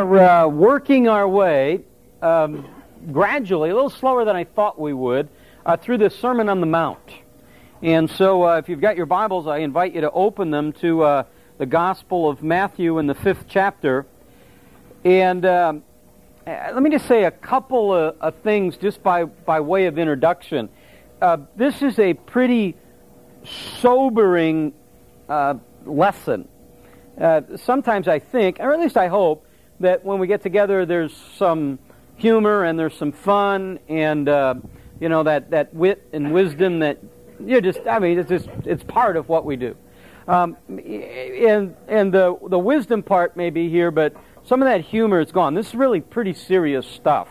are 0.00 0.18
uh, 0.18 0.46
working 0.48 1.08
our 1.08 1.28
way 1.28 1.80
um, 2.22 2.66
gradually, 3.12 3.68
a 3.68 3.74
little 3.74 3.90
slower 3.90 4.24
than 4.24 4.34
I 4.34 4.44
thought 4.44 4.80
we 4.80 4.94
would, 4.94 5.28
uh, 5.66 5.76
through 5.76 5.98
the 5.98 6.08
Sermon 6.08 6.48
on 6.48 6.60
the 6.60 6.66
Mount. 6.66 6.98
And 7.82 8.10
so, 8.10 8.48
uh, 8.48 8.56
if 8.56 8.68
you've 8.70 8.80
got 8.80 8.96
your 8.96 9.04
Bibles, 9.04 9.46
I 9.46 9.58
invite 9.58 9.94
you 9.94 10.00
to 10.00 10.10
open 10.10 10.50
them 10.50 10.72
to 10.74 11.02
uh, 11.02 11.22
the 11.58 11.66
Gospel 11.66 12.30
of 12.30 12.42
Matthew 12.42 12.98
in 12.98 13.06
the 13.06 13.14
fifth 13.14 13.44
chapter. 13.46 14.06
And 15.04 15.44
um, 15.44 15.82
uh, 16.46 16.70
let 16.72 16.82
me 16.82 16.88
just 16.88 17.06
say 17.06 17.24
a 17.24 17.30
couple 17.30 17.94
of, 17.94 18.16
of, 18.22 18.36
things 18.36 18.78
just 18.78 19.02
by, 19.02 19.24
by 19.24 19.60
way 19.60 19.84
of 19.84 19.98
introduction. 19.98 20.70
Uh, 21.20 21.38
this 21.56 21.82
is 21.82 21.98
a 21.98 22.14
pretty 22.14 22.74
sobering 23.44 24.72
lesson. 25.84 26.48
sometimes 27.56 28.08
I 28.08 28.18
think, 28.18 28.60
or 28.60 28.72
at 28.72 28.80
least 28.80 28.96
I 28.96 29.08
hope, 29.08 29.44
that 29.80 30.04
when 30.04 30.18
we 30.18 30.26
get 30.26 30.42
together, 30.42 30.86
there's 30.86 31.16
some 31.36 31.78
humor 32.16 32.64
and 32.64 32.78
there's 32.78 32.94
some 32.94 33.12
fun 33.12 33.78
and 33.88 34.28
uh, 34.28 34.54
you 35.00 35.08
know 35.08 35.22
that 35.22 35.50
that 35.50 35.72
wit 35.74 36.06
and 36.12 36.32
wisdom 36.32 36.78
that 36.80 36.98
you 37.44 37.60
just 37.60 37.80
I 37.86 37.98
mean 37.98 38.18
it's 38.18 38.28
just 38.28 38.48
it's 38.64 38.84
part 38.84 39.16
of 39.16 39.28
what 39.28 39.44
we 39.44 39.56
do. 39.56 39.76
Um, 40.28 40.56
and 40.68 41.74
and 41.88 42.12
the 42.12 42.38
the 42.48 42.58
wisdom 42.58 43.02
part 43.02 43.36
may 43.36 43.50
be 43.50 43.68
here, 43.68 43.90
but 43.90 44.14
some 44.44 44.62
of 44.62 44.68
that 44.68 44.82
humor 44.82 45.20
is 45.20 45.32
gone. 45.32 45.54
This 45.54 45.68
is 45.68 45.74
really 45.74 46.00
pretty 46.00 46.34
serious 46.34 46.86
stuff. 46.86 47.28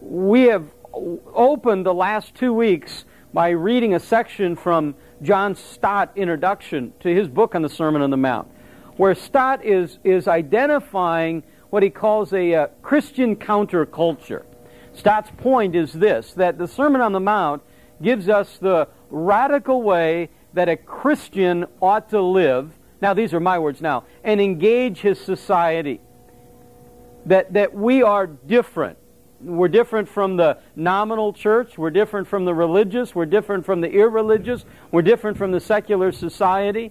We 0.00 0.42
have 0.42 0.64
opened 0.92 1.86
the 1.86 1.94
last 1.94 2.34
two 2.34 2.52
weeks 2.52 3.04
by 3.32 3.50
reading 3.50 3.94
a 3.94 4.00
section 4.00 4.56
from 4.56 4.94
John 5.22 5.54
Stott 5.54 6.10
introduction 6.16 6.92
to 7.00 7.14
his 7.14 7.28
book 7.28 7.54
on 7.54 7.62
the 7.62 7.68
Sermon 7.68 8.02
on 8.02 8.10
the 8.10 8.16
Mount, 8.16 8.48
where 8.96 9.14
Stott 9.14 9.64
is 9.64 9.98
is 10.04 10.26
identifying 10.26 11.42
what 11.76 11.82
he 11.82 11.90
calls 11.90 12.32
a 12.32 12.54
uh, 12.54 12.66
Christian 12.80 13.36
counterculture. 13.36 14.44
Stott's 14.94 15.30
point 15.36 15.76
is 15.76 15.92
this 15.92 16.32
that 16.32 16.56
the 16.56 16.66
Sermon 16.66 17.02
on 17.02 17.12
the 17.12 17.20
Mount 17.20 17.62
gives 18.00 18.30
us 18.30 18.56
the 18.56 18.88
radical 19.10 19.82
way 19.82 20.30
that 20.54 20.70
a 20.70 20.76
Christian 20.78 21.66
ought 21.82 22.08
to 22.08 22.22
live. 22.22 22.72
Now, 23.02 23.12
these 23.12 23.34
are 23.34 23.40
my 23.40 23.58
words 23.58 23.82
now, 23.82 24.04
and 24.24 24.40
engage 24.40 25.00
his 25.00 25.20
society. 25.20 26.00
That, 27.26 27.52
that 27.52 27.74
we 27.74 28.02
are 28.02 28.26
different. 28.26 28.96
We're 29.42 29.68
different 29.68 30.08
from 30.08 30.38
the 30.38 30.56
nominal 30.76 31.34
church. 31.34 31.76
We're 31.76 31.90
different 31.90 32.26
from 32.26 32.46
the 32.46 32.54
religious. 32.54 33.14
We're 33.14 33.26
different 33.26 33.66
from 33.66 33.82
the 33.82 33.90
irreligious. 33.90 34.64
We're 34.90 35.02
different 35.02 35.36
from 35.36 35.52
the 35.52 35.60
secular 35.60 36.10
society. 36.10 36.90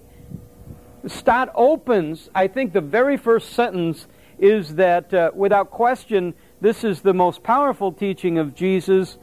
Stott 1.08 1.50
opens, 1.56 2.30
I 2.36 2.46
think, 2.46 2.72
the 2.72 2.80
very 2.80 3.16
first 3.16 3.50
sentence 3.50 4.06
is 4.38 4.74
that 4.76 5.12
uh, 5.12 5.30
without 5.34 5.70
question, 5.70 6.34
this 6.60 6.84
is 6.84 7.00
the 7.00 7.14
most 7.14 7.42
powerful 7.42 7.92
teaching 7.92 8.38
of 8.38 8.54
Jesus, 8.54 9.18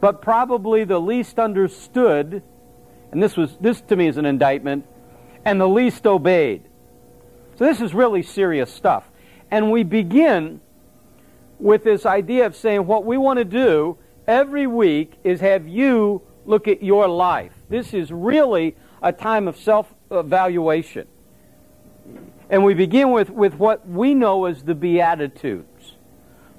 but 0.00 0.22
probably 0.22 0.84
the 0.84 1.00
least 1.00 1.38
understood, 1.38 2.42
and 3.12 3.22
this 3.22 3.36
was 3.36 3.56
this 3.60 3.80
to 3.82 3.96
me 3.96 4.08
is 4.08 4.16
an 4.16 4.26
indictment, 4.26 4.86
and 5.44 5.60
the 5.60 5.68
least 5.68 6.06
obeyed. 6.06 6.62
So 7.56 7.64
this 7.64 7.80
is 7.80 7.94
really 7.94 8.22
serious 8.22 8.72
stuff. 8.72 9.10
And 9.50 9.72
we 9.72 9.82
begin 9.82 10.60
with 11.58 11.82
this 11.82 12.06
idea 12.06 12.46
of 12.46 12.54
saying 12.54 12.86
what 12.86 13.04
we 13.04 13.16
want 13.16 13.38
to 13.38 13.44
do 13.44 13.98
every 14.26 14.66
week 14.66 15.14
is 15.24 15.40
have 15.40 15.66
you 15.66 16.22
look 16.44 16.68
at 16.68 16.82
your 16.82 17.08
life. 17.08 17.52
This 17.68 17.92
is 17.94 18.12
really 18.12 18.76
a 19.02 19.12
time 19.12 19.48
of 19.48 19.56
self 19.56 19.92
evaluation. 20.10 21.08
And 22.50 22.64
we 22.64 22.74
begin 22.74 23.12
with, 23.12 23.30
with 23.30 23.54
what 23.54 23.86
we 23.88 24.14
know 24.14 24.46
as 24.46 24.62
the 24.62 24.74
Beatitudes. 24.74 25.94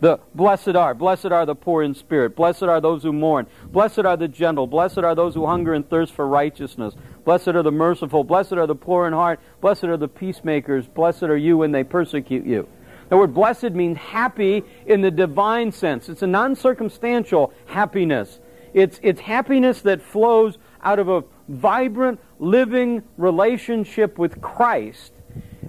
The 0.01 0.19
blessed 0.33 0.69
are, 0.69 0.93
blessed 0.93 1.25
are 1.25 1.45
the 1.45 1.55
poor 1.55 1.83
in 1.83 1.93
spirit, 1.93 2.35
blessed 2.35 2.63
are 2.63 2.79
those 2.79 3.03
who 3.03 3.11
mourn, 3.11 3.47
blessed 3.65 3.99
are 3.99 4.15
the 4.15 4.29
gentle, 4.29 4.65
blessed 4.65 4.99
are 4.99 5.13
those 5.13 5.33
who 5.33 5.45
hunger 5.45 5.73
and 5.73 5.89
thirst 5.89 6.13
for 6.13 6.25
righteousness, 6.25 6.95
blessed 7.25 7.49
are 7.49 7.63
the 7.63 7.71
merciful, 7.71 8.23
blessed 8.23 8.53
are 8.53 8.67
the 8.67 8.75
poor 8.75 9.07
in 9.07 9.13
heart, 9.13 9.41
blessed 9.59 9.83
are 9.85 9.97
the 9.97 10.07
peacemakers, 10.07 10.87
blessed 10.87 11.23
are 11.23 11.35
you 11.35 11.57
when 11.57 11.73
they 11.73 11.83
persecute 11.83 12.45
you. 12.45 12.69
The 13.09 13.17
word 13.17 13.33
blessed 13.33 13.71
means 13.71 13.97
happy 13.97 14.63
in 14.85 15.01
the 15.01 15.11
divine 15.11 15.73
sense. 15.73 16.07
It's 16.07 16.21
a 16.21 16.27
non 16.27 16.55
circumstantial 16.55 17.51
happiness. 17.65 18.39
It's, 18.73 18.99
it's 19.03 19.19
happiness 19.19 19.81
that 19.81 20.01
flows 20.01 20.59
out 20.81 20.99
of 20.99 21.09
a 21.09 21.23
vibrant, 21.49 22.21
living 22.37 23.03
relationship 23.17 24.17
with 24.17 24.39
Christ 24.39 25.11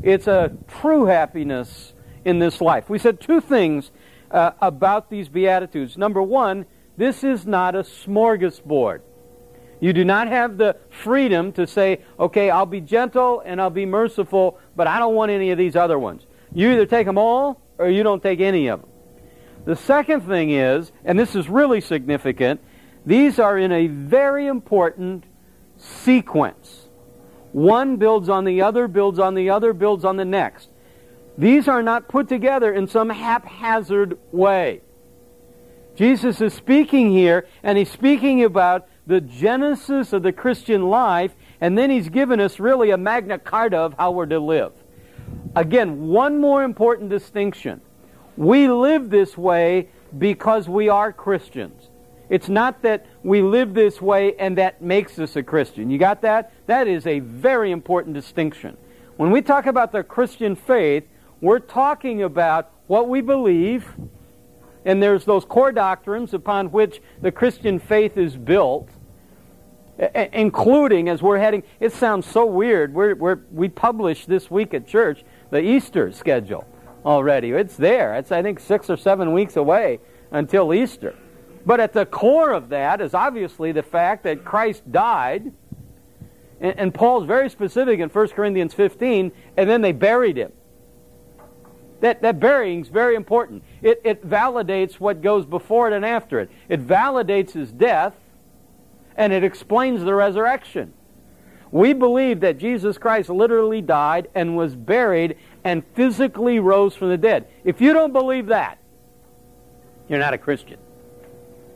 it's 0.03 0.27
a 0.27 0.57
true 0.67 1.07
happiness 1.07 1.93
in 2.25 2.39
this 2.39 2.61
life. 2.61 2.89
We 2.89 2.99
said 2.99 3.21
two 3.21 3.41
things 3.41 3.91
uh, 4.31 4.53
about 4.61 5.11
these 5.11 5.29
Beatitudes. 5.29 5.97
Number 5.97 6.23
one, 6.23 6.67
this 6.97 7.25
is 7.25 7.47
not 7.47 7.75
a 7.75 7.83
smorgasbord. 7.83 9.01
You 9.81 9.93
do 9.95 10.05
not 10.05 10.29
have 10.29 10.59
the 10.59 10.77
freedom 10.91 11.53
to 11.53 11.67
say, 11.67 12.03
okay, 12.19 12.51
I'll 12.51 12.67
be 12.67 12.83
gentle 12.83 13.43
and 13.45 13.61
I'll 13.61 13.71
be 13.71 13.87
merciful, 13.87 14.59
but 14.77 14.87
I 14.87 14.99
don't 14.99 15.15
want 15.15 15.31
any 15.31 15.51
of 15.51 15.59
these 15.59 15.75
other 15.75 15.99
ones. 15.99 16.27
You 16.53 16.71
either 16.73 16.85
take 16.85 17.07
them 17.07 17.17
all 17.17 17.63
or 17.79 17.89
you 17.89 18.03
don't 18.03 18.23
take 18.23 18.41
any 18.41 18.69
of 18.69 18.83
them. 18.83 18.91
The 19.65 19.77
second 19.77 20.23
thing 20.23 20.51
is, 20.51 20.93
and 21.05 21.19
this 21.19 21.35
is 21.35 21.49
really 21.49 21.81
significant, 21.81 22.61
these 23.07 23.39
are 23.39 23.57
in 23.57 23.73
a 23.73 23.87
very 23.87 24.47
important 24.47 25.25
sequence. 25.79 26.90
One 27.53 27.97
builds 27.97 28.29
on 28.29 28.45
the 28.45 28.63
other, 28.63 28.87
builds 28.89 29.19
on 29.19 29.35
the 29.35 29.51
other, 29.51 29.73
builds 29.73 30.05
on 30.05 30.17
the 30.17 30.25
next. 30.25 30.69
These 31.37 31.69
are 31.69 31.83
not 31.83 32.09
put 32.09 32.29
together 32.29 32.73
in 32.73 32.87
some 32.87 33.11
haphazard 33.11 34.19
way. 34.33 34.83
Jesus 35.97 36.41
is 36.41 36.55
speaking 36.55 37.11
here, 37.11 37.47
and 37.63 37.77
he's 37.77 37.91
speaking 37.91 38.45
about 38.45 38.89
the 39.07 39.21
genesis 39.21 40.13
of 40.13 40.23
the 40.23 40.33
Christian 40.33 40.89
life, 40.89 41.35
and 41.61 41.77
then 41.77 41.91
he's 41.91 42.09
given 42.09 42.41
us 42.41 42.61
really 42.61 42.91
a 42.91 42.97
magna 42.97 43.39
carta 43.39 43.77
of 43.77 43.95
how 43.99 44.13
we're 44.13 44.27
to 44.27 44.39
live. 44.39 44.73
Again, 45.57 46.07
one 46.09 46.41
more 46.41 46.63
important 46.63 47.11
distinction. 47.11 47.81
We 48.37 48.69
live 48.69 49.11
this 49.11 49.37
way 49.37 49.89
because 50.17 50.69
we 50.69 50.89
are 50.89 51.13
Christians. 51.13 51.90
It's 52.31 52.49
not 52.49 52.83
that 52.83 53.07
we 53.25 53.43
live 53.43 53.75
this 53.75 54.01
way 54.01 54.35
and 54.37 54.57
that 54.57 54.81
makes 54.81 55.19
us 55.19 55.35
a 55.35 55.43
Christian. 55.43 55.91
You 55.91 55.99
got 55.99 56.23
that? 56.23 56.53
That 56.67 56.87
is 56.87 57.07
a 57.07 57.19
very 57.19 57.73
important 57.73 58.15
distinction. 58.15 58.77
When 59.17 59.33
we 59.33 59.43
talk 59.43 59.67
about 59.67 59.91
the 59.91 60.05
Christian 60.05 60.55
faith, 60.55 61.05
we're 61.41 61.59
talking 61.59 62.23
about 62.23 62.71
what 62.87 63.09
we 63.09 63.21
believe, 63.21 63.87
and 64.85 65.03
there's 65.03 65.25
those 65.25 65.45
core 65.45 65.73
doctrines 65.73 66.33
upon 66.33 66.71
which 66.71 67.03
the 67.21 67.33
Christian 67.33 67.81
faith 67.81 68.17
is 68.17 68.37
built, 68.37 68.89
including 70.33 71.09
as 71.09 71.21
we're 71.21 71.39
heading. 71.39 71.65
It 71.81 71.93
sounds 71.93 72.27
so 72.27 72.47
weird. 72.47 72.95
We're, 72.95 73.17
we're, 73.17 73.41
we 73.51 73.69
publish 73.69 74.27
this 74.27 74.51
week 74.51 74.73
at 74.73 74.87
church 74.87 75.25
the 75.51 75.61
Easter 75.61 76.13
schedule 76.13 76.65
already. 77.05 77.51
It's 77.51 77.77
there. 77.77 78.15
It's, 78.15 78.31
I 78.31 78.41
think, 78.41 78.61
six 78.61 78.89
or 78.89 78.97
seven 78.97 79.33
weeks 79.33 79.57
away 79.57 79.99
until 80.31 80.73
Easter. 80.73 81.17
But 81.65 81.81
at 81.81 81.93
the 81.93 82.07
core 82.07 82.53
of 82.53 82.71
that 82.71 83.01
is 83.01 83.15
obviously 83.15 83.73
the 83.73 83.83
fact 83.83 84.25
that 84.25 84.45
Christ 84.45 84.91
died, 84.91 85.53
and, 86.61 86.79
and 86.79 86.95
Paul's 86.95 87.27
very 87.27 87.51
specific 87.51 88.01
in 88.01 88.09
1 88.09 88.29
Corinthians 88.29 88.75
15, 88.75 89.33
and 89.57 89.71
then 89.71 89.81
they 89.81 89.93
buried 89.93 90.37
him. 90.37 90.53
That, 92.01 92.23
that 92.23 92.41
burying 92.41 92.81
is 92.81 92.89
very 92.89 93.15
important. 93.15 93.63
It, 93.83 94.01
it 94.05 94.27
validates 94.27 94.95
what 94.95 95.21
goes 95.21 95.45
before 95.45 95.89
it 95.89 95.95
and 95.95 96.05
after 96.05 96.41
it. 96.41 96.51
It 96.69 96.87
validates 96.87 97.53
his 97.53 97.71
death, 97.73 98.15
and 99.17 99.33
it 99.33 99.45
explains 99.45 100.03
the 100.03 100.15
resurrection. 100.15 100.95
We 101.71 101.93
believe 101.93 102.41
that 102.41 102.59
Jesus 102.59 102.99
Christ 102.99 103.29
literally 103.29 103.83
died 103.83 104.29
and 104.35 104.57
was 104.57 104.75
buried 104.75 105.37
and 105.63 105.85
physically 105.95 106.59
rose 106.59 106.97
from 106.97 107.11
the 107.11 107.19
dead. 107.19 107.47
If 107.65 107.81
you 107.81 107.93
don't 107.93 108.13
believe 108.13 108.47
that, 108.47 108.79
you're 110.09 110.19
not 110.19 110.35
a 110.35 110.39
Christian. 110.39 110.79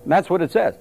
And 0.05 0.12
that's 0.12 0.31
what 0.31 0.43
it 0.43 0.53
says. 0.53 0.77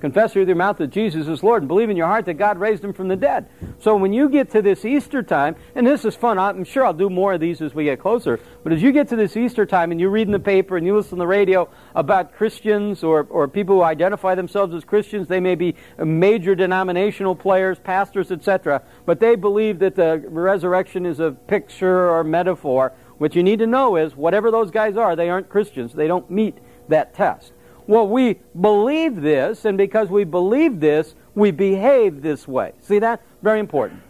Confess 0.00 0.34
with 0.34 0.46
your 0.46 0.56
mouth 0.56 0.76
that 0.76 0.88
Jesus 0.88 1.26
is 1.26 1.42
Lord 1.42 1.62
and 1.62 1.68
believe 1.68 1.88
in 1.88 1.96
your 1.96 2.06
heart 2.06 2.26
that 2.26 2.34
God 2.34 2.58
raised 2.58 2.84
him 2.84 2.92
from 2.92 3.08
the 3.08 3.16
dead. 3.16 3.48
So 3.78 3.96
when 3.96 4.12
you 4.12 4.28
get 4.28 4.50
to 4.50 4.60
this 4.60 4.84
Easter 4.84 5.22
time, 5.22 5.56
and 5.74 5.86
this 5.86 6.04
is 6.04 6.14
fun, 6.14 6.38
I'm 6.38 6.64
sure 6.64 6.84
I'll 6.84 6.92
do 6.92 7.08
more 7.08 7.32
of 7.32 7.40
these 7.40 7.62
as 7.62 7.74
we 7.74 7.84
get 7.84 7.98
closer, 7.98 8.38
but 8.62 8.74
as 8.74 8.82
you 8.82 8.92
get 8.92 9.08
to 9.08 9.16
this 9.16 9.36
Easter 9.38 9.64
time 9.64 9.92
and 9.92 10.00
you 10.00 10.10
read 10.10 10.28
in 10.28 10.32
the 10.32 10.38
paper 10.38 10.76
and 10.76 10.86
you 10.86 10.94
listen 10.94 11.12
to 11.12 11.16
the 11.16 11.26
radio 11.26 11.70
about 11.94 12.34
Christians 12.34 13.02
or, 13.02 13.26
or 13.30 13.48
people 13.48 13.76
who 13.76 13.82
identify 13.82 14.34
themselves 14.34 14.74
as 14.74 14.84
Christians, 14.84 15.28
they 15.28 15.40
may 15.40 15.54
be 15.54 15.74
major 15.98 16.54
denominational 16.54 17.34
players, 17.34 17.78
pastors, 17.78 18.30
etc., 18.30 18.82
but 19.06 19.18
they 19.18 19.34
believe 19.34 19.78
that 19.78 19.96
the 19.96 20.22
resurrection 20.28 21.06
is 21.06 21.20
a 21.20 21.30
picture 21.30 22.10
or 22.10 22.22
metaphor. 22.22 22.92
What 23.16 23.34
you 23.34 23.42
need 23.42 23.60
to 23.60 23.66
know 23.66 23.96
is, 23.96 24.14
whatever 24.14 24.50
those 24.50 24.70
guys 24.70 24.98
are, 24.98 25.16
they 25.16 25.30
aren't 25.30 25.48
Christians. 25.48 25.94
They 25.94 26.06
don't 26.06 26.30
meet 26.30 26.58
that 26.88 27.14
test. 27.14 27.52
Well, 27.86 28.08
we 28.08 28.40
believe 28.60 29.22
this, 29.22 29.64
and 29.64 29.78
because 29.78 30.08
we 30.08 30.24
believe 30.24 30.80
this, 30.80 31.14
we 31.34 31.50
behave 31.52 32.22
this 32.22 32.48
way. 32.48 32.72
See 32.80 32.98
that? 32.98 33.22
Very 33.42 33.60
important. 33.60 34.02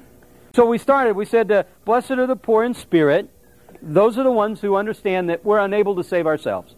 So 0.55 0.65
we 0.65 0.79
started, 0.79 1.15
we 1.15 1.27
said, 1.27 1.53
uh, 1.53 1.65
Blessed 1.85 2.13
are 2.13 2.27
the 2.27 2.37
poor 2.37 2.65
in 2.65 2.73
spirit. 2.73 3.29
those 3.83 4.17
are 4.17 4.25
the 4.25 4.33
ones 4.33 4.61
who 4.63 4.77
understand 4.77 5.29
that 5.29 5.45
we're 5.45 5.59
unable 5.59 5.95
to 5.97 6.03
save 6.03 6.27
ourselves. 6.27 6.75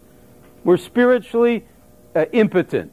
We're 0.64 0.76
spiritually 0.76 1.64
uh, 2.16 2.24
impotent. 2.32 2.92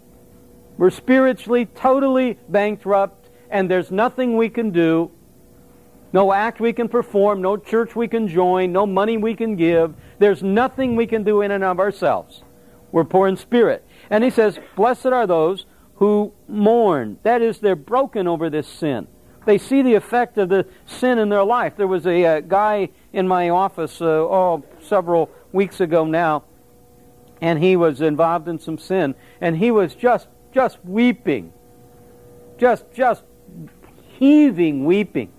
We're 0.78 0.92
spiritually 0.92 1.66
totally 1.66 2.38
bankrupt, 2.50 3.30
and 3.50 3.72
there's 3.72 3.90
nothing 3.90 4.38
we 4.38 4.50
can 4.50 4.70
do, 4.70 5.10
no 6.14 6.32
act 6.32 6.60
we 6.60 6.74
can 6.74 6.88
perform, 6.88 7.42
no 7.42 7.58
church 7.58 7.96
we 7.96 8.08
can 8.08 8.28
join, 8.28 8.72
no 8.72 8.86
money 8.86 9.18
we 9.18 9.34
can 9.34 9.56
give. 9.56 9.96
There's 10.20 10.44
nothing 10.44 10.96
we 10.96 11.08
can 11.08 11.24
do 11.24 11.42
in 11.42 11.52
and 11.52 11.64
of 11.64 11.80
ourselves. 11.80 12.44
We're 12.96 13.04
poor 13.04 13.28
in 13.28 13.36
spirit. 13.36 13.86
And 14.10 14.24
he 14.24 14.30
says, 14.30 14.58
Blessed 14.78 15.08
are 15.08 15.28
those 15.28 15.66
who 15.96 16.32
mourn. 16.48 17.20
That 17.24 17.42
is, 17.42 17.60
they're 17.60 17.76
broken 17.76 18.26
over 18.26 18.50
this 18.50 18.70
sin. 18.70 19.08
They 19.46 19.58
see 19.58 19.82
the 19.82 19.96
effect 19.96 20.38
of 20.38 20.48
the 20.48 20.66
sin 20.86 21.20
in 21.20 21.28
their 21.28 21.44
life. 21.44 21.74
There 21.76 21.90
was 21.90 22.08
a, 22.08 22.24
uh, 22.24 22.40
guy 22.40 22.88
in 23.12 23.28
my 23.28 23.50
office, 23.50 24.00
uh, 24.00 24.06
oh, 24.06 24.64
several 24.80 25.30
weeks 25.52 25.82
ago 25.82 26.06
now, 26.06 26.46
and 27.42 27.62
he 27.62 27.76
was 27.76 28.00
involved 28.00 28.48
in 28.48 28.60
some 28.60 28.78
sin, 28.78 29.14
and 29.42 29.58
he 29.58 29.72
was 29.72 29.94
just, 29.94 30.30
just 30.54 30.78
weeping, 30.86 31.52
just, 32.58 32.86
just 32.94 33.26
heaving, 34.20 34.86
weeping. 34.86 35.34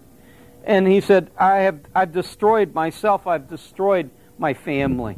And 0.62 0.86
he 0.86 1.00
said, 1.00 1.30
I 1.38 1.60
have, 1.60 1.80
I've 1.94 2.12
destroyed 2.12 2.74
myself, 2.74 3.26
I've 3.26 3.48
destroyed 3.48 4.10
my 4.36 4.52
family. 4.52 5.16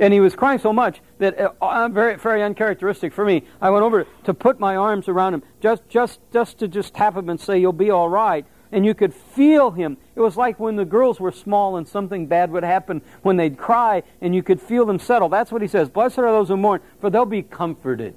And 0.00 0.14
he 0.14 0.18
was 0.18 0.34
crying 0.34 0.58
so 0.58 0.72
much 0.72 1.00
that, 1.18 1.38
uh, 1.38 1.52
uh, 1.60 1.88
very, 1.88 2.16
very 2.16 2.42
uncharacteristic 2.42 3.12
for 3.12 3.24
me, 3.24 3.44
I 3.60 3.68
went 3.68 3.84
over 3.84 4.06
to 4.24 4.34
put 4.34 4.58
my 4.58 4.74
arms 4.74 5.08
around 5.08 5.34
him, 5.34 5.42
just, 5.60 5.86
just, 5.88 6.20
just 6.32 6.58
to 6.58 6.68
just 6.68 6.94
tap 6.94 7.14
him 7.14 7.28
and 7.28 7.38
say, 7.38 7.58
you'll 7.58 7.72
be 7.74 7.90
all 7.90 8.08
right. 8.08 8.46
And 8.72 8.86
you 8.86 8.94
could 8.94 9.12
feel 9.12 9.72
him. 9.72 9.98
It 10.16 10.20
was 10.20 10.36
like 10.36 10.58
when 10.58 10.76
the 10.76 10.86
girls 10.86 11.20
were 11.20 11.32
small 11.32 11.76
and 11.76 11.86
something 11.86 12.26
bad 12.26 12.50
would 12.50 12.62
happen 12.62 13.02
when 13.22 13.36
they'd 13.36 13.58
cry, 13.58 14.02
and 14.22 14.34
you 14.34 14.42
could 14.42 14.60
feel 14.60 14.86
them 14.86 14.98
settle. 14.98 15.28
That's 15.28 15.52
what 15.52 15.60
he 15.60 15.68
says. 15.68 15.90
Blessed 15.90 16.18
are 16.18 16.32
those 16.32 16.48
who 16.48 16.56
mourn, 16.56 16.80
for 17.00 17.10
they'll 17.10 17.26
be 17.26 17.42
comforted. 17.42 18.16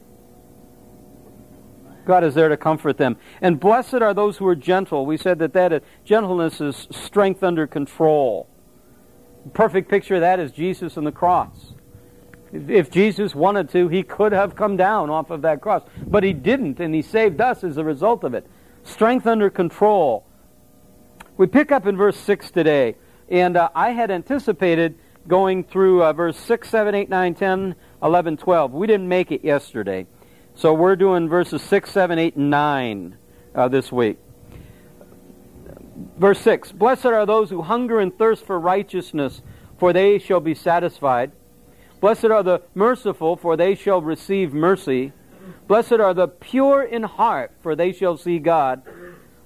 God 2.05 2.23
is 2.23 2.33
there 2.33 2.49
to 2.49 2.57
comfort 2.57 2.97
them. 2.97 3.17
And 3.41 3.59
blessed 3.59 3.95
are 3.95 4.13
those 4.13 4.37
who 4.37 4.47
are 4.47 4.55
gentle. 4.55 5.05
We 5.05 5.17
said 5.17 5.39
that 5.39 5.53
that 5.53 5.73
uh, 5.73 5.79
gentleness 6.05 6.61
is 6.61 6.87
strength 6.91 7.43
under 7.43 7.65
control. 7.65 8.47
perfect 9.53 9.89
picture 9.89 10.15
of 10.15 10.21
that 10.21 10.39
is 10.39 10.51
Jesus 10.51 10.97
on 10.97 11.03
the 11.03 11.11
cross. 11.11 11.72
If 12.53 12.91
Jesus 12.91 13.33
wanted 13.33 13.69
to, 13.71 13.87
he 13.87 14.03
could 14.03 14.31
have 14.31 14.55
come 14.55 14.77
down 14.77 15.09
off 15.09 15.31
of 15.31 15.41
that 15.41 15.59
cross. 15.59 15.81
But 16.05 16.23
he 16.23 16.33
didn't, 16.33 16.79
and 16.79 16.93
he 16.93 17.01
saved 17.01 17.41
us 17.41 17.63
as 17.63 17.77
a 17.77 17.83
result 17.83 18.23
of 18.23 18.35
it. 18.35 18.45
Strength 18.83 19.25
under 19.25 19.49
control. 19.49 20.25
We 21.35 21.47
pick 21.47 21.71
up 21.71 21.87
in 21.87 21.97
verse 21.97 22.17
6 22.17 22.51
today. 22.51 22.95
And 23.27 23.57
uh, 23.57 23.69
I 23.73 23.89
had 23.91 24.11
anticipated 24.11 24.99
going 25.27 25.63
through 25.63 26.03
uh, 26.03 26.13
verse 26.13 26.37
6, 26.37 26.69
7, 26.69 26.93
8, 26.93 27.09
9, 27.09 27.33
10, 27.33 27.75
11, 28.03 28.37
12. 28.37 28.73
We 28.73 28.85
didn't 28.85 29.07
make 29.07 29.31
it 29.31 29.43
yesterday. 29.43 30.05
So 30.53 30.73
we're 30.75 30.95
doing 30.95 31.29
verses 31.29 31.63
6, 31.63 31.89
7, 31.89 32.19
8, 32.19 32.35
and 32.35 32.49
9 32.51 33.17
uh, 33.55 33.67
this 33.69 33.91
week. 33.91 34.19
Verse 36.17 36.39
6 36.41 36.71
Blessed 36.73 37.05
are 37.05 37.25
those 37.25 37.49
who 37.49 37.63
hunger 37.63 37.99
and 37.99 38.15
thirst 38.15 38.45
for 38.45 38.59
righteousness, 38.59 39.41
for 39.79 39.93
they 39.93 40.19
shall 40.19 40.39
be 40.39 40.53
satisfied. 40.53 41.31
Blessed 42.03 42.25
are 42.25 42.43
the 42.43 42.61
merciful, 42.75 43.37
for 43.37 43.55
they 43.55 43.75
shall 43.75 44.01
receive 44.01 44.53
mercy. 44.53 45.13
Blessed 45.69 45.93
are 45.93 46.13
the 46.13 46.27
pure 46.27 46.83
in 46.83 47.03
heart, 47.03 47.53
for 47.61 47.77
they 47.77 47.93
shall 47.93 48.17
see 48.17 48.39
God. 48.39 48.81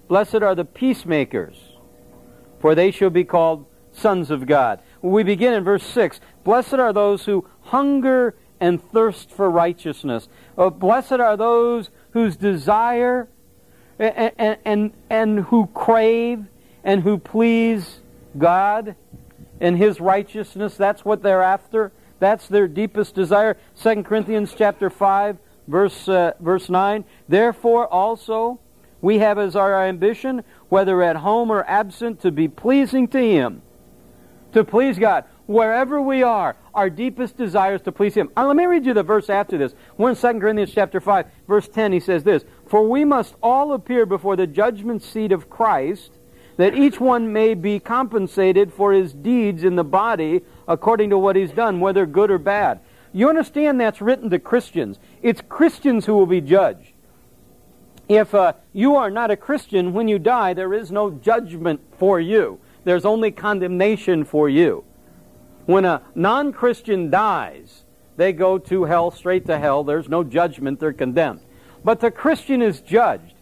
Blessed 0.07 0.42
are 0.42 0.56
the 0.56 0.65
peacemakers, 0.65 1.56
for 2.59 2.74
they 2.74 2.89
shall 2.89 3.12
be 3.12 3.24
called 3.24 3.68
sons 3.92 4.31
of 4.31 4.48
God. 4.48 4.80
We 5.04 5.21
begin 5.21 5.54
in 5.54 5.63
verse 5.63 5.83
6. 5.83 6.19
Blessed 6.44 6.74
are 6.74 6.92
those 6.92 7.25
who 7.25 7.48
hunger 7.62 8.36
and 8.59 8.81
thirst 8.92 9.30
for 9.30 9.51
righteousness. 9.51 10.27
Oh, 10.57 10.71
blessed 10.71 11.19
are 11.19 11.38
those 11.38 11.92
whose 12.09 12.38
desire 12.38 13.30
and, 14.00 14.33
and, 14.36 14.57
and, 14.65 14.94
and 15.12 15.39
who 15.42 15.68
crave 15.75 16.45
and 16.83 17.04
who 17.04 17.19
please 17.19 18.00
God 18.36 18.95
and 19.62 19.77
His 19.77 20.01
righteousness. 20.01 20.75
That's 20.75 21.06
what 21.06 21.21
they're 21.21 21.44
after. 21.44 21.92
That's 22.19 22.48
their 22.48 22.68
deepest 22.68 23.16
desire. 23.16 23.58
2 23.81 24.04
Corinthians 24.04 24.54
chapter 24.58 24.90
5, 24.90 25.38
verse, 25.68 26.10
uh, 26.10 26.34
verse 26.40 26.69
9. 26.69 27.06
Therefore 27.28 27.88
also 27.88 28.60
we 29.02 29.19
have 29.19 29.38
as 29.38 29.56
our 29.56 29.86
ambition, 29.86 30.44
whether 30.69 31.02
at 31.04 31.18
home 31.18 31.52
or 31.52 31.64
absent, 31.68 32.22
to 32.22 32.31
be 32.31 32.48
pleasing 32.48 33.08
to 33.10 33.19
Him. 33.19 33.62
To 34.54 34.64
please 34.64 34.98
God. 34.98 35.25
Wherever 35.46 36.02
we 36.02 36.24
are, 36.24 36.58
our 36.74 36.90
deepest 36.90 37.38
desire 37.38 37.75
is 37.75 37.81
to 37.84 37.92
please 37.92 38.16
Him. 38.16 38.30
Uh, 38.36 38.46
let 38.48 38.56
me 38.58 38.66
read 38.66 38.86
you 38.86 38.94
the 38.94 39.04
verse 39.04 39.30
after 39.30 39.58
this. 39.58 39.74
We're 39.98 40.10
in 40.10 40.16
2 40.16 40.40
Corinthians 40.40 40.74
chapter 40.74 41.00
5, 41.00 41.25
verse 41.48 41.68
10. 41.69 41.94
He 41.94 42.00
says 42.00 42.24
this, 42.24 42.44
For 42.68 42.88
we 42.88 43.06
must 43.06 43.36
all 43.42 43.74
appear 43.74 44.06
before 44.06 44.36
the 44.36 44.48
judgment 44.48 45.04
seat 45.04 45.31
of 45.31 45.50
Christ, 45.50 46.12
that 46.57 46.75
each 46.75 47.00
one 47.00 47.31
may 47.31 47.54
be 47.54 47.80
compensated 47.80 48.74
for 48.74 48.92
his 48.92 49.13
deeds 49.13 49.63
in 49.63 49.75
the 49.75 49.83
body 49.83 50.42
according 50.68 51.12
to 51.12 51.18
what 51.18 51.36
he's 51.36 51.51
done, 51.51 51.80
whether 51.80 52.06
good 52.06 52.30
or 52.30 52.38
bad. 52.38 52.80
You 53.13 53.30
understand 53.30 53.80
that's 53.80 54.01
written 54.01 54.30
to 54.31 54.39
Christians. 54.39 55.00
It's 55.21 55.42
Christians 55.48 56.06
who 56.06 56.13
will 56.15 56.25
be 56.25 56.42
judged. 56.42 56.94
If 58.09 58.33
uh, 58.33 58.54
you 58.74 58.95
are 58.95 59.09
not 59.09 59.31
a 59.31 59.38
Christian, 59.38 59.94
when 59.94 60.07
you 60.07 60.18
die, 60.18 60.54
there 60.54 60.74
is 60.74 60.92
no 60.92 61.12
judgment 61.12 61.81
for 61.98 62.19
you. 62.19 62.59
There's 62.83 63.06
only 63.06 63.31
condemnation 63.31 64.24
for 64.24 64.48
you. 64.48 64.86
When 65.65 65.83
a 65.83 66.01
non 66.15 66.54
Christian 66.54 67.09
dies, 67.09 67.83
they 68.15 68.31
go 68.33 68.57
to 68.57 68.86
hell, 68.86 69.12
straight 69.12 69.45
to 69.48 69.59
hell. 69.59 69.83
There's 69.83 70.07
no 70.07 70.24
judgment, 70.24 70.80
they're 70.80 70.94
condemned. 70.94 71.42
But 71.83 72.00
the 72.00 72.12
Christian 72.12 72.62
is 72.62 72.80
judged. 72.80 73.33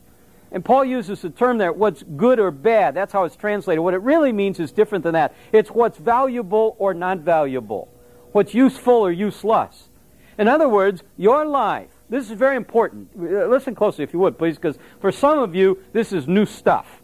And 0.51 0.63
Paul 0.63 0.86
uses 0.86 1.21
the 1.21 1.30
term 1.30 1.57
there, 1.57 1.74
what's 1.74 2.03
good 2.03 2.39
or 2.39 2.51
bad. 2.51 2.95
That's 2.95 3.12
how 3.12 3.24
it's 3.24 3.36
translated. 3.36 3.83
What 3.83 3.94
it 3.94 4.01
really 4.01 4.31
means 4.31 4.59
is 4.59 4.71
different 4.71 5.03
than 5.03 5.13
that. 5.13 5.36
It's 5.51 5.69
what's 5.69 5.97
valuable 5.97 6.75
or 6.80 6.94
not 6.94 7.19
valuable, 7.19 7.89
what's 8.31 8.53
useful 8.53 8.94
or 8.94 9.12
useless. 9.12 9.89
In 10.38 10.47
other 10.47 10.69
words, 10.69 11.03
your 11.18 11.45
life, 11.45 11.89
this 12.09 12.30
is 12.30 12.38
very 12.38 12.56
important. 12.56 13.09
Uh, 13.18 13.47
listen 13.47 13.74
closely 13.75 14.03
if 14.03 14.13
you 14.13 14.19
would, 14.19 14.38
please, 14.38 14.56
because 14.56 14.77
for 15.00 15.12
some 15.12 15.39
of 15.39 15.56
you, 15.56 15.80
this 15.94 16.13
is 16.13 16.27
new 16.27 16.45
stuff. 16.45 17.01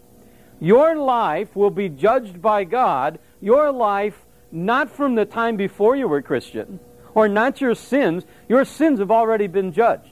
Your 0.59 0.95
life 0.95 1.55
will 1.55 1.71
be 1.71 1.89
judged 1.89 2.41
by 2.41 2.65
God, 2.65 3.19
your 3.41 3.71
life 3.71 4.25
not 4.51 4.91
from 4.91 5.15
the 5.15 5.25
time 5.25 5.57
before 5.57 5.95
you 5.95 6.07
were 6.07 6.21
Christian, 6.21 6.79
or 7.15 7.27
not 7.27 7.61
your 7.61 7.73
sins. 7.73 8.25
Your 8.47 8.65
sins 8.65 8.99
have 8.99 9.11
already 9.11 9.47
been 9.47 9.71
judged. 9.71 10.11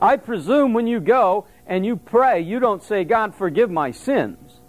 I 0.00 0.16
presume 0.16 0.72
when 0.72 0.86
you 0.86 1.00
go 1.00 1.46
and 1.70 1.86
you 1.86 1.96
pray, 1.96 2.40
you 2.40 2.58
don't 2.58 2.82
say, 2.82 3.04
God, 3.04 3.32
forgive 3.32 3.70
my 3.70 3.92
sins. 3.92 4.60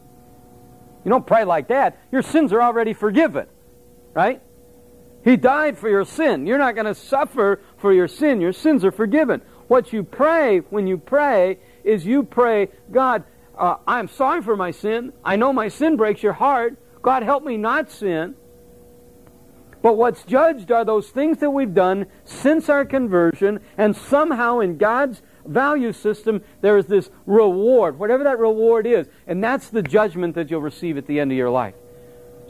You 1.03 1.09
don't 1.09 1.25
pray 1.25 1.43
like 1.43 1.67
that. 1.69 1.97
Your 2.11 2.21
sins 2.21 2.53
are 2.53 2.61
already 2.61 2.93
forgiven, 2.93 3.47
right? 4.13 4.39
He 5.23 5.35
died 5.35 5.79
for 5.79 5.89
your 5.89 6.05
sin. 6.05 6.45
You're 6.45 6.59
not 6.59 6.75
going 6.75 6.85
to 6.85 6.93
suffer 6.93 7.59
for 7.77 7.91
your 7.91 8.07
sin. 8.07 8.39
Your 8.39 8.53
sins 8.53 8.85
are 8.85 8.91
forgiven. 8.91 9.41
What 9.67 9.91
you 9.91 10.03
pray 10.03 10.59
when 10.59 10.85
you 10.85 10.99
pray 10.99 11.57
is 11.83 12.05
you 12.05 12.21
pray, 12.21 12.69
God, 12.91 13.23
uh, 13.57 13.77
I'm 13.87 14.07
sorry 14.07 14.43
for 14.43 14.55
my 14.55 14.69
sin. 14.69 15.11
I 15.25 15.37
know 15.37 15.51
my 15.51 15.69
sin 15.69 15.97
breaks 15.97 16.21
your 16.21 16.33
heart. 16.33 16.77
God, 17.01 17.23
help 17.23 17.43
me 17.43 17.57
not 17.57 17.89
sin. 17.89 18.35
But 19.81 19.97
what's 19.97 20.23
judged 20.23 20.71
are 20.71 20.85
those 20.85 21.09
things 21.09 21.39
that 21.39 21.49
we've 21.49 21.73
done 21.73 22.05
since 22.23 22.69
our 22.69 22.85
conversion, 22.85 23.59
and 23.75 23.95
somehow 23.95 24.59
in 24.59 24.77
God's 24.77 25.23
value 25.45 25.93
system, 25.93 26.41
there 26.61 26.77
is 26.77 26.85
this 26.85 27.09
reward, 27.25 27.97
whatever 27.97 28.23
that 28.23 28.39
reward 28.39 28.85
is. 28.87 29.07
And 29.27 29.43
that's 29.43 29.69
the 29.69 29.81
judgment 29.81 30.35
that 30.35 30.49
you'll 30.49 30.61
receive 30.61 30.97
at 30.97 31.07
the 31.07 31.19
end 31.19 31.31
of 31.31 31.37
your 31.37 31.49
life. 31.49 31.75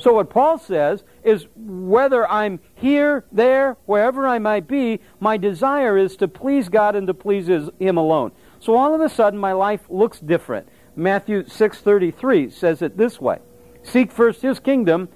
So, 0.01 0.13
what 0.13 0.31
Paul 0.31 0.57
says 0.57 1.03
is 1.23 1.45
whether 1.55 2.27
I'm 2.27 2.59
here, 2.73 3.23
there, 3.31 3.77
wherever 3.85 4.27
I 4.27 4.39
might 4.39 4.67
be, 4.67 4.99
my 5.19 5.37
desire 5.37 5.95
is 5.95 6.15
to 6.17 6.27
please 6.27 6.69
God 6.69 6.95
and 6.95 7.05
to 7.05 7.13
please 7.13 7.45
his, 7.45 7.69
Him 7.77 7.97
alone. 7.97 8.31
So, 8.59 8.75
all 8.75 8.95
of 8.95 9.01
a 9.01 9.09
sudden, 9.09 9.39
my 9.39 9.51
life 9.51 9.81
looks 9.89 10.19
different. 10.19 10.67
Matthew 10.95 11.43
6.33 11.43 12.51
says 12.51 12.81
it 12.81 12.97
this 12.97 13.21
way 13.21 13.39
Seek 13.83 14.11
first 14.11 14.41
His 14.41 14.59
kingdom, 14.59 15.07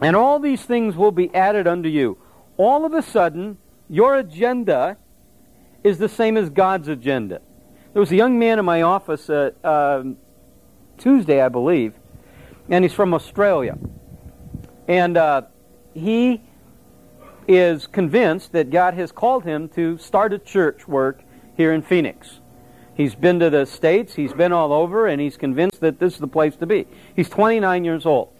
and 0.00 0.14
all 0.14 0.38
these 0.38 0.62
things 0.62 0.94
will 0.94 1.12
be 1.12 1.34
added 1.34 1.66
unto 1.66 1.88
you. 1.88 2.18
All 2.56 2.84
of 2.84 2.94
a 2.94 3.02
sudden, 3.02 3.58
your 3.88 4.16
agenda 4.16 4.96
is 5.84 5.98
the 5.98 6.08
same 6.08 6.36
as 6.36 6.50
God's 6.50 6.88
agenda. 6.88 7.40
There 7.92 8.00
was 8.00 8.12
a 8.12 8.16
young 8.16 8.38
man 8.38 8.58
in 8.58 8.64
my 8.64 8.82
office 8.82 9.30
uh, 9.30 9.50
uh, 9.64 10.04
Tuesday, 10.98 11.40
I 11.40 11.48
believe, 11.48 11.94
and 12.68 12.84
he's 12.84 12.92
from 12.92 13.14
Australia. 13.14 13.78
And 14.86 15.16
uh, 15.16 15.42
he 15.94 16.42
is 17.46 17.86
convinced 17.86 18.52
that 18.52 18.70
God 18.70 18.94
has 18.94 19.10
called 19.10 19.44
him 19.44 19.68
to 19.70 19.96
start 19.98 20.32
a 20.32 20.38
church 20.38 20.86
work 20.86 21.22
here 21.56 21.72
in 21.72 21.82
Phoenix. 21.82 22.40
He's 22.94 23.14
been 23.14 23.38
to 23.40 23.48
the 23.48 23.64
States, 23.64 24.14
he's 24.14 24.32
been 24.32 24.52
all 24.52 24.72
over, 24.72 25.06
and 25.06 25.20
he's 25.20 25.36
convinced 25.36 25.80
that 25.80 25.98
this 25.98 26.14
is 26.14 26.18
the 26.18 26.28
place 26.28 26.56
to 26.56 26.66
be. 26.66 26.86
He's 27.14 27.28
29 27.28 27.84
years 27.84 28.04
old. 28.04 28.30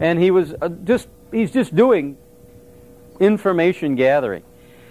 And 0.00 0.18
he 0.18 0.30
was 0.30 0.54
uh, 0.60 0.68
just, 0.68 1.08
he's 1.30 1.52
just 1.52 1.76
doing 1.76 2.16
information 3.20 3.94
gathering. 3.94 4.42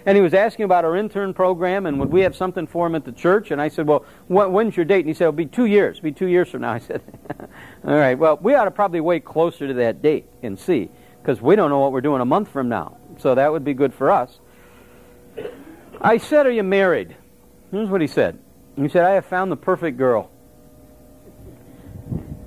And 0.04 0.16
he 0.16 0.22
was 0.22 0.34
asking 0.34 0.64
about 0.64 0.84
our 0.84 0.96
intern 0.96 1.32
program 1.32 1.86
and 1.86 1.98
would 2.00 2.10
we 2.10 2.22
have 2.22 2.34
something 2.34 2.66
for 2.66 2.86
him 2.86 2.94
at 2.94 3.04
the 3.04 3.12
church? 3.12 3.50
And 3.50 3.60
I 3.60 3.68
said, 3.68 3.86
well, 3.86 4.04
when's 4.28 4.76
your 4.76 4.84
date? 4.84 5.00
And 5.00 5.08
he 5.08 5.14
said, 5.14 5.24
it'll 5.24 5.32
be 5.32 5.46
two 5.46 5.66
years. 5.66 5.98
It'll 5.98 6.04
be 6.04 6.12
two 6.12 6.26
years 6.26 6.48
from 6.48 6.62
now. 6.62 6.72
I 6.74 6.78
said, 6.78 7.02
all 7.84 7.94
right, 7.94 8.18
well, 8.18 8.38
we 8.40 8.54
ought 8.54 8.64
to 8.64 8.70
probably 8.70 9.00
wait 9.00 9.24
closer 9.24 9.68
to 9.68 9.74
that 9.74 10.02
date 10.02 10.26
and 10.42 10.58
see 10.58 10.90
because 11.22 11.40
we 11.40 11.54
don't 11.54 11.70
know 11.70 11.78
what 11.78 11.92
we're 11.92 12.00
doing 12.00 12.20
a 12.20 12.26
month 12.26 12.48
from 12.48 12.68
now. 12.68 12.96
So 13.18 13.34
that 13.34 13.52
would 13.52 13.64
be 13.64 13.74
good 13.74 13.94
for 13.94 14.10
us. 14.10 14.40
I 16.00 16.18
said, 16.18 16.46
are 16.46 16.50
you 16.50 16.64
married? 16.64 17.16
Here's 17.70 17.88
what 17.88 18.00
he 18.00 18.08
said. 18.08 18.38
He 18.76 18.88
said, 18.88 19.04
I 19.04 19.12
have 19.12 19.26
found 19.26 19.52
the 19.52 19.56
perfect 19.56 19.98
girl. 19.98 20.30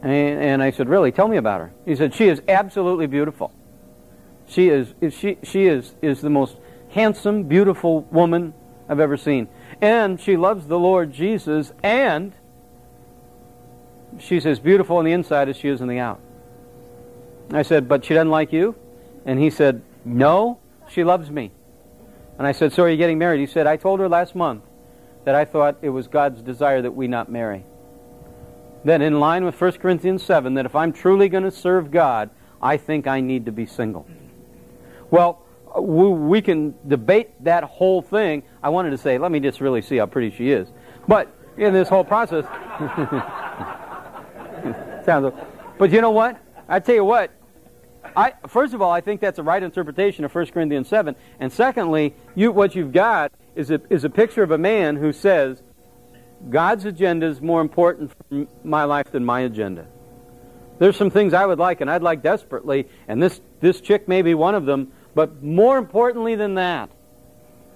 And, 0.02 0.12
and 0.12 0.64
I 0.64 0.72
said, 0.72 0.90
really? 0.90 1.12
Tell 1.12 1.28
me 1.28 1.38
about 1.38 1.62
her. 1.62 1.74
He 1.86 1.96
said, 1.96 2.14
she 2.14 2.28
is 2.28 2.42
absolutely 2.48 3.08
beautiful. 3.08 3.54
She 4.48 4.70
is, 4.70 4.94
she, 5.10 5.38
she 5.42 5.66
is, 5.66 5.96
is 6.02 6.22
the 6.22 6.30
most 6.30 6.58
handsome, 6.96 7.44
beautiful 7.44 8.04
woman 8.04 8.54
I've 8.88 9.02
ever 9.02 9.18
seen. 9.18 9.50
And 9.82 10.20
she 10.20 10.38
loves 10.38 10.68
the 10.68 10.80
Lord 10.80 11.12
Jesus, 11.12 11.74
and 11.84 12.32
she's 14.18 14.46
as 14.46 14.60
beautiful 14.60 14.96
on 14.96 15.04
the 15.04 15.12
inside 15.12 15.50
as 15.50 15.58
she 15.58 15.68
is 15.68 15.82
on 15.82 15.90
the 15.90 16.00
out. 16.00 16.22
I 17.52 17.64
said, 17.64 17.90
but 17.90 18.06
she 18.06 18.14
doesn't 18.14 18.32
like 18.32 18.54
you? 18.54 18.75
And 19.25 19.38
he 19.40 19.50
said, 19.50 19.82
no, 20.06 20.58
she 20.88 21.04
loves 21.04 21.30
me. 21.30 21.52
And 22.38 22.48
I 22.48 22.54
said, 22.54 22.72
so 22.72 22.84
are 22.84 22.90
you 22.90 22.96
getting 22.96 23.18
married? 23.18 23.42
He 23.42 23.46
said, 23.46 23.68
I 23.68 23.75
told 23.75 24.00
her 24.00 24.08
last 24.08 24.34
month 24.34 24.64
that 25.25 25.36
I 25.36 25.44
thought 25.44 25.78
it 25.82 25.90
was 25.90 26.08
God's 26.08 26.42
desire 26.42 26.82
that 26.82 26.92
we 26.92 27.10
not 27.10 27.30
marry. 27.30 27.66
Then, 28.86 29.02
in 29.02 29.20
line 29.20 29.44
with 29.44 29.60
1 29.60 29.74
Corinthians 29.74 30.24
7, 30.24 30.54
that 30.54 30.66
if 30.66 30.75
I'm 30.75 30.94
truly 30.94 31.28
going 31.28 31.44
to 31.44 31.52
serve 31.52 31.92
God, 31.92 32.30
I 32.62 32.78
think 32.78 33.06
I 33.06 33.20
need 33.20 33.48
to 33.48 33.52
be 33.52 33.66
single. 33.66 34.08
Well, 35.12 35.42
we 35.82 36.41
can 36.41 36.75
debate 36.88 37.44
that 37.44 37.63
whole 37.63 38.01
thing. 38.01 38.44
I 38.63 38.70
wanted 38.70 38.91
to 38.91 38.98
say, 38.98 39.17
let 39.17 39.32
me 39.32 39.39
just 39.39 39.62
really 39.62 39.82
see 39.82 39.98
how 39.98 40.05
pretty 40.05 40.36
she 40.36 40.51
is. 40.51 40.67
But 41.08 41.34
in 41.58 41.74
this 41.74 41.89
whole 41.89 42.03
process, 42.03 42.46
sounds. 45.05 45.34
But 45.77 45.91
you 45.91 46.01
know 46.01 46.12
what? 46.12 46.39
I 46.67 46.79
tell 46.79 46.96
you 46.96 47.05
what. 47.05 47.32
I 48.15 48.34
first 48.48 48.74
of 48.74 48.82
all, 48.82 48.91
I 48.91 49.01
think 49.01 49.20
that's 49.20 49.39
a 49.39 49.44
right 49.44 49.62
interpretation 49.62 50.25
of 50.25 50.34
1 50.34 50.48
Corinthians 50.48 50.88
7, 50.88 51.15
and 51.39 51.51
secondly, 51.51 52.15
you 52.36 52.51
what 52.51 52.75
you've 52.75 52.94
got 52.94 53.32
is 53.55 53.72
a, 53.72 53.82
is 53.89 54.03
a 54.03 54.10
picture 54.10 54.44
of 54.44 54.51
a 54.51 54.58
man 54.58 54.96
who 54.96 55.12
says, 55.12 55.63
God's 56.50 56.86
agenda 56.86 57.25
is 57.25 57.41
more 57.41 57.62
important 57.62 58.12
for 58.12 58.48
my 58.63 58.84
life 58.84 59.12
than 59.12 59.25
my 59.25 59.41
agenda. 59.41 59.88
There's 60.77 60.98
some 60.98 61.10
things 61.10 61.34
I 61.34 61.46
would 61.46 61.60
like, 61.60 61.82
and 61.82 61.89
I'd 61.89 62.03
like 62.03 62.22
desperately, 62.22 62.88
and 63.08 63.24
this, 63.24 63.41
this 63.62 63.82
chick 63.82 64.08
may 64.08 64.22
be 64.22 64.34
one 64.34 64.55
of 64.55 64.65
them, 64.65 64.91
but 65.15 65.41
more 65.41 65.77
importantly 65.77 66.36
than 66.36 66.55
that, 66.55 66.91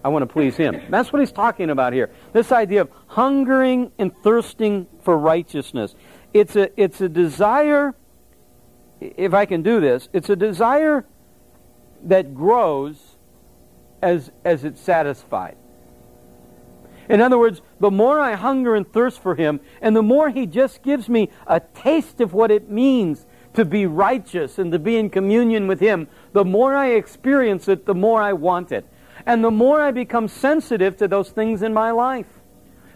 I 0.04 0.10
want 0.10 0.24
to 0.24 0.32
please 0.32 0.56
Him. 0.56 0.80
That's 0.90 1.12
what 1.12 1.20
he's 1.20 1.32
talking 1.32 1.70
about 1.70 1.94
here. 1.94 2.10
This 2.32 2.52
idea 2.52 2.82
of 2.82 2.90
hungering 3.08 3.92
and 3.98 4.16
thirsting 4.16 4.88
for 5.02 5.18
righteousness. 5.18 5.96
It's 6.34 6.56
a, 6.56 6.70
it's 6.80 7.02
a 7.02 7.10
desire, 7.10 7.96
if 9.02 9.34
I 9.34 9.46
can 9.46 9.64
do 9.64 9.82
this, 9.82 10.08
it's 10.14 10.30
a 10.30 10.36
desire 10.36 11.06
that 12.04 12.34
grows 12.34 13.18
as, 14.02 14.32
as 14.46 14.64
it's 14.64 14.80
satisfied. 14.80 15.58
In 17.10 17.22
other 17.22 17.40
words, 17.40 17.62
the 17.80 17.90
more 17.90 18.20
I 18.20 18.36
hunger 18.36 18.76
and 18.76 18.90
thirst 18.92 19.20
for 19.20 19.36
Him, 19.36 19.60
and 19.82 19.96
the 19.96 20.04
more 20.04 20.30
He 20.30 20.46
just 20.46 20.84
gives 20.84 21.10
me 21.10 21.30
a 21.48 21.60
taste 21.60 22.22
of 22.22 22.34
what 22.34 22.52
it 22.52 22.70
means 22.70 23.26
to 23.56 23.66
be 23.66 23.88
righteous 23.88 24.60
and 24.60 24.72
to 24.72 24.80
be 24.80 24.96
in 24.96 25.10
communion 25.10 25.68
with 25.68 25.80
Him, 25.80 26.08
the 26.34 26.46
more 26.46 26.76
I 26.76 26.92
experience 26.92 27.68
it, 27.68 27.86
the 27.86 27.96
more 27.96 28.22
I 28.22 28.34
want 28.34 28.72
it. 28.72 28.86
And 29.26 29.44
the 29.44 29.52
more 29.52 29.82
I 29.82 29.92
become 29.92 30.28
sensitive 30.28 30.98
to 30.98 31.08
those 31.08 31.30
things 31.30 31.62
in 31.62 31.74
my 31.74 31.92
life. 31.92 32.28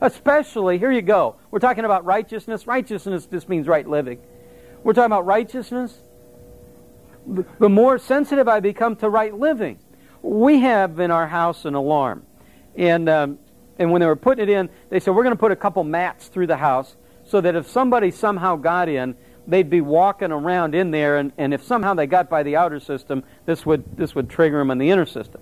Especially, 0.01 0.77
here 0.77 0.91
you 0.91 1.01
go. 1.01 1.37
We're 1.51 1.59
talking 1.59 1.85
about 1.85 2.05
righteousness. 2.05 2.67
Righteousness 2.67 3.25
just 3.25 3.49
means 3.49 3.67
right 3.67 3.87
living. 3.87 4.19
We're 4.83 4.93
talking 4.93 5.05
about 5.05 5.25
righteousness. 5.25 6.03
The 7.59 7.69
more 7.69 7.97
sensitive 7.97 8.47
I 8.47 8.59
become 8.59 8.95
to 8.97 9.09
right 9.09 9.33
living. 9.33 9.79
We 10.21 10.59
have 10.59 10.99
in 10.99 11.11
our 11.11 11.27
house 11.27 11.65
an 11.65 11.73
alarm. 11.73 12.25
And 12.75 13.07
um, 13.07 13.39
and 13.79 13.91
when 13.91 14.01
they 14.01 14.07
were 14.07 14.15
putting 14.15 14.49
it 14.49 14.51
in, 14.51 14.69
they 14.89 14.99
said, 14.99 15.15
We're 15.15 15.23
going 15.23 15.35
to 15.35 15.39
put 15.39 15.51
a 15.51 15.55
couple 15.55 15.83
mats 15.83 16.27
through 16.27 16.47
the 16.47 16.57
house 16.57 16.95
so 17.23 17.41
that 17.41 17.55
if 17.55 17.67
somebody 17.67 18.11
somehow 18.11 18.55
got 18.55 18.89
in, 18.89 19.15
they'd 19.47 19.69
be 19.69 19.81
walking 19.81 20.31
around 20.31 20.75
in 20.75 20.91
there, 20.91 21.17
and, 21.17 21.31
and 21.37 21.53
if 21.53 21.63
somehow 21.63 21.93
they 21.93 22.07
got 22.07 22.29
by 22.29 22.43
the 22.43 22.55
outer 22.55 22.79
system, 22.79 23.23
this 23.45 23.65
would, 23.65 23.97
this 23.97 24.15
would 24.15 24.29
trigger 24.29 24.59
them 24.59 24.71
in 24.71 24.77
the 24.77 24.89
inner 24.89 25.05
system. 25.05 25.41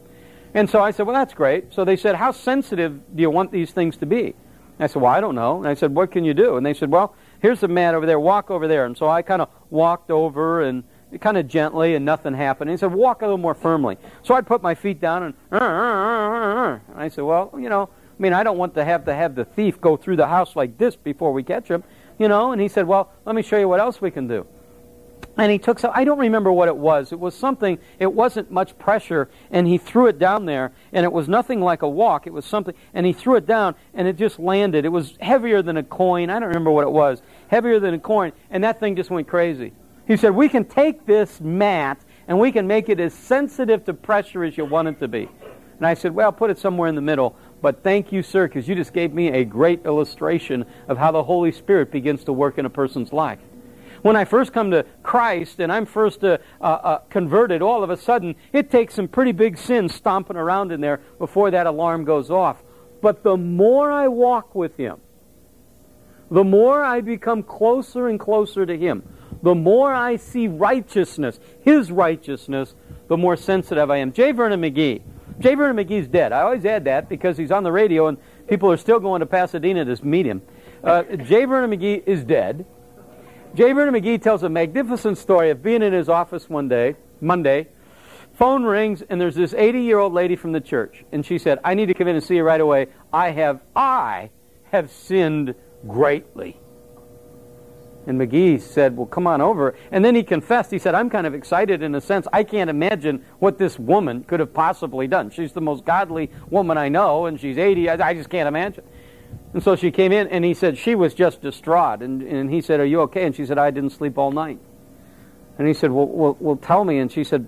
And 0.53 0.69
so 0.69 0.81
I 0.81 0.91
said, 0.91 1.05
Well, 1.05 1.15
that's 1.15 1.33
great. 1.33 1.73
So 1.73 1.85
they 1.85 1.95
said, 1.95 2.15
How 2.15 2.31
sensitive 2.31 3.15
do 3.15 3.21
you 3.21 3.29
want 3.29 3.51
these 3.51 3.71
things 3.71 3.97
to 3.97 4.05
be? 4.05 4.23
And 4.25 4.35
I 4.79 4.87
said, 4.87 5.01
Well, 5.01 5.11
I 5.11 5.21
don't 5.21 5.35
know. 5.35 5.57
And 5.57 5.67
I 5.67 5.73
said, 5.73 5.95
What 5.95 6.11
can 6.11 6.25
you 6.25 6.33
do? 6.33 6.57
And 6.57 6.65
they 6.65 6.73
said, 6.73 6.91
Well, 6.91 7.15
here's 7.39 7.61
the 7.61 7.67
mat 7.67 7.95
over 7.95 8.05
there. 8.05 8.19
Walk 8.19 8.51
over 8.51 8.67
there. 8.67 8.85
And 8.85 8.97
so 8.97 9.07
I 9.07 9.21
kind 9.21 9.41
of 9.41 9.49
walked 9.69 10.11
over 10.11 10.61
and 10.61 10.83
kind 11.19 11.37
of 11.37 11.47
gently, 11.47 11.95
and 11.95 12.05
nothing 12.05 12.33
happened. 12.33 12.69
And 12.69 12.77
he 12.77 12.79
said, 12.79 12.91
Walk 12.91 13.21
a 13.21 13.25
little 13.25 13.37
more 13.37 13.53
firmly. 13.53 13.97
So 14.23 14.33
I 14.33 14.41
put 14.41 14.61
my 14.61 14.75
feet 14.75 14.99
down, 14.99 15.23
and, 15.23 15.33
and 15.51 16.81
I 16.95 17.09
said, 17.09 17.23
Well, 17.23 17.53
you 17.57 17.69
know, 17.69 17.83
I 17.83 18.21
mean, 18.21 18.33
I 18.33 18.43
don't 18.43 18.57
want 18.57 18.75
to 18.75 18.85
have 18.85 19.05
to 19.05 19.15
have 19.15 19.35
the 19.35 19.45
thief 19.45 19.79
go 19.79 19.97
through 19.97 20.17
the 20.17 20.27
house 20.27 20.55
like 20.55 20.77
this 20.77 20.95
before 20.95 21.31
we 21.31 21.43
catch 21.43 21.69
him, 21.69 21.83
you 22.17 22.27
know. 22.27 22.51
And 22.51 22.61
he 22.61 22.67
said, 22.67 22.87
well, 22.87 23.11
let 23.25 23.35
me 23.35 23.41
show 23.41 23.57
you 23.57 23.67
what 23.67 23.79
else 23.79 24.01
we 24.01 24.11
can 24.11 24.27
do. 24.27 24.45
And 25.37 25.51
he 25.51 25.57
took 25.57 25.79
some, 25.79 25.91
I 25.95 26.03
don't 26.03 26.19
remember 26.19 26.51
what 26.51 26.67
it 26.67 26.75
was. 26.75 27.11
It 27.11 27.19
was 27.19 27.33
something, 27.35 27.79
it 27.99 28.11
wasn't 28.11 28.51
much 28.51 28.77
pressure, 28.77 29.29
and 29.49 29.65
he 29.65 29.77
threw 29.77 30.07
it 30.07 30.19
down 30.19 30.45
there, 30.45 30.73
and 30.91 31.05
it 31.05 31.11
was 31.11 31.29
nothing 31.29 31.61
like 31.61 31.83
a 31.83 31.87
walk. 31.87 32.27
It 32.27 32.33
was 32.33 32.45
something, 32.45 32.75
and 32.93 33.05
he 33.05 33.13
threw 33.13 33.37
it 33.37 33.45
down, 33.45 33.75
and 33.93 34.07
it 34.07 34.17
just 34.17 34.39
landed. 34.39 34.83
It 34.83 34.89
was 34.89 35.17
heavier 35.21 35.61
than 35.61 35.77
a 35.77 35.83
coin. 35.83 36.29
I 36.29 36.39
don't 36.39 36.49
remember 36.49 36.71
what 36.71 36.83
it 36.83 36.91
was. 36.91 37.21
Heavier 37.47 37.79
than 37.79 37.93
a 37.93 37.99
coin, 37.99 38.33
and 38.49 38.63
that 38.63 38.79
thing 38.79 38.95
just 38.95 39.09
went 39.09 39.27
crazy. 39.27 39.71
He 40.05 40.17
said, 40.17 40.35
We 40.35 40.49
can 40.49 40.65
take 40.65 41.05
this 41.05 41.39
mat, 41.39 42.03
and 42.27 42.37
we 42.37 42.51
can 42.51 42.67
make 42.67 42.89
it 42.89 42.99
as 42.99 43.13
sensitive 43.13 43.85
to 43.85 43.93
pressure 43.93 44.43
as 44.43 44.57
you 44.57 44.65
want 44.65 44.89
it 44.89 44.99
to 44.99 45.07
be. 45.07 45.29
And 45.77 45.87
I 45.87 45.93
said, 45.93 46.13
Well, 46.13 46.31
put 46.31 46.51
it 46.51 46.59
somewhere 46.59 46.89
in 46.89 46.95
the 46.95 47.01
middle. 47.01 47.35
But 47.61 47.83
thank 47.83 48.11
you, 48.11 48.23
sir, 48.23 48.47
because 48.47 48.67
you 48.67 48.75
just 48.75 48.93
gave 48.93 49.13
me 49.13 49.29
a 49.29 49.45
great 49.45 49.85
illustration 49.85 50.65
of 50.87 50.97
how 50.97 51.11
the 51.11 51.23
Holy 51.23 51.51
Spirit 51.51 51.91
begins 51.91 52.23
to 52.23 52.33
work 52.33 52.57
in 52.57 52.65
a 52.65 52.69
person's 52.69 53.13
life. 53.13 53.39
When 54.01 54.15
I 54.15 54.25
first 54.25 54.51
come 54.51 54.71
to 54.71 54.83
Christ 55.03 55.59
and 55.59 55.71
I'm 55.71 55.85
first 55.85 56.23
uh, 56.23 56.39
uh, 56.59 56.63
uh, 56.63 56.97
converted, 57.09 57.61
all 57.61 57.83
of 57.83 57.91
a 57.91 57.97
sudden 57.97 58.35
it 58.51 58.71
takes 58.71 58.95
some 58.95 59.07
pretty 59.07 59.31
big 59.31 59.59
sins 59.59 59.93
stomping 59.93 60.37
around 60.37 60.71
in 60.71 60.81
there 60.81 61.01
before 61.19 61.51
that 61.51 61.67
alarm 61.67 62.03
goes 62.03 62.31
off. 62.31 62.63
But 63.01 63.21
the 63.21 63.37
more 63.37 63.91
I 63.91 64.07
walk 64.07 64.55
with 64.55 64.75
Him, 64.77 64.99
the 66.31 66.43
more 66.43 66.83
I 66.83 67.01
become 67.01 67.43
closer 67.43 68.07
and 68.07 68.19
closer 68.19 68.65
to 68.65 68.75
Him, 68.75 69.03
the 69.43 69.53
more 69.55 69.93
I 69.93 70.15
see 70.15 70.47
righteousness, 70.47 71.39
His 71.61 71.91
righteousness, 71.91 72.73
the 73.07 73.17
more 73.17 73.35
sensitive 73.35 73.91
I 73.91 73.97
am. 73.97 74.13
J. 74.13 74.31
Vernon 74.31 74.61
McGee 74.61 75.01
J. 75.41 75.55
Vernon 75.55 75.83
McGee's 75.83 76.07
dead. 76.07 76.31
I 76.31 76.41
always 76.41 76.65
add 76.65 76.85
that 76.85 77.09
because 77.09 77.37
he's 77.37 77.51
on 77.51 77.63
the 77.63 77.71
radio 77.71 78.07
and 78.07 78.17
people 78.47 78.71
are 78.71 78.77
still 78.77 78.99
going 78.99 79.21
to 79.21 79.25
Pasadena 79.25 79.83
to 79.85 80.05
meet 80.05 80.25
him. 80.25 80.41
Uh, 80.83 81.03
J. 81.03 81.45
Vernon 81.45 81.71
McGee 81.71 82.03
is 82.05 82.23
dead. 82.23 82.65
J. 83.55 83.73
Vernon 83.73 83.93
McGee 83.93 84.21
tells 84.21 84.43
a 84.43 84.49
magnificent 84.49 85.17
story 85.17 85.49
of 85.49 85.61
being 85.61 85.81
in 85.81 85.93
his 85.93 86.09
office 86.09 86.49
one 86.49 86.69
day, 86.69 86.95
Monday. 87.19 87.67
Phone 88.33 88.63
rings 88.63 89.01
and 89.01 89.19
there's 89.19 89.35
this 89.35 89.53
80 89.53 89.81
year 89.81 89.99
old 89.99 90.13
lady 90.13 90.35
from 90.35 90.51
the 90.51 90.61
church, 90.61 91.03
and 91.11 91.25
she 91.25 91.37
said, 91.37 91.59
"I 91.63 91.73
need 91.73 91.87
to 91.87 91.93
come 91.93 92.07
in 92.07 92.15
and 92.15 92.23
see 92.23 92.35
you 92.35 92.43
right 92.43 92.61
away. 92.61 92.87
I 93.11 93.31
have, 93.31 93.59
I 93.75 94.29
have 94.71 94.89
sinned 94.89 95.53
greatly." 95.85 96.57
And 98.11 98.19
McGee 98.19 98.59
said, 98.59 98.97
Well, 98.97 99.05
come 99.05 99.25
on 99.25 99.39
over. 99.39 99.73
And 99.89 100.03
then 100.03 100.15
he 100.15 100.23
confessed. 100.23 100.69
He 100.69 100.79
said, 100.79 100.95
I'm 100.95 101.09
kind 101.09 101.25
of 101.25 101.33
excited 101.33 101.81
in 101.81 101.95
a 101.95 102.01
sense. 102.01 102.27
I 102.33 102.43
can't 102.43 102.69
imagine 102.69 103.23
what 103.39 103.57
this 103.57 103.79
woman 103.79 104.25
could 104.25 104.41
have 104.41 104.53
possibly 104.53 105.07
done. 105.07 105.29
She's 105.29 105.53
the 105.53 105.61
most 105.61 105.85
godly 105.85 106.29
woman 106.49 106.77
I 106.77 106.89
know, 106.89 107.25
and 107.25 107.39
she's 107.39 107.57
80. 107.57 107.89
I, 107.89 108.13
just 108.13 108.29
can't 108.29 108.49
imagine. 108.49 108.83
And 109.53 109.63
so 109.63 109.77
she 109.77 109.91
came 109.91 110.11
in, 110.11 110.27
and 110.27 110.43
he 110.43 110.53
said, 110.53 110.77
She 110.77 110.93
was 110.93 111.13
just 111.13 111.41
distraught. 111.41 112.01
And, 112.01 112.21
and 112.21 112.51
he 112.51 112.59
said, 112.59 112.81
Are 112.81 112.85
you 112.85 112.99
okay? 113.03 113.25
And 113.25 113.33
she 113.33 113.45
said, 113.45 113.57
I 113.57 113.71
didn't 113.71 113.91
sleep 113.91 114.17
all 114.17 114.33
night. 114.33 114.59
And 115.57 115.65
he 115.65 115.73
said, 115.73 115.91
well, 115.91 116.07
well, 116.07 116.35
well, 116.41 116.55
tell 116.57 116.83
me. 116.83 116.99
And 116.99 117.09
she 117.09 117.23
said, 117.23 117.47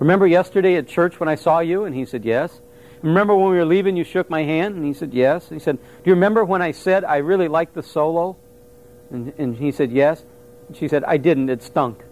Remember 0.00 0.26
yesterday 0.26 0.74
at 0.74 0.88
church 0.88 1.20
when 1.20 1.28
I 1.28 1.36
saw 1.36 1.60
you? 1.60 1.84
And 1.84 1.94
he 1.94 2.06
said, 2.06 2.24
Yes. 2.24 2.60
Remember 3.02 3.36
when 3.36 3.52
we 3.52 3.56
were 3.58 3.64
leaving, 3.64 3.96
you 3.96 4.02
shook 4.02 4.28
my 4.28 4.42
hand? 4.42 4.74
And 4.74 4.84
he 4.84 4.94
said, 4.94 5.14
Yes. 5.14 5.48
And 5.48 5.60
he 5.60 5.64
said, 5.64 5.76
Do 5.76 6.10
you 6.10 6.14
remember 6.14 6.44
when 6.44 6.60
I 6.60 6.72
said 6.72 7.04
I 7.04 7.18
really 7.18 7.46
liked 7.46 7.74
the 7.74 7.84
solo? 7.84 8.36
And, 9.10 9.32
and 9.38 9.56
he 9.56 9.72
said, 9.72 9.90
Yes. 9.90 10.24
She 10.74 10.88
said, 10.88 11.04
I 11.04 11.16
didn't. 11.16 11.48
It 11.48 11.62
stunk. 11.62 12.04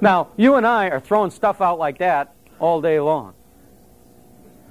now, 0.00 0.28
you 0.36 0.54
and 0.54 0.66
I 0.66 0.88
are 0.88 1.00
throwing 1.00 1.30
stuff 1.30 1.60
out 1.60 1.78
like 1.78 1.98
that 1.98 2.34
all 2.58 2.80
day 2.80 2.98
long. 2.98 3.34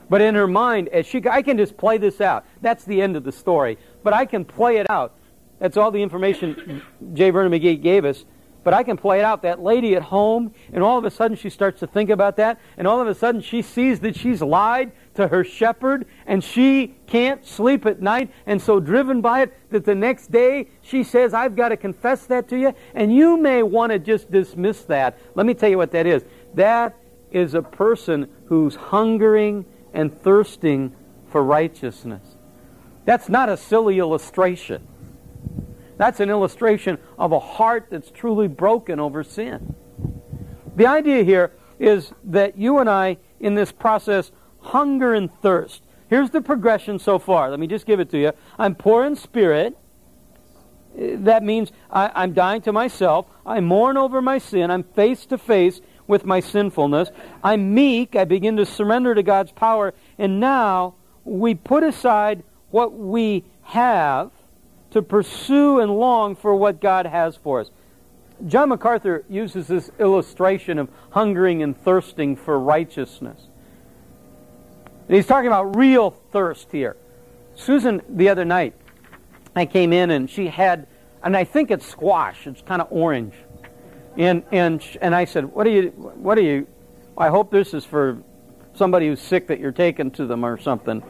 But 0.09 0.21
in 0.21 0.35
her 0.35 0.47
mind, 0.47 0.89
as 0.89 1.05
she, 1.05 1.21
I 1.29 1.41
can 1.41 1.57
just 1.57 1.77
play 1.77 1.97
this 1.97 2.19
out. 2.19 2.45
That's 2.61 2.83
the 2.83 3.01
end 3.01 3.15
of 3.15 3.23
the 3.23 3.31
story. 3.31 3.77
But 4.03 4.13
I 4.13 4.25
can 4.25 4.43
play 4.43 4.77
it 4.77 4.89
out. 4.89 5.15
That's 5.59 5.77
all 5.77 5.91
the 5.91 6.01
information 6.01 6.81
J. 7.13 7.29
Vernon 7.29 7.51
McGee 7.51 7.81
gave 7.81 8.03
us. 8.03 8.25
But 8.63 8.73
I 8.73 8.83
can 8.83 8.97
play 8.97 9.19
it 9.19 9.23
out. 9.23 9.43
That 9.43 9.61
lady 9.61 9.95
at 9.95 10.01
home, 10.01 10.53
and 10.73 10.83
all 10.83 10.97
of 10.97 11.05
a 11.05 11.11
sudden 11.11 11.37
she 11.37 11.49
starts 11.49 11.79
to 11.79 11.87
think 11.87 12.09
about 12.09 12.35
that, 12.37 12.59
and 12.77 12.87
all 12.87 12.99
of 12.99 13.07
a 13.07 13.15
sudden 13.15 13.41
she 13.41 13.61
sees 13.61 14.01
that 14.01 14.15
she's 14.15 14.41
lied 14.41 14.91
to 15.15 15.27
her 15.27 15.43
shepherd, 15.43 16.05
and 16.25 16.43
she 16.43 16.95
can't 17.05 17.45
sleep 17.45 17.85
at 17.85 18.01
night, 18.01 18.31
and 18.45 18.61
so 18.61 18.79
driven 18.79 19.21
by 19.21 19.41
it 19.41 19.53
that 19.71 19.85
the 19.85 19.95
next 19.95 20.31
day 20.31 20.67
she 20.81 21.03
says, 21.03 21.33
I've 21.33 21.55
got 21.55 21.69
to 21.69 21.77
confess 21.77 22.25
that 22.27 22.47
to 22.49 22.57
you. 22.57 22.73
And 22.95 23.13
you 23.13 23.37
may 23.37 23.63
want 23.63 23.91
to 23.91 23.99
just 23.99 24.31
dismiss 24.31 24.83
that. 24.83 25.17
Let 25.35 25.45
me 25.45 25.53
tell 25.53 25.69
you 25.69 25.77
what 25.77 25.91
that 25.91 26.07
is. 26.07 26.23
That 26.53 26.95
is 27.31 27.53
a 27.53 27.61
person 27.61 28.29
who's 28.45 28.75
hungering 28.75 29.65
and 29.93 30.17
thirsting 30.21 30.95
for 31.27 31.43
righteousness. 31.43 32.35
That's 33.05 33.29
not 33.29 33.49
a 33.49 33.57
silly 33.57 33.99
illustration. 33.99 34.87
That's 35.97 36.19
an 36.19 36.29
illustration 36.29 36.97
of 37.17 37.31
a 37.31 37.39
heart 37.39 37.87
that's 37.89 38.11
truly 38.11 38.47
broken 38.47 38.99
over 38.99 39.23
sin. 39.23 39.75
The 40.75 40.87
idea 40.87 41.23
here 41.23 41.51
is 41.79 42.13
that 42.23 42.57
you 42.57 42.79
and 42.79 42.89
I, 42.89 43.17
in 43.39 43.55
this 43.55 43.71
process, 43.71 44.31
hunger 44.61 45.13
and 45.13 45.29
thirst. 45.41 45.81
Here's 46.09 46.29
the 46.29 46.41
progression 46.41 46.99
so 46.99 47.19
far. 47.19 47.49
Let 47.49 47.59
me 47.59 47.67
just 47.67 47.85
give 47.85 47.99
it 47.99 48.09
to 48.11 48.17
you. 48.17 48.33
I'm 48.59 48.75
poor 48.75 49.05
in 49.05 49.15
spirit. 49.15 49.77
Uh, 50.93 51.15
that 51.19 51.43
means 51.43 51.71
I, 51.89 52.23
am 52.23 52.33
dying 52.33 52.61
to 52.63 52.73
myself. 52.73 53.27
I 53.45 53.61
mourn 53.61 53.97
over 53.97 54.21
my 54.21 54.37
sin. 54.37 54.69
I'm 54.71 54.83
face 54.83 55.25
to 55.27 55.37
face 55.37 55.79
with 56.07 56.25
my 56.25 56.41
sinfulness. 56.41 57.09
I'm 57.43 57.73
meek. 57.73 58.15
I 58.15 58.25
begin 58.25 58.57
to 58.57 58.65
surrender 58.65 59.15
to 59.15 59.23
God's 59.23 59.53
power. 59.53 59.93
And 60.17 60.39
now 60.39 60.95
we 61.23 61.55
put 61.55 61.83
aside 61.83 62.43
what 62.71 62.93
we 62.93 63.45
have 63.63 64.31
to 64.91 65.01
pursue 65.01 65.79
and 65.79 65.91
long 65.97 66.35
for 66.35 66.53
what 66.55 66.81
God 66.81 67.05
has 67.05 67.37
for 67.37 67.61
us. 67.61 67.71
John 68.45 68.69
MacArthur 68.69 69.23
uses 69.29 69.67
this 69.67 69.91
illustration 69.99 70.77
of 70.77 70.89
hungering 71.11 71.63
and 71.63 71.77
thirsting 71.77 72.35
for 72.35 72.59
righteousness. 72.59 73.47
And 75.07 75.15
he's 75.15 75.27
talking 75.27 75.47
about 75.47 75.75
real 75.75 76.11
thirst 76.31 76.71
here. 76.71 76.95
Susan, 77.55 78.01
the 78.07 78.29
other 78.29 78.45
night, 78.45 78.73
I 79.55 79.65
came 79.65 79.93
in 79.93 80.11
and 80.11 80.29
she 80.29 80.47
had, 80.47 80.87
and 81.23 81.35
I 81.35 81.43
think 81.43 81.71
it's 81.71 81.85
squash. 81.85 82.47
It's 82.47 82.61
kind 82.61 82.81
of 82.81 82.87
orange, 82.89 83.33
and 84.17 84.43
and 84.51 84.81
and 85.01 85.13
I 85.13 85.25
said, 85.25 85.45
"What 85.45 85.67
are 85.67 85.71
you? 85.71 85.89
What 85.89 86.37
are 86.37 86.41
you? 86.41 86.67
I 87.17 87.27
hope 87.27 87.51
this 87.51 87.73
is 87.73 87.83
for 87.83 88.23
somebody 88.73 89.07
who's 89.07 89.21
sick 89.21 89.47
that 89.47 89.59
you're 89.59 89.73
taking 89.73 90.11
to 90.11 90.25
them 90.25 90.45
or 90.45 90.57
something." 90.57 91.03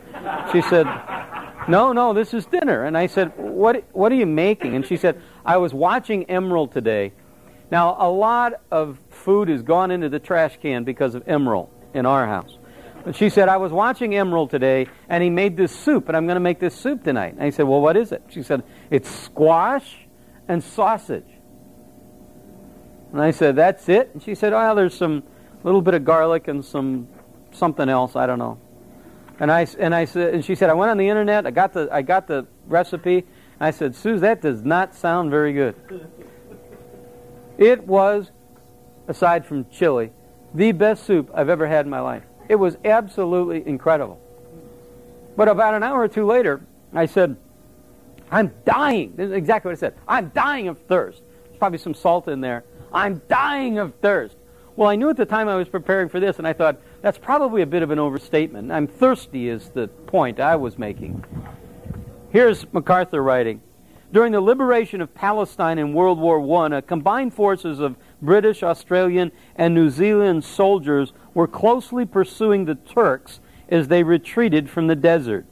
She 0.51 0.61
said, 0.61 0.87
no, 1.67 1.93
no, 1.93 2.13
this 2.13 2.33
is 2.33 2.45
dinner. 2.45 2.85
And 2.85 2.97
I 2.97 3.07
said, 3.07 3.31
what, 3.37 3.83
what 3.93 4.11
are 4.11 4.15
you 4.15 4.25
making? 4.25 4.75
And 4.75 4.85
she 4.85 4.97
said, 4.97 5.21
I 5.45 5.57
was 5.57 5.73
watching 5.73 6.25
Emeril 6.25 6.71
today. 6.71 7.13
Now, 7.69 7.95
a 7.99 8.09
lot 8.09 8.53
of 8.71 8.99
food 9.09 9.47
has 9.47 9.61
gone 9.61 9.91
into 9.91 10.09
the 10.09 10.19
trash 10.19 10.57
can 10.61 10.83
because 10.83 11.15
of 11.15 11.25
Emeril 11.25 11.69
in 11.93 12.05
our 12.05 12.27
house. 12.27 12.57
But 13.03 13.15
she 13.15 13.29
said, 13.29 13.49
I 13.49 13.57
was 13.57 13.71
watching 13.71 14.11
Emeril 14.11 14.49
today, 14.49 14.87
and 15.09 15.23
he 15.23 15.29
made 15.29 15.57
this 15.57 15.75
soup, 15.75 16.07
and 16.07 16.15
I'm 16.15 16.25
going 16.25 16.35
to 16.35 16.41
make 16.41 16.59
this 16.59 16.75
soup 16.75 17.03
tonight. 17.03 17.33
And 17.33 17.43
I 17.43 17.49
said, 17.49 17.63
Well, 17.63 17.81
what 17.81 17.97
is 17.97 18.11
it? 18.11 18.23
She 18.29 18.43
said, 18.43 18.63
It's 18.89 19.09
squash 19.09 20.07
and 20.47 20.63
sausage. 20.63 21.25
And 23.11 23.21
I 23.21 23.31
said, 23.31 23.55
That's 23.55 23.89
it? 23.89 24.11
And 24.13 24.21
she 24.21 24.35
said, 24.35 24.53
Well, 24.53 24.75
there's 24.75 24.95
some 24.95 25.23
little 25.63 25.81
bit 25.81 25.93
of 25.93 26.05
garlic 26.05 26.47
and 26.47 26.63
some 26.63 27.07
something 27.51 27.89
else. 27.89 28.15
I 28.15 28.25
don't 28.25 28.39
know. 28.39 28.59
And 29.39 29.51
I 29.51 29.65
and 29.79 29.95
I 29.95 30.05
said, 30.05 30.33
and 30.33 30.45
she 30.45 30.55
said, 30.55 30.69
I 30.69 30.73
went 30.73 30.91
on 30.91 30.97
the 30.97 31.09
internet. 31.09 31.47
I 31.47 31.51
got 31.51 31.73
the 31.73 31.89
I 31.91 32.01
got 32.01 32.27
the 32.27 32.45
recipe. 32.67 33.25
I 33.59 33.71
said, 33.71 33.95
Sue, 33.95 34.19
that 34.19 34.41
does 34.41 34.63
not 34.63 34.95
sound 34.95 35.29
very 35.29 35.53
good. 35.53 35.75
It 37.57 37.85
was, 37.85 38.31
aside 39.07 39.45
from 39.45 39.69
chili, 39.69 40.11
the 40.53 40.71
best 40.71 41.05
soup 41.05 41.29
I've 41.33 41.49
ever 41.49 41.67
had 41.67 41.85
in 41.85 41.91
my 41.91 41.99
life. 41.99 42.23
It 42.49 42.55
was 42.55 42.77
absolutely 42.83 43.65
incredible. 43.67 44.19
But 45.35 45.47
about 45.47 45.73
an 45.73 45.83
hour 45.83 46.01
or 46.01 46.07
two 46.07 46.25
later, 46.25 46.61
I 46.93 47.05
said, 47.05 47.37
I'm 48.29 48.53
dying. 48.65 49.13
This 49.15 49.27
is 49.27 49.33
exactly 49.33 49.69
what 49.69 49.77
I 49.77 49.79
said. 49.79 49.95
I'm 50.07 50.29
dying 50.29 50.67
of 50.67 50.79
thirst. 50.79 51.21
There's 51.45 51.57
probably 51.57 51.77
some 51.77 51.93
salt 51.93 52.27
in 52.27 52.41
there. 52.41 52.63
I'm 52.93 53.21
dying 53.27 53.77
of 53.77 53.93
thirst. 53.95 54.37
Well, 54.75 54.89
I 54.89 54.95
knew 54.95 55.09
at 55.09 55.17
the 55.17 55.25
time 55.25 55.47
I 55.49 55.55
was 55.55 55.67
preparing 55.67 56.09
for 56.09 56.19
this, 56.19 56.37
and 56.37 56.47
I 56.47 56.53
thought, 56.53 56.79
that's 57.01 57.17
probably 57.17 57.61
a 57.61 57.65
bit 57.65 57.83
of 57.83 57.91
an 57.91 57.99
overstatement. 57.99 58.71
I'm 58.71 58.87
thirsty, 58.87 59.49
is 59.49 59.69
the 59.69 59.87
point 59.87 60.39
I 60.39 60.55
was 60.55 60.77
making. 60.77 61.25
Here's 62.31 62.65
MacArthur 62.71 63.21
writing 63.21 63.61
During 64.13 64.31
the 64.31 64.39
liberation 64.39 65.01
of 65.01 65.13
Palestine 65.13 65.77
in 65.77 65.93
World 65.93 66.19
War 66.19 66.39
I, 66.63 66.77
a 66.77 66.81
combined 66.81 67.33
forces 67.33 67.79
of 67.79 67.97
British, 68.21 68.63
Australian, 68.63 69.31
and 69.55 69.73
New 69.73 69.89
Zealand 69.89 70.43
soldiers 70.43 71.13
were 71.33 71.47
closely 71.47 72.05
pursuing 72.05 72.65
the 72.65 72.75
Turks 72.75 73.39
as 73.69 73.87
they 73.87 74.03
retreated 74.03 74.69
from 74.69 74.87
the 74.87 74.95
desert. 74.95 75.45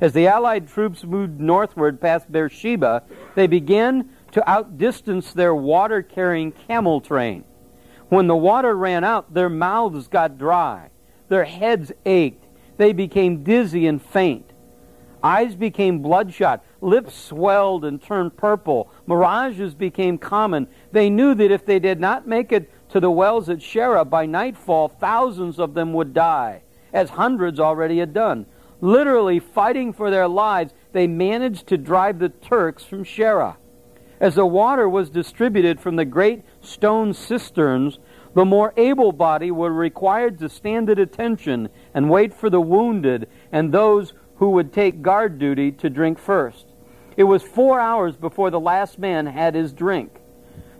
As 0.00 0.12
the 0.12 0.26
Allied 0.26 0.68
troops 0.68 1.04
moved 1.04 1.40
northward 1.40 2.00
past 2.00 2.30
Beersheba, 2.30 3.02
they 3.34 3.46
began 3.46 4.08
to 4.32 4.48
outdistance 4.48 5.32
their 5.32 5.54
water 5.54 6.02
carrying 6.02 6.52
camel 6.52 7.00
train. 7.00 7.44
When 8.08 8.26
the 8.26 8.36
water 8.36 8.74
ran 8.76 9.04
out, 9.04 9.34
their 9.34 9.48
mouths 9.48 10.08
got 10.08 10.38
dry, 10.38 10.90
their 11.28 11.44
heads 11.44 11.92
ached, 12.06 12.44
they 12.76 12.92
became 12.92 13.42
dizzy 13.42 13.86
and 13.86 14.00
faint. 14.00 14.47
Eyes 15.22 15.54
became 15.54 16.00
bloodshot, 16.00 16.64
lips 16.80 17.14
swelled 17.14 17.84
and 17.84 18.00
turned 18.00 18.36
purple, 18.36 18.90
mirages 19.06 19.74
became 19.74 20.16
common. 20.18 20.68
They 20.92 21.10
knew 21.10 21.34
that 21.34 21.50
if 21.50 21.66
they 21.66 21.78
did 21.78 22.00
not 22.00 22.26
make 22.26 22.52
it 22.52 22.70
to 22.90 23.00
the 23.00 23.10
wells 23.10 23.48
at 23.48 23.60
Sherah 23.60 24.04
by 24.04 24.26
nightfall, 24.26 24.88
thousands 24.88 25.58
of 25.58 25.74
them 25.74 25.92
would 25.92 26.14
die, 26.14 26.62
as 26.92 27.10
hundreds 27.10 27.58
already 27.58 27.98
had 27.98 28.14
done. 28.14 28.46
Literally 28.80 29.40
fighting 29.40 29.92
for 29.92 30.10
their 30.10 30.28
lives, 30.28 30.72
they 30.92 31.06
managed 31.06 31.66
to 31.66 31.76
drive 31.76 32.20
the 32.20 32.28
Turks 32.28 32.84
from 32.84 33.02
Sherah. 33.02 33.56
As 34.20 34.36
the 34.36 34.46
water 34.46 34.88
was 34.88 35.10
distributed 35.10 35.80
from 35.80 35.96
the 35.96 36.04
great 36.04 36.42
stone 36.60 37.12
cisterns, 37.12 37.98
the 38.34 38.44
more 38.44 38.72
able 38.76 39.12
bodied 39.12 39.52
were 39.52 39.72
required 39.72 40.38
to 40.38 40.48
stand 40.48 40.90
at 40.90 40.98
attention 40.98 41.68
and 41.94 42.10
wait 42.10 42.34
for 42.34 42.50
the 42.50 42.60
wounded 42.60 43.28
and 43.50 43.72
those 43.72 44.12
who 44.38 44.50
would 44.50 44.72
take 44.72 45.02
guard 45.02 45.38
duty 45.38 45.70
to 45.72 45.90
drink 45.90 46.18
first. 46.18 46.66
It 47.16 47.24
was 47.24 47.42
four 47.42 47.80
hours 47.80 48.16
before 48.16 48.50
the 48.50 48.60
last 48.60 48.98
man 48.98 49.26
had 49.26 49.54
his 49.54 49.72
drink. 49.72 50.20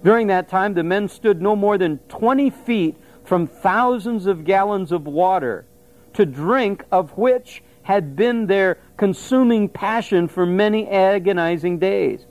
During 0.04 0.28
that 0.28 0.48
time, 0.48 0.74
the 0.74 0.84
men 0.84 1.08
stood 1.08 1.42
no 1.42 1.56
more 1.56 1.76
than 1.76 1.98
20 2.08 2.50
feet 2.50 2.96
from 3.24 3.46
thousands 3.46 4.26
of 4.26 4.44
gallons 4.44 4.92
of 4.92 5.06
water, 5.06 5.66
to 6.14 6.24
drink 6.24 6.84
of 6.92 7.10
which 7.18 7.62
had 7.82 8.14
been 8.14 8.46
their 8.46 8.78
consuming 8.96 9.68
passion 9.68 10.28
for 10.28 10.46
many 10.46 10.88
agonizing 10.88 11.78
days. 11.78 12.26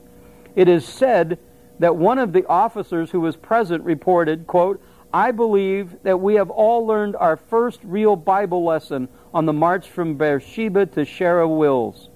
It 0.56 0.68
is 0.68 0.86
said 0.86 1.38
that 1.78 1.96
one 1.96 2.18
of 2.18 2.32
the 2.32 2.46
officers 2.46 3.10
who 3.10 3.20
was 3.20 3.36
present 3.36 3.84
reported, 3.84 4.46
quote, 4.46 4.80
I 5.12 5.30
believe 5.30 6.02
that 6.02 6.20
we 6.20 6.34
have 6.34 6.50
all 6.50 6.86
learned 6.86 7.16
our 7.16 7.36
first 7.36 7.80
real 7.82 8.14
Bible 8.14 8.64
lesson 8.64 9.08
on 9.32 9.46
the 9.46 9.52
march 9.52 9.88
from 9.88 10.16
Beersheba 10.16 10.86
to 10.86 11.06
Sarah 11.06 11.48
Wills, 11.48 12.10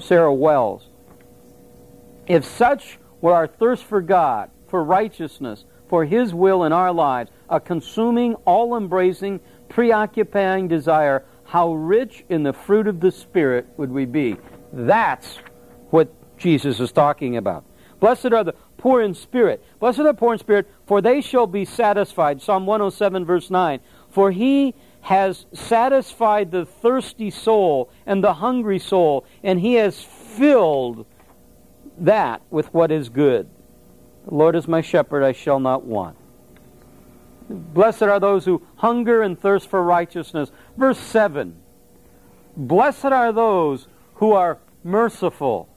Sarah 0.00 0.34
Wells. 0.34 0.88
If 2.26 2.44
such 2.44 2.98
were 3.20 3.34
our 3.34 3.46
thirst 3.46 3.84
for 3.84 4.00
God, 4.00 4.50
for 4.66 4.82
righteousness, 4.82 5.64
for 5.88 6.04
His 6.04 6.34
will 6.34 6.64
in 6.64 6.72
our 6.72 6.92
lives, 6.92 7.30
a 7.48 7.60
consuming, 7.60 8.34
all 8.46 8.76
embracing, 8.76 9.40
preoccupying 9.68 10.66
desire, 10.66 11.24
how 11.44 11.74
rich 11.74 12.24
in 12.28 12.42
the 12.42 12.52
fruit 12.52 12.88
of 12.88 13.00
the 13.00 13.12
Spirit 13.12 13.66
would 13.76 13.90
we 13.90 14.06
be? 14.06 14.36
That's 14.72 15.38
what 15.90 16.12
Jesus 16.38 16.80
is 16.80 16.90
talking 16.90 17.36
about. 17.36 17.64
Blessed 18.00 18.32
are 18.32 18.42
the 18.42 18.54
poor 18.78 19.00
in 19.00 19.14
spirit. 19.14 19.62
Blessed 19.82 19.98
are 19.98 20.04
the 20.04 20.14
poor 20.14 20.32
in 20.32 20.38
spirit, 20.38 20.70
for 20.86 21.00
they 21.00 21.20
shall 21.20 21.48
be 21.48 21.64
satisfied. 21.64 22.40
Psalm 22.40 22.66
107, 22.66 23.24
verse 23.24 23.50
9. 23.50 23.80
For 24.10 24.30
he 24.30 24.76
has 25.00 25.44
satisfied 25.52 26.52
the 26.52 26.64
thirsty 26.64 27.30
soul 27.30 27.90
and 28.06 28.22
the 28.22 28.34
hungry 28.34 28.78
soul, 28.78 29.26
and 29.42 29.58
he 29.58 29.74
has 29.74 30.00
filled 30.00 31.04
that 31.98 32.42
with 32.48 32.72
what 32.72 32.92
is 32.92 33.08
good. 33.08 33.50
The 34.28 34.34
Lord 34.36 34.54
is 34.54 34.68
my 34.68 34.82
shepherd, 34.82 35.24
I 35.24 35.32
shall 35.32 35.58
not 35.58 35.84
want. 35.84 36.16
Blessed 37.50 38.02
are 38.02 38.20
those 38.20 38.44
who 38.44 38.64
hunger 38.76 39.20
and 39.20 39.36
thirst 39.36 39.68
for 39.68 39.82
righteousness. 39.82 40.52
Verse 40.76 41.00
7 41.00 41.56
Blessed 42.56 43.06
are 43.06 43.32
those 43.32 43.88
who 44.14 44.30
are 44.30 44.60
merciful, 44.84 45.68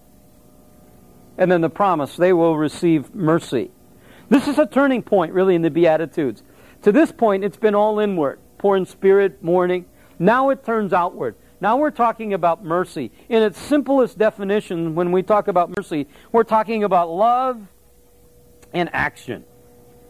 and 1.39 1.51
then 1.51 1.61
the 1.61 1.71
promise, 1.71 2.15
they 2.15 2.33
will 2.33 2.55
receive 2.55 3.15
mercy. 3.15 3.71
This 4.29 4.47
is 4.47 4.57
a 4.57 4.65
turning 4.65 5.03
point, 5.03 5.33
really, 5.33 5.55
in 5.55 5.61
the 5.61 5.69
Beatitudes. 5.69 6.43
To 6.81 6.91
this 6.91 7.11
point, 7.11 7.43
it's 7.43 7.57
been 7.57 7.75
all 7.75 7.99
inward, 7.99 8.39
poor 8.57 8.75
in 8.77 8.85
spirit, 8.85 9.43
mourning. 9.43 9.85
Now 10.17 10.49
it 10.49 10.63
turns 10.63 10.93
outward. 10.93 11.35
Now 11.61 11.77
we're 11.77 11.91
talking 11.91 12.33
about 12.33 12.63
mercy. 12.63 13.11
In 13.29 13.41
its 13.41 13.59
simplest 13.59 14.17
definition, 14.17 14.95
when 14.95 15.11
we 15.11 15.23
talk 15.23 15.47
about 15.47 15.75
mercy, 15.75 16.07
we're 16.31 16.43
talking 16.43 16.83
about 16.83 17.09
love 17.09 17.61
and 18.73 18.89
action. 18.93 19.45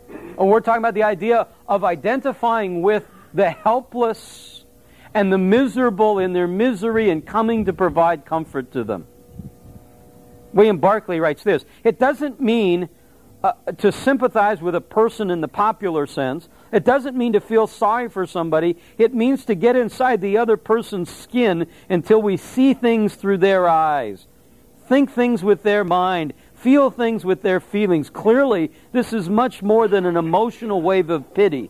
And 0.09 0.49
we're 0.49 0.59
talking 0.61 0.79
about 0.81 0.93
the 0.93 1.03
idea 1.03 1.47
of 1.67 1.83
identifying 1.83 2.81
with 2.81 3.05
the 3.33 3.51
helpless 3.51 4.65
and 5.13 5.31
the 5.31 5.37
miserable 5.37 6.19
in 6.19 6.33
their 6.33 6.47
misery 6.47 7.09
and 7.09 7.25
coming 7.25 7.65
to 7.65 7.73
provide 7.73 8.25
comfort 8.25 8.71
to 8.73 8.83
them. 8.83 9.07
William 10.53 10.77
Barclay 10.77 11.19
writes 11.19 11.43
this 11.43 11.65
It 11.83 11.99
doesn't 11.99 12.39
mean 12.39 12.89
uh, 13.45 13.71
to 13.73 13.91
sympathize 13.91 14.59
with 14.59 14.73
a 14.73 14.81
person 14.81 15.29
in 15.29 15.39
the 15.39 15.47
popular 15.47 16.07
sense. 16.07 16.49
It 16.71 16.83
doesn't 16.83 17.15
mean 17.15 17.33
to 17.33 17.39
feel 17.39 17.67
sorry 17.67 18.09
for 18.09 18.25
somebody. 18.25 18.75
It 18.97 19.13
means 19.13 19.45
to 19.45 19.53
get 19.53 19.75
inside 19.75 20.19
the 20.19 20.39
other 20.39 20.57
person's 20.57 21.11
skin 21.15 21.67
until 21.87 22.19
we 22.23 22.37
see 22.37 22.73
things 22.73 23.13
through 23.13 23.37
their 23.37 23.69
eyes, 23.69 24.25
think 24.87 25.11
things 25.11 25.43
with 25.43 25.61
their 25.61 25.83
mind, 25.83 26.33
feel 26.55 26.89
things 26.89 27.23
with 27.23 27.43
their 27.43 27.59
feelings. 27.59 28.09
Clearly, 28.09 28.71
this 28.93 29.13
is 29.13 29.29
much 29.29 29.61
more 29.61 29.87
than 29.87 30.07
an 30.07 30.17
emotional 30.17 30.81
wave 30.81 31.11
of 31.11 31.35
pity. 31.35 31.69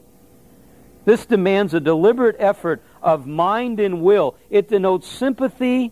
This 1.04 1.26
demands 1.26 1.74
a 1.74 1.82
deliberate 1.82 2.38
effort 2.40 2.82
of 3.02 3.28
mind 3.28 3.82
and 3.82 4.02
will. 4.02 4.38
It 4.50 4.70
denotes 4.70 5.10
sympathy 5.10 5.92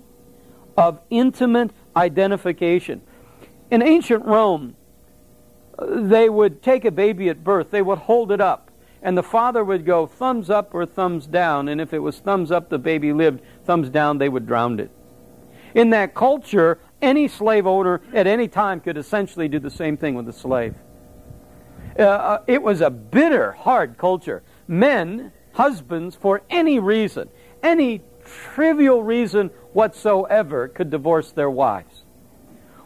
of 0.78 1.02
intimate 1.10 1.72
identification. 1.94 3.02
In 3.70 3.82
ancient 3.82 4.24
Rome, 4.24 4.78
they 5.80 6.30
would 6.30 6.62
take 6.62 6.86
a 6.86 6.92
baby 6.92 7.30
at 7.30 7.44
birth, 7.44 7.72
they 7.72 7.82
would 7.82 8.00
hold 8.00 8.32
it 8.32 8.42
up, 8.42 8.72
and 9.02 9.18
the 9.18 9.24
father 9.24 9.64
would 9.64 9.86
go 9.86 10.06
thumbs 10.06 10.50
up 10.50 10.74
or 10.74 10.86
thumbs 10.86 11.28
down, 11.28 11.68
and 11.68 11.82
if 11.82 11.94
it 11.94 12.00
was 12.00 12.20
thumbs 12.20 12.52
up, 12.52 12.70
the 12.70 12.80
baby 12.80 13.14
lived, 13.14 13.42
thumbs 13.66 13.90
down, 13.90 14.18
they 14.18 14.30
would 14.30 14.46
drown 14.46 14.80
it. 14.80 14.92
In 15.74 15.90
that 15.90 16.14
culture, 16.14 16.80
any 17.02 17.28
slave 17.28 17.66
owner 17.66 18.02
at 18.14 18.28
any 18.28 18.48
time 18.48 18.80
could 18.80 18.98
essentially 18.98 19.48
do 19.48 19.60
the 19.60 19.72
same 19.72 19.98
thing 19.98 20.16
with 20.16 20.28
a 20.30 20.34
slave. 20.34 20.76
Uh, 21.98 22.04
uh 22.04 22.44
it 22.48 22.62
was 22.62 22.82
a 22.82 22.90
bitter, 22.90 23.52
hard 23.54 23.98
culture. 23.98 24.44
Men, 24.68 25.32
husbands, 25.54 26.16
for 26.16 26.44
any 26.50 26.80
reason, 26.80 27.30
any 27.62 28.02
trivial 28.26 29.04
reason 29.04 29.50
whatsoever, 29.74 30.68
could 30.68 30.90
divorce 30.90 31.32
their 31.32 31.50
wives. 31.50 32.03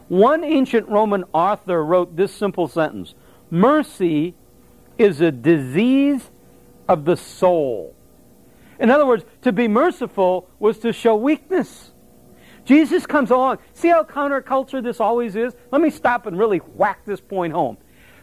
One 0.08 0.42
ancient 0.42 0.88
Roman 0.88 1.24
author 1.32 1.84
wrote 1.84 2.16
this 2.16 2.34
simple 2.34 2.66
sentence 2.66 3.14
Mercy 3.50 4.34
is 4.96 5.20
a 5.20 5.30
disease 5.30 6.30
of 6.88 7.04
the 7.04 7.16
soul. 7.16 7.94
In 8.80 8.90
other 8.90 9.06
words, 9.06 9.24
to 9.42 9.52
be 9.52 9.68
merciful 9.68 10.48
was 10.58 10.78
to 10.78 10.92
show 10.92 11.16
weakness. 11.16 11.92
Jesus 12.64 13.06
comes 13.06 13.30
along. 13.30 13.58
See 13.72 13.88
how 13.88 14.04
counterculture 14.04 14.82
this 14.82 15.00
always 15.00 15.36
is? 15.36 15.54
Let 15.70 15.80
me 15.80 15.90
stop 15.90 16.26
and 16.26 16.38
really 16.38 16.58
whack 16.58 17.04
this 17.04 17.20
point 17.20 17.52
home. 17.52 17.78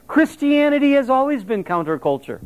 Christianity 0.08 0.93
has 0.93 1.10
always 1.10 1.43
been 1.43 1.63
counterculture. 1.63 2.45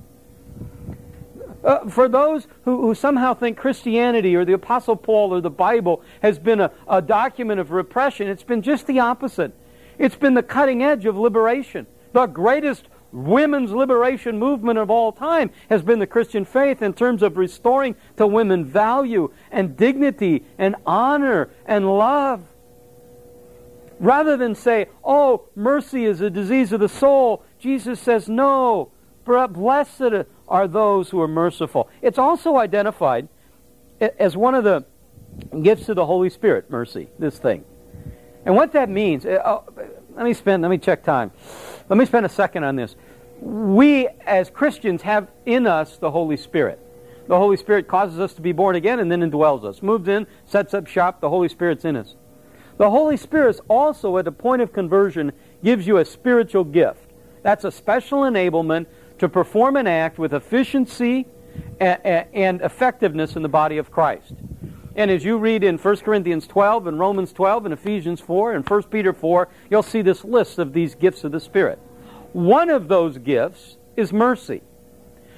Uh, 1.64 1.90
for 1.90 2.08
those 2.08 2.48
who, 2.64 2.82
who, 2.82 2.96
somehow 2.96 3.34
think 3.34 3.58
Christianity 3.58 4.36
or 4.36 4.46
the 4.46 4.54
Apostle 4.54 4.96
Paul 4.96 5.34
or 5.34 5.42
the 5.42 5.50
Bible 5.50 6.02
has 6.22 6.40
been 6.40 6.62
a, 6.62 6.72
a 6.88 7.02
document 7.02 7.60
of 7.60 7.72
repression, 7.72 8.30
it's 8.30 8.44
been 8.44 8.62
just 8.62 8.88
the 8.88 9.00
opposite. 9.00 9.54
It's 9.98 10.16
been 10.16 10.36
the 10.36 10.44
cutting 10.44 10.82
edge 10.82 11.06
of 11.06 11.18
liberation. 11.18 11.86
The 12.14 12.28
greatest 12.28 12.88
women's 13.12 13.72
liberation 13.72 14.40
movement 14.40 14.80
of 14.80 14.90
all 14.90 15.12
time 15.12 15.52
has 15.70 15.82
been 15.82 16.00
the 16.00 16.08
Christian 16.08 16.46
faith 16.46 16.82
in 16.82 16.94
terms 16.94 17.22
of 17.24 17.38
restoring 17.38 17.96
to 18.18 18.26
women 18.26 18.64
value 18.64 19.34
and 19.52 19.76
dignity 19.76 20.46
and 20.58 20.76
honor 20.86 21.50
and 21.66 21.98
love. 21.98 22.42
Rather 24.00 24.38
than 24.38 24.56
say, 24.56 24.88
oh, 25.04 25.44
mercy 25.56 26.06
is 26.06 26.22
a 26.22 26.30
disease 26.30 26.72
of 26.72 26.80
the 26.80 26.88
soul, 26.88 27.44
Jesus 27.60 28.00
says, 28.00 28.30
no, 28.30 28.92
blessed 29.26 30.26
are 30.50 30.68
those 30.68 31.10
who 31.10 31.22
are 31.22 31.28
merciful. 31.28 31.90
It's 32.02 32.18
also 32.18 32.58
identified 32.58 33.30
as 34.00 34.36
one 34.36 34.56
of 34.56 34.64
the 34.64 34.86
gifts 35.62 35.90
of 35.90 35.96
the 35.96 36.06
Holy 36.06 36.30
Spirit, 36.30 36.70
mercy, 36.70 37.08
this 37.20 37.38
thing. 37.38 37.64
And 38.46 38.56
what 38.56 38.74
that 38.74 38.90
means, 38.90 39.26
uh, 39.26 39.42
oh, 39.46 39.64
let 40.16 40.26
me 40.26 40.34
spend, 40.34 40.62
let 40.64 40.70
me 40.70 40.78
check 40.78 41.04
time. 41.04 41.32
Let 41.88 41.98
me 41.98 42.06
spend 42.06 42.26
a 42.26 42.30
second 42.30 42.64
on 42.64 42.76
this. 42.76 42.96
We, 43.42 44.08
as 44.26 44.50
Christians, 44.50 45.02
have 45.04 45.30
in 45.46 45.68
us 45.68 45.98
the 45.98 46.12
Holy 46.12 46.38
Spirit. 46.38 46.80
The 47.28 47.38
Holy 47.38 47.58
Spirit 47.58 47.88
causes 47.88 48.20
us 48.20 48.34
to 48.34 48.42
be 48.42 48.52
born 48.52 48.76
again 48.76 49.00
and 49.00 49.12
then 49.12 49.22
indwells 49.22 49.64
us. 49.64 49.84
Moves 49.84 50.08
in, 50.08 50.26
sets 50.46 50.74
up 50.74 50.88
shop, 50.88 51.22
the 51.22 51.30
Holy 51.30 51.48
Spirit's 51.48 51.86
in 51.86 51.96
us. 51.96 52.16
The 52.78 52.90
Holy 52.90 53.18
Spirit 53.18 53.60
also, 53.68 54.18
at 54.18 54.26
the 54.26 54.32
point 54.32 54.62
of 54.62 54.74
conversion, 54.74 55.34
gives 55.64 55.86
you 55.86 55.98
a 55.98 56.06
spiritual 56.06 56.64
gift. 56.64 57.12
That's 57.44 57.66
a 57.66 57.72
special 57.72 58.22
enablement 58.22 58.88
to 59.20 59.30
perform 59.30 59.76
an 59.76 59.88
act 59.88 60.18
with 60.18 60.34
efficiency 60.34 61.28
and 61.80 62.62
effectiveness 62.62 63.36
in 63.36 63.42
the 63.42 63.50
body 63.50 63.78
of 63.78 63.92
Christ. 63.92 64.34
And 64.96 65.10
as 65.10 65.24
you 65.24 65.38
read 65.38 65.64
in 65.64 65.78
1 65.78 65.98
Corinthians 65.98 66.48
12 66.48 66.88
and 66.88 67.00
Romans 67.00 67.32
12 67.32 67.66
and 67.66 67.74
Ephesians 67.74 68.20
4 68.20 68.54
and 68.54 68.68
1 68.68 68.84
Peter 68.84 69.14
4, 69.14 69.48
you'll 69.70 69.84
see 69.84 70.02
this 70.02 70.26
list 70.26 70.60
of 70.60 70.74
these 70.74 70.96
gifts 70.96 71.24
of 71.24 71.32
the 71.32 71.40
Spirit. 71.40 71.80
One 72.34 72.70
of 72.70 72.88
those 72.88 73.18
gifts 73.18 73.78
is 73.96 74.12
mercy. 74.12 74.62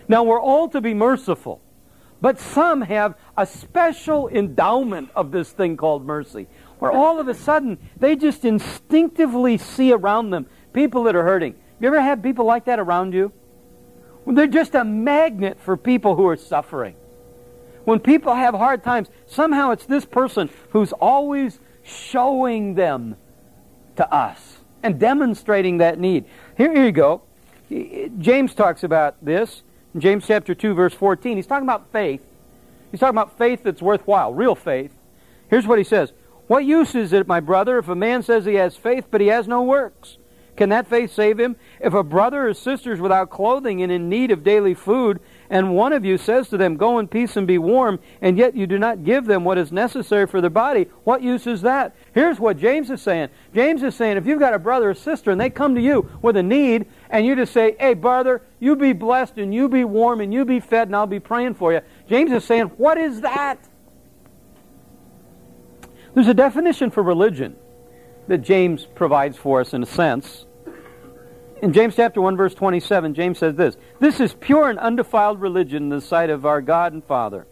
Now, 0.08 0.24
we're 0.24 0.41
all 0.41 0.67
to 0.70 0.82
be 0.82 0.94
merciful, 0.94 1.62
but 2.22 2.39
some 2.39 2.82
have 2.82 3.15
a 3.38 3.46
special 3.46 4.28
endowment 4.30 5.10
of 5.15 5.32
this 5.32 5.52
thing 5.52 5.78
called 5.78 6.06
mercy, 6.06 6.48
where 6.80 6.91
all 6.91 7.20
of 7.20 7.28
a 7.28 7.34
sudden 7.34 7.78
they 7.98 8.15
just 8.15 8.44
instinctively 8.44 9.58
see 9.58 9.91
around 9.91 10.32
them 10.32 10.48
people 10.74 11.04
that 11.04 11.15
are 11.15 11.24
hurting. 11.24 11.56
You 11.80 11.88
ever 11.88 12.02
had 12.02 12.24
people 12.24 12.46
like 12.46 12.65
that 12.65 12.80
around 12.80 13.13
you? 13.13 13.32
They're 14.26 14.48
just 14.48 14.76
a 14.76 14.84
magnet 14.84 15.60
for 15.60 15.76
people 15.76 16.16
who 16.16 16.28
are 16.28 16.38
suffering. 16.38 16.96
When 17.86 18.00
people 18.00 18.36
have 18.36 18.54
hard 18.54 18.84
times, 18.84 19.10
somehow 19.26 19.72
it's 19.72 19.86
this 19.86 20.06
person 20.06 20.50
who's 20.70 20.94
always 20.94 21.60
showing 21.84 22.76
them 22.76 23.16
to 23.96 24.14
us 24.14 24.58
and 24.84 25.00
demonstrating 25.00 25.78
that 25.78 26.00
need. 26.00 26.26
Here, 26.58 26.72
here 26.74 26.86
you 26.86 26.92
go. 26.92 27.24
James 28.20 28.54
talks 28.54 28.84
about 28.84 29.24
this 29.24 29.64
in 29.94 30.02
James 30.02 30.28
chapter 30.28 30.54
2, 30.54 30.74
verse 30.74 30.94
14. 30.94 31.38
He's 31.38 31.48
talking 31.48 31.68
about 31.68 31.92
faith. 31.92 32.26
He's 32.92 33.00
talking 33.00 33.16
about 33.16 33.38
faith 33.38 33.64
that's 33.64 33.82
worthwhile, 33.82 34.34
real 34.34 34.56
faith. 34.56 34.94
Here's 35.50 35.66
what 35.66 35.78
he 35.78 35.84
says 35.84 36.14
What 36.48 36.66
use 36.66 36.96
is 36.96 37.14
it, 37.14 37.28
my 37.28 37.40
brother, 37.40 37.78
if 37.78 37.88
a 37.88 37.96
man 37.96 38.24
says 38.24 38.46
he 38.46 38.56
has 38.56 38.76
faith, 38.76 39.08
but 39.10 39.22
he 39.22 39.28
has 39.28 39.48
no 39.48 39.64
works? 39.64 40.18
Can 40.58 40.70
that 40.70 40.88
faith 40.88 41.14
save 41.14 41.40
him? 41.40 41.56
If 41.80 41.94
a 41.94 42.04
brother 42.04 42.50
or 42.50 42.54
sister 42.54 42.92
is 42.92 43.00
without 43.00 43.30
clothing 43.30 43.82
and 43.82 43.92
in 43.92 44.10
need 44.10 44.32
of 44.32 44.44
daily 44.44 44.74
food, 44.74 45.20
and 45.50 45.76
one 45.76 45.94
of 45.94 46.04
you 46.06 46.18
says 46.18 46.50
to 46.50 46.58
them, 46.58 46.78
Go 46.78 47.00
in 47.00 47.08
peace 47.08 47.38
and 47.38 47.48
be 47.48 47.58
warm, 47.58 48.00
and 48.22 48.38
yet 48.38 48.56
you 48.56 48.68
do 48.68 48.78
not 48.78 49.04
give 49.04 49.26
them 49.26 49.44
what 49.44 49.58
is 49.58 49.72
necessary 49.72 50.28
for 50.28 50.42
their 50.42 50.50
body, 50.50 50.88
what 51.04 51.22
use 51.22 51.48
is 51.48 51.62
that? 51.62 51.96
Here's 52.14 52.40
what 52.40 52.58
James 52.58 52.90
is 52.90 53.02
saying. 53.02 53.30
James 53.54 53.82
is 53.82 53.96
saying, 53.96 54.18
if 54.18 54.26
you've 54.26 54.40
got 54.40 54.54
a 54.54 54.60
brother 54.60 54.90
or 54.90 54.94
sister 54.94 55.32
and 55.32 55.40
they 55.40 55.50
come 55.50 55.74
to 55.76 55.82
you 55.82 56.10
with 56.22 56.36
a 56.36 56.44
need, 56.44 56.86
and 57.10 57.26
you 57.26 57.36
just 57.36 57.54
say, 57.54 57.76
Hey, 57.80 57.94
brother, 57.94 58.42
you 58.60 58.76
be 58.76 58.94
blessed 58.94 59.38
and 59.38 59.54
you 59.54 59.70
be 59.70 59.86
warm 59.86 60.22
and 60.22 60.34
you 60.34 60.46
be 60.46 60.60
fed, 60.60 60.90
and 60.90 60.96
I'll 60.96 61.08
be 61.08 61.20
praying 61.20 61.56
for 61.56 61.72
you. 61.74 61.82
James 62.10 62.32
is 62.32 62.44
saying, 62.44 62.68
What 62.78 62.98
is 62.98 63.22
that? 63.22 63.58
There's 66.14 66.28
a 66.28 66.34
definition 66.34 66.92
for 66.92 67.02
religion 67.02 67.56
that 68.28 68.40
James 68.40 68.88
provides 68.96 69.38
for 69.38 69.62
us 69.62 69.74
in 69.74 69.84
a 69.84 69.86
sense. 69.86 70.46
In 71.62 71.74
James 71.74 71.96
chapter 71.96 72.22
1 72.22 72.38
verse 72.38 72.56
27, 72.56 73.14
James 73.14 73.38
says 73.38 73.56
this, 73.56 73.78
This 74.00 74.20
is 74.20 74.34
pure 74.34 74.70
and 74.70 74.80
undefiled 74.80 75.40
religion 75.42 75.84
in 75.84 75.90
the 75.90 76.02
sight 76.02 76.30
of 76.30 76.46
our 76.46 76.62
God 76.62 76.94
and 76.94 77.04
Father, 77.04 77.46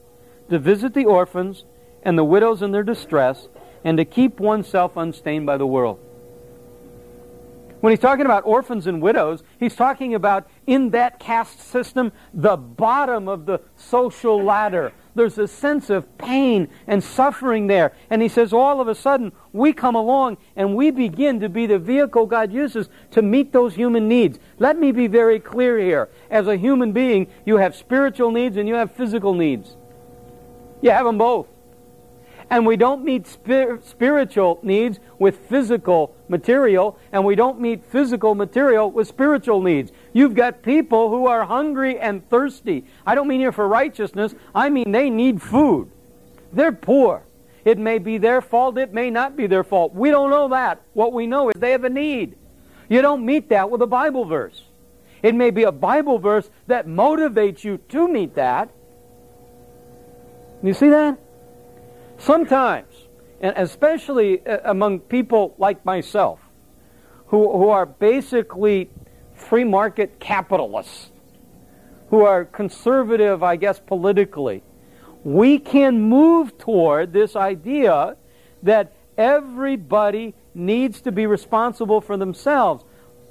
to 0.49 0.57
visit 0.57 0.93
the 0.93 1.05
orphans 1.05 1.65
and 2.03 2.17
the 2.17 2.23
widows 2.23 2.61
in 2.61 2.71
their 2.71 2.83
distress, 2.83 3.49
and 3.83 3.97
to 3.97 4.05
keep 4.05 4.39
oneself 4.39 4.97
unstained 4.97 5.45
by 5.45 5.57
the 5.57 5.67
world. 5.67 5.99
When 7.81 7.91
he's 7.91 7.99
talking 7.99 8.25
about 8.25 8.45
orphans 8.45 8.87
and 8.87 9.01
widows, 9.01 9.41
he's 9.57 9.75
talking 9.75 10.13
about 10.13 10.49
in 10.67 10.89
that 10.89 11.19
caste 11.19 11.61
system, 11.61 12.11
the 12.33 12.57
bottom 12.57 13.29
of 13.29 13.45
the 13.45 13.61
social 13.75 14.43
ladder, 14.43 14.91
there's 15.15 15.37
a 15.37 15.47
sense 15.47 15.89
of 15.89 16.17
pain 16.17 16.67
and 16.87 17.03
suffering 17.03 17.67
there. 17.67 17.93
And 18.09 18.21
he 18.21 18.27
says, 18.27 18.53
all 18.53 18.81
of 18.81 18.87
a 18.87 18.95
sudden, 18.95 19.31
we 19.53 19.73
come 19.73 19.95
along 19.95 20.37
and 20.55 20.75
we 20.75 20.91
begin 20.91 21.39
to 21.39 21.49
be 21.49 21.65
the 21.65 21.79
vehicle 21.79 22.25
God 22.25 22.51
uses 22.51 22.89
to 23.11 23.21
meet 23.21 23.51
those 23.51 23.75
human 23.75 24.07
needs. 24.07 24.39
Let 24.57 24.77
me 24.77 24.91
be 24.91 25.07
very 25.07 25.39
clear 25.39 25.79
here. 25.79 26.09
As 26.29 26.47
a 26.47 26.55
human 26.55 26.91
being, 26.91 27.27
you 27.45 27.57
have 27.57 27.75
spiritual 27.75 28.31
needs 28.31 28.57
and 28.57 28.67
you 28.67 28.75
have 28.75 28.91
physical 28.91 29.33
needs. 29.33 29.75
You 30.81 30.91
have 30.91 31.05
them 31.05 31.17
both. 31.17 31.47
And 32.51 32.65
we 32.65 32.77
don't 32.77 33.03
meet 33.03 33.27
spir- 33.27 33.79
spiritual 33.83 34.59
needs 34.63 34.99
with 35.19 35.37
physical 35.49 36.15
material, 36.27 36.97
and 37.11 37.23
we 37.23 37.35
don't 37.35 37.59
meet 37.59 37.85
physical 37.85 38.33
material 38.33 38.89
with 38.89 39.07
spiritual 39.07 39.61
needs. 39.61 39.91
You've 40.13 40.33
got 40.33 40.63
people 40.63 41.09
who 41.09 41.27
are 41.27 41.45
hungry 41.45 41.99
and 41.99 42.27
thirsty. 42.27 42.85
I 43.05 43.13
don't 43.13 43.27
mean 43.27 43.39
here 43.39 43.51
for 43.51 43.67
righteousness, 43.67 44.33
I 44.55 44.69
mean 44.69 44.91
they 44.91 45.11
need 45.11 45.41
food. 45.41 45.91
They're 46.51 46.71
poor. 46.71 47.23
It 47.65 47.77
may 47.77 47.99
be 47.99 48.17
their 48.17 48.41
fault, 48.41 48.77
it 48.77 48.93
may 48.93 49.09
not 49.09 49.35
be 49.35 49.47
their 49.47 49.63
fault. 49.63 49.93
We 49.93 50.09
don't 50.09 50.29
know 50.29 50.49
that. 50.49 50.81
What 50.93 51.13
we 51.13 51.27
know 51.27 51.49
is 51.49 51.55
they 51.59 51.71
have 51.71 51.83
a 51.83 51.89
need. 51.89 52.37
You 52.87 53.01
don't 53.01 53.25
meet 53.25 53.49
that 53.49 53.69
with 53.69 53.81
a 53.81 53.87
Bible 53.87 54.25
verse. 54.25 54.63
It 55.21 55.35
may 55.35 55.51
be 55.51 55.63
a 55.63 55.71
Bible 55.71 56.17
verse 56.17 56.49
that 56.67 56.87
motivates 56.87 57.63
you 57.63 57.77
to 57.89 58.07
meet 58.07 58.35
that. 58.35 58.69
You 60.63 60.73
see 60.73 60.89
that? 60.89 61.19
Sometimes, 62.17 63.07
and 63.41 63.55
especially 63.57 64.45
uh, 64.45 64.59
among 64.65 64.99
people 64.99 65.55
like 65.57 65.85
myself, 65.85 66.39
who, 67.27 67.51
who 67.51 67.69
are 67.69 67.85
basically 67.85 68.89
free 69.33 69.63
market 69.63 70.19
capitalists, 70.19 71.11
who 72.09 72.23
are 72.23 72.43
conservative, 72.43 73.43
I 73.43 73.55
guess, 73.55 73.79
politically, 73.79 74.63
we 75.23 75.59
can 75.59 76.01
move 76.01 76.57
toward 76.57 77.13
this 77.13 77.35
idea 77.35 78.15
that 78.63 78.93
everybody 79.17 80.33
needs 80.53 81.01
to 81.01 81.11
be 81.11 81.25
responsible 81.25 82.01
for 82.01 82.17
themselves. 82.17 82.83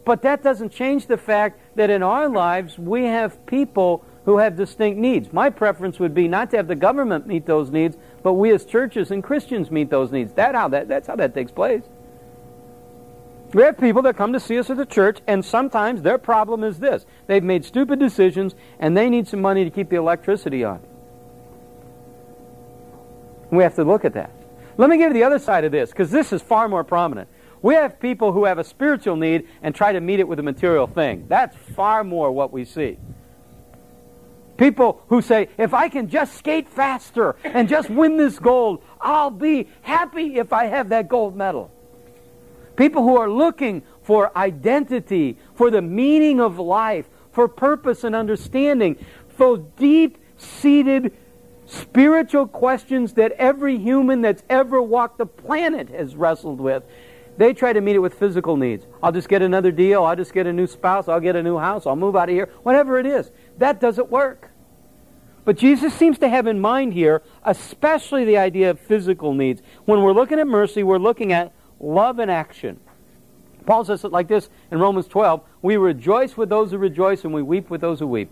But 0.05 0.23
that 0.23 0.43
doesn't 0.43 0.71
change 0.71 1.07
the 1.07 1.19
fact 1.19 1.61
that 1.77 1.91
in 1.91 2.03
our 2.03 2.29
lives 2.29 2.79
we 2.79 3.05
have 3.05 3.45
people 3.47 4.05
who 4.25 4.39
have 4.39 4.57
distinct 4.57 4.99
needs. 4.99 5.33
My 5.33 5.51
preference 5.51 5.99
would 5.99 6.15
be 6.15 6.29
not 6.29 6.51
to 6.51 6.59
have 6.59 6.69
the 6.69 6.75
government 6.75 7.27
meet 7.27 7.47
those 7.47 7.71
needs, 7.71 7.97
but 8.23 8.35
we 8.35 8.51
as 8.53 8.65
churches 8.65 9.11
and 9.11 9.23
Christians 9.23 9.71
meet 9.71 9.91
those 9.91 10.13
needs. 10.13 10.33
That 10.35 10.55
how 10.55 10.69
that, 10.69 10.89
that's 10.89 11.09
how 11.09 11.17
that 11.17 11.35
takes 11.35 11.51
place. 11.51 11.83
We 13.55 13.63
have 13.63 13.79
people 13.79 14.03
that 14.03 14.17
come 14.17 14.35
to 14.35 14.41
see 14.41 14.59
us 14.59 14.69
at 14.69 14.77
the 14.77 14.85
church, 14.85 15.21
and 15.27 15.43
sometimes 15.43 16.03
their 16.03 16.19
problem 16.19 16.63
is 16.63 16.79
this. 16.79 17.07
They've 17.27 17.43
made 17.43 17.65
stupid 17.65 17.99
decisions, 17.99 18.55
and 18.79 18.95
they 18.95 19.09
need 19.09 19.27
some 19.27 19.41
money 19.41 19.65
to 19.65 19.71
keep 19.71 19.89
the 19.89 19.97
electricity 19.97 20.65
on. 20.65 20.81
We 23.51 23.63
have 23.63 23.75
to 23.77 23.85
look 23.85 24.05
at 24.05 24.15
that. 24.15 24.31
Let 24.77 24.91
me 24.91 24.97
give 24.97 25.09
you 25.09 25.15
the 25.15 25.25
other 25.25 25.39
side 25.39 25.65
of 25.65 25.73
this, 25.73 25.91
because 25.91 26.11
this 26.11 26.33
is 26.33 26.43
far 26.43 26.69
more 26.69 26.85
prominent. 26.85 27.29
We 27.63 27.75
have 27.75 27.99
people 27.99 28.33
who 28.33 28.45
have 28.45 28.59
a 28.59 28.65
spiritual 28.65 29.17
need 29.17 29.49
and 29.63 29.75
try 29.75 29.93
to 29.93 30.01
meet 30.01 30.21
it 30.21 30.29
with 30.29 30.39
a 30.39 30.43
material 30.43 30.87
thing. 30.87 31.27
That's 31.29 31.57
far 31.75 32.05
more 32.05 32.31
what 32.31 32.53
we 32.53 32.65
see. 32.65 32.99
People 34.57 35.03
who 35.09 35.23
say, 35.23 35.49
if 35.57 35.75
I 35.75 35.89
can 35.89 36.09
just 36.09 36.35
skate 36.37 36.69
faster 36.69 37.37
and 37.45 37.69
just 37.69 37.91
win 37.91 38.17
this 38.17 38.39
gold, 38.39 38.83
I'll 39.01 39.31
be 39.31 39.69
happy 39.83 40.37
if 40.37 40.53
I 40.53 40.67
have 40.67 40.89
that 40.91 41.09
gold 41.09 41.37
medal. 41.37 41.71
People 42.77 43.03
who 43.03 43.17
are 43.17 43.31
looking 43.31 43.83
for 44.03 44.37
identity, 44.37 45.37
for 45.55 45.71
the 45.71 45.83
meaning 45.83 46.41
of 46.41 46.59
life, 46.59 47.09
for 47.33 47.49
purpose 47.49 48.05
and 48.05 48.15
understanding, 48.15 49.05
for 49.29 49.59
deep 49.59 50.19
seated 50.37 51.13
spiritual 51.69 52.47
questions 52.47 53.13
that 53.15 53.33
every 53.33 53.79
human 53.79 54.23
that's 54.23 54.43
ever 54.49 54.81
walked 54.83 55.19
the 55.19 55.27
planet 55.27 55.91
has 55.91 56.17
wrestled 56.17 56.61
with. 56.61 56.83
They 57.37 57.53
try 57.53 57.73
to 57.73 57.81
meet 57.81 57.95
it 57.95 58.01
with 58.01 58.15
physical 58.15 58.57
needs. 58.57 58.87
I'll 59.03 59.13
just 59.13 59.29
get 59.29 59.43
another 59.43 59.71
deal. 59.71 60.05
I'll 60.05 60.17
just 60.17 60.33
get 60.33 60.47
a 60.47 60.53
new 60.53 60.67
spouse. 60.67 61.07
I'll 61.07 61.21
get 61.21 61.37
a 61.37 61.43
new 61.43 61.59
house. 61.59 61.87
I'll 61.87 61.95
move 61.95 62.17
out 62.17 62.29
of 62.29 62.35
here. 62.35 62.49
Whatever 62.65 62.99
it 62.99 63.07
is. 63.07 63.31
That 63.59 63.81
doesn't 63.81 64.11
work. 64.11 64.51
But 65.45 65.57
Jesus 65.57 65.95
seems 65.95 66.19
to 66.19 66.29
have 66.29 66.47
in 66.47 66.61
mind 66.61 66.95
here, 66.95 67.23
especially 67.45 68.25
the 68.25 68.39
idea 68.39 68.71
of 68.71 68.81
physical 68.81 69.35
needs. 69.35 69.63
When 69.85 70.03
we're 70.03 70.13
looking 70.13 70.41
at 70.41 70.47
mercy, 70.47 70.83
we're 70.83 70.99
looking 70.99 71.33
at 71.33 71.53
love 71.79 72.19
in 72.19 72.29
action. 72.29 72.81
Paul 73.67 73.85
says 73.85 74.05
it 74.05 74.13
like 74.13 74.29
this 74.29 74.49
in 74.71 74.79
Romans 74.79 75.07
12 75.07 75.43
We 75.63 75.77
rejoice 75.77 76.37
with 76.37 76.49
those 76.49 76.73
who 76.73 76.79
rejoice, 76.79 77.25
and 77.25 77.33
we 77.33 77.43
weep 77.43 77.71
with 77.71 77.81
those 77.81 78.01
who 78.01 78.07
weep. 78.07 78.31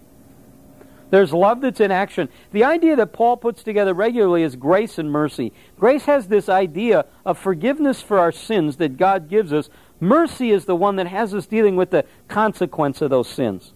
There's 1.10 1.32
love 1.32 1.60
that's 1.60 1.80
in 1.80 1.90
action. 1.90 2.28
The 2.52 2.64
idea 2.64 2.96
that 2.96 3.12
Paul 3.12 3.36
puts 3.36 3.62
together 3.62 3.94
regularly 3.94 4.42
is 4.42 4.56
grace 4.56 4.98
and 4.98 5.10
mercy. 5.10 5.52
Grace 5.78 6.04
has 6.04 6.28
this 6.28 6.48
idea 6.48 7.06
of 7.24 7.38
forgiveness 7.38 8.02
for 8.02 8.18
our 8.18 8.32
sins 8.32 8.76
that 8.78 8.96
God 8.96 9.28
gives 9.28 9.52
us. 9.52 9.68
Mercy 10.00 10.50
is 10.50 10.64
the 10.64 10.74
one 10.74 10.96
that 10.96 11.06
has 11.06 11.32
us 11.32 11.46
dealing 11.46 11.76
with 11.76 11.90
the 11.90 12.04
consequence 12.28 13.00
of 13.00 13.10
those 13.10 13.28
sins. 13.28 13.72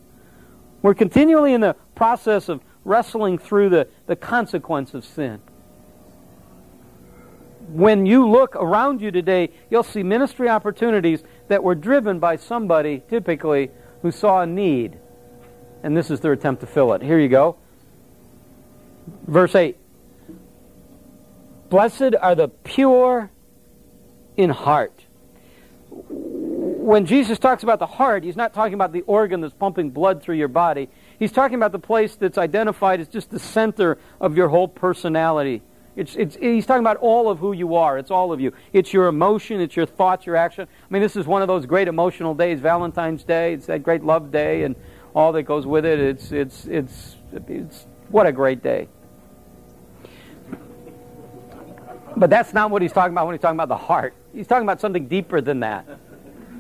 We're 0.82 0.94
continually 0.94 1.52
in 1.52 1.60
the 1.60 1.76
process 1.94 2.48
of 2.48 2.62
wrestling 2.84 3.38
through 3.38 3.68
the, 3.68 3.88
the 4.06 4.16
consequence 4.16 4.94
of 4.94 5.04
sin. 5.04 5.40
When 7.68 8.06
you 8.06 8.28
look 8.28 8.56
around 8.56 9.00
you 9.00 9.12
today, 9.12 9.50
you'll 9.70 9.84
see 9.84 10.02
ministry 10.02 10.48
opportunities 10.48 11.22
that 11.46 11.62
were 11.62 11.76
driven 11.76 12.18
by 12.18 12.36
somebody, 12.36 13.02
typically, 13.08 13.70
who 14.02 14.10
saw 14.10 14.40
a 14.40 14.46
need 14.46 14.98
and 15.82 15.96
this 15.96 16.10
is 16.10 16.20
their 16.20 16.32
attempt 16.32 16.60
to 16.60 16.66
fill 16.66 16.92
it. 16.92 17.02
Here 17.02 17.18
you 17.18 17.28
go. 17.28 17.56
Verse 19.26 19.54
8 19.54 19.76
Blessed 21.68 22.14
are 22.20 22.34
the 22.34 22.48
pure 22.48 23.30
in 24.36 24.50
heart. 24.50 25.04
When 25.90 27.06
Jesus 27.06 27.38
talks 27.38 27.62
about 27.62 27.78
the 27.78 27.86
heart, 27.86 28.24
he's 28.24 28.36
not 28.36 28.54
talking 28.54 28.74
about 28.74 28.92
the 28.92 29.02
organ 29.02 29.40
that's 29.40 29.54
pumping 29.54 29.90
blood 29.90 30.22
through 30.22 30.36
your 30.36 30.48
body. 30.48 30.88
He's 31.18 31.32
talking 31.32 31.56
about 31.56 31.72
the 31.72 31.78
place 31.78 32.16
that's 32.16 32.38
identified 32.38 33.00
as 33.00 33.08
just 33.08 33.30
the 33.30 33.38
center 33.38 33.98
of 34.20 34.36
your 34.36 34.48
whole 34.48 34.66
personality. 34.66 35.62
It's, 35.96 36.16
it's, 36.16 36.36
he's 36.36 36.66
talking 36.66 36.82
about 36.82 36.96
all 36.98 37.28
of 37.28 37.38
who 37.38 37.52
you 37.52 37.74
are. 37.74 37.98
It's 37.98 38.10
all 38.10 38.32
of 38.32 38.40
you. 38.40 38.52
It's 38.72 38.92
your 38.92 39.08
emotion, 39.08 39.60
it's 39.60 39.76
your 39.76 39.86
thoughts, 39.86 40.24
your 40.24 40.36
action. 40.36 40.66
I 40.66 40.92
mean, 40.92 41.02
this 41.02 41.16
is 41.16 41.26
one 41.26 41.42
of 41.42 41.48
those 41.48 41.66
great 41.66 41.88
emotional 41.88 42.34
days, 42.34 42.60
Valentine's 42.60 43.24
Day. 43.24 43.54
It's 43.54 43.66
that 43.66 43.82
great 43.82 44.02
love 44.02 44.30
day, 44.30 44.62
and 44.62 44.76
all 45.14 45.32
that 45.32 45.42
goes 45.42 45.66
with 45.66 45.84
it. 45.84 45.98
It's, 45.98 46.32
it's, 46.32 46.66
it's, 46.66 47.16
it's 47.32 47.86
what 48.08 48.26
a 48.26 48.32
great 48.32 48.62
day. 48.62 48.88
But 52.16 52.28
that's 52.30 52.52
not 52.52 52.70
what 52.70 52.82
he's 52.82 52.92
talking 52.92 53.12
about 53.12 53.26
when 53.26 53.34
he's 53.34 53.42
talking 53.42 53.56
about 53.56 53.68
the 53.68 53.76
heart. 53.76 54.14
He's 54.34 54.46
talking 54.46 54.64
about 54.64 54.80
something 54.80 55.06
deeper 55.06 55.40
than 55.40 55.60
that. 55.60 55.86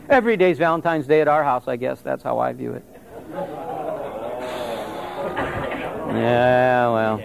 Every 0.08 0.36
day's 0.36 0.58
Valentine's 0.58 1.06
Day 1.06 1.20
at 1.20 1.28
our 1.28 1.44
house, 1.44 1.68
I 1.68 1.76
guess. 1.76 2.00
That's 2.00 2.22
how 2.22 2.38
I 2.38 2.52
view 2.52 2.72
it. 2.72 2.84
Yeah, 6.12 6.88
well, 6.90 7.18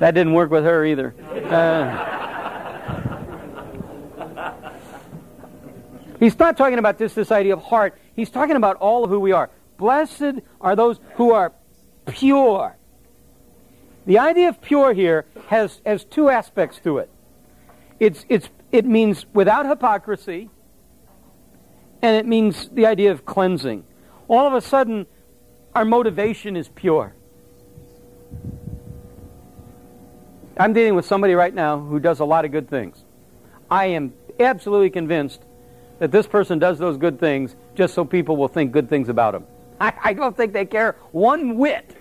that 0.00 0.14
didn't 0.14 0.32
work 0.32 0.50
with 0.50 0.64
her 0.64 0.84
either. 0.84 1.14
Uh, 1.48 2.10
he's 6.18 6.36
not 6.36 6.56
talking 6.56 6.78
about 6.78 6.98
this 6.98 7.14
this 7.14 7.30
idea 7.30 7.52
of 7.52 7.62
heart. 7.62 7.96
He's 8.16 8.30
talking 8.30 8.56
about 8.56 8.76
all 8.76 9.04
of 9.04 9.10
who 9.10 9.20
we 9.20 9.30
are. 9.30 9.50
Blessed 9.76 10.40
are 10.60 10.76
those 10.76 11.00
who 11.14 11.32
are 11.32 11.52
pure. 12.06 12.76
The 14.06 14.18
idea 14.18 14.48
of 14.48 14.60
pure 14.60 14.92
here 14.92 15.26
has, 15.48 15.80
has 15.86 16.04
two 16.04 16.28
aspects 16.28 16.78
to 16.84 16.98
it. 16.98 17.10
It's, 17.98 18.24
it's, 18.28 18.48
it 18.70 18.84
means 18.84 19.24
without 19.32 19.66
hypocrisy, 19.66 20.50
and 22.02 22.16
it 22.16 22.26
means 22.26 22.68
the 22.68 22.86
idea 22.86 23.12
of 23.12 23.24
cleansing. 23.24 23.84
All 24.28 24.46
of 24.46 24.52
a 24.52 24.60
sudden, 24.60 25.06
our 25.74 25.84
motivation 25.84 26.56
is 26.56 26.68
pure. 26.68 27.14
I'm 30.56 30.72
dealing 30.72 30.94
with 30.94 31.06
somebody 31.06 31.34
right 31.34 31.52
now 31.52 31.80
who 31.80 31.98
does 31.98 32.20
a 32.20 32.24
lot 32.24 32.44
of 32.44 32.52
good 32.52 32.68
things. 32.68 33.02
I 33.70 33.86
am 33.86 34.12
absolutely 34.38 34.90
convinced 34.90 35.42
that 35.98 36.12
this 36.12 36.26
person 36.26 36.58
does 36.58 36.78
those 36.78 36.96
good 36.96 37.18
things 37.18 37.56
just 37.74 37.94
so 37.94 38.04
people 38.04 38.36
will 38.36 38.48
think 38.48 38.70
good 38.70 38.88
things 38.88 39.08
about 39.08 39.34
him. 39.34 39.44
I, 39.80 39.92
I 40.02 40.12
don't 40.12 40.36
think 40.36 40.52
they 40.52 40.66
care 40.66 40.96
one 41.12 41.56
whit 41.56 41.96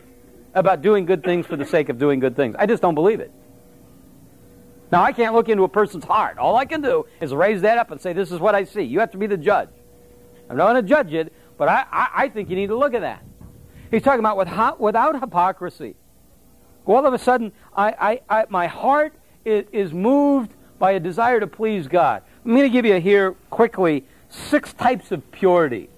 about 0.53 0.81
doing 0.81 1.05
good 1.05 1.23
things 1.23 1.45
for 1.45 1.55
the 1.55 1.65
sake 1.65 1.89
of 1.89 1.97
doing 1.97 2.19
good 2.19 2.35
things. 2.35 2.55
I 2.57 2.65
just 2.65 2.81
don't 2.81 2.95
believe 2.95 3.19
it. 3.19 3.31
Now, 4.91 5.01
I 5.01 5.11
can't 5.11 5.33
look 5.33 5.49
into 5.49 5.63
a 5.63 5.69
person's 5.69 6.05
heart. 6.05 6.37
All 6.37 6.55
I 6.55 6.65
can 6.65 6.81
do 6.81 7.07
is 7.19 7.33
raise 7.33 7.61
that 7.61 7.79
up 7.79 7.89
and 7.89 7.99
say, 7.99 8.13
This 8.13 8.31
is 8.31 8.39
what 8.39 8.53
I 8.53 8.63
see. 8.63 8.83
You 8.83 8.99
have 8.99 9.09
to 9.11 9.17
be 9.17 9.25
the 9.25 9.37
judge. 9.37 9.69
I'm 10.49 10.57
not 10.57 10.71
going 10.71 10.83
to 10.83 10.87
judge 10.87 11.13
it, 11.13 11.33
but 11.57 11.67
I, 11.67 11.85
I, 11.91 12.07
I, 12.13 12.29
think 12.29 12.49
you 12.49 12.55
need 12.55 12.67
to 12.67 12.77
look 12.77 12.93
at 12.93 13.01
that. 13.01 13.23
He's 13.89 14.03
talking 14.03 14.19
about 14.19 14.37
with, 14.37 14.49
without 14.79 15.19
hypocrisy. 15.19 15.95
All 16.85 17.05
of 17.05 17.13
a 17.13 17.17
sudden, 17.17 17.53
I, 17.75 18.21
I, 18.29 18.45
my 18.49 18.67
heart 18.67 19.13
is, 19.45 19.65
is 19.71 19.93
moved 19.93 20.51
by 20.77 20.91
a 20.91 20.99
desire 20.99 21.39
to 21.39 21.47
please 21.47 21.87
God. 21.87 22.21
I'm 22.45 22.51
going 22.51 22.63
to 22.63 22.69
give 22.69 22.85
you 22.85 22.99
here 22.99 23.31
quickly 23.49 24.05
six 24.29 24.73
types 24.73 25.11
of 25.11 25.31
purity. 25.31 25.89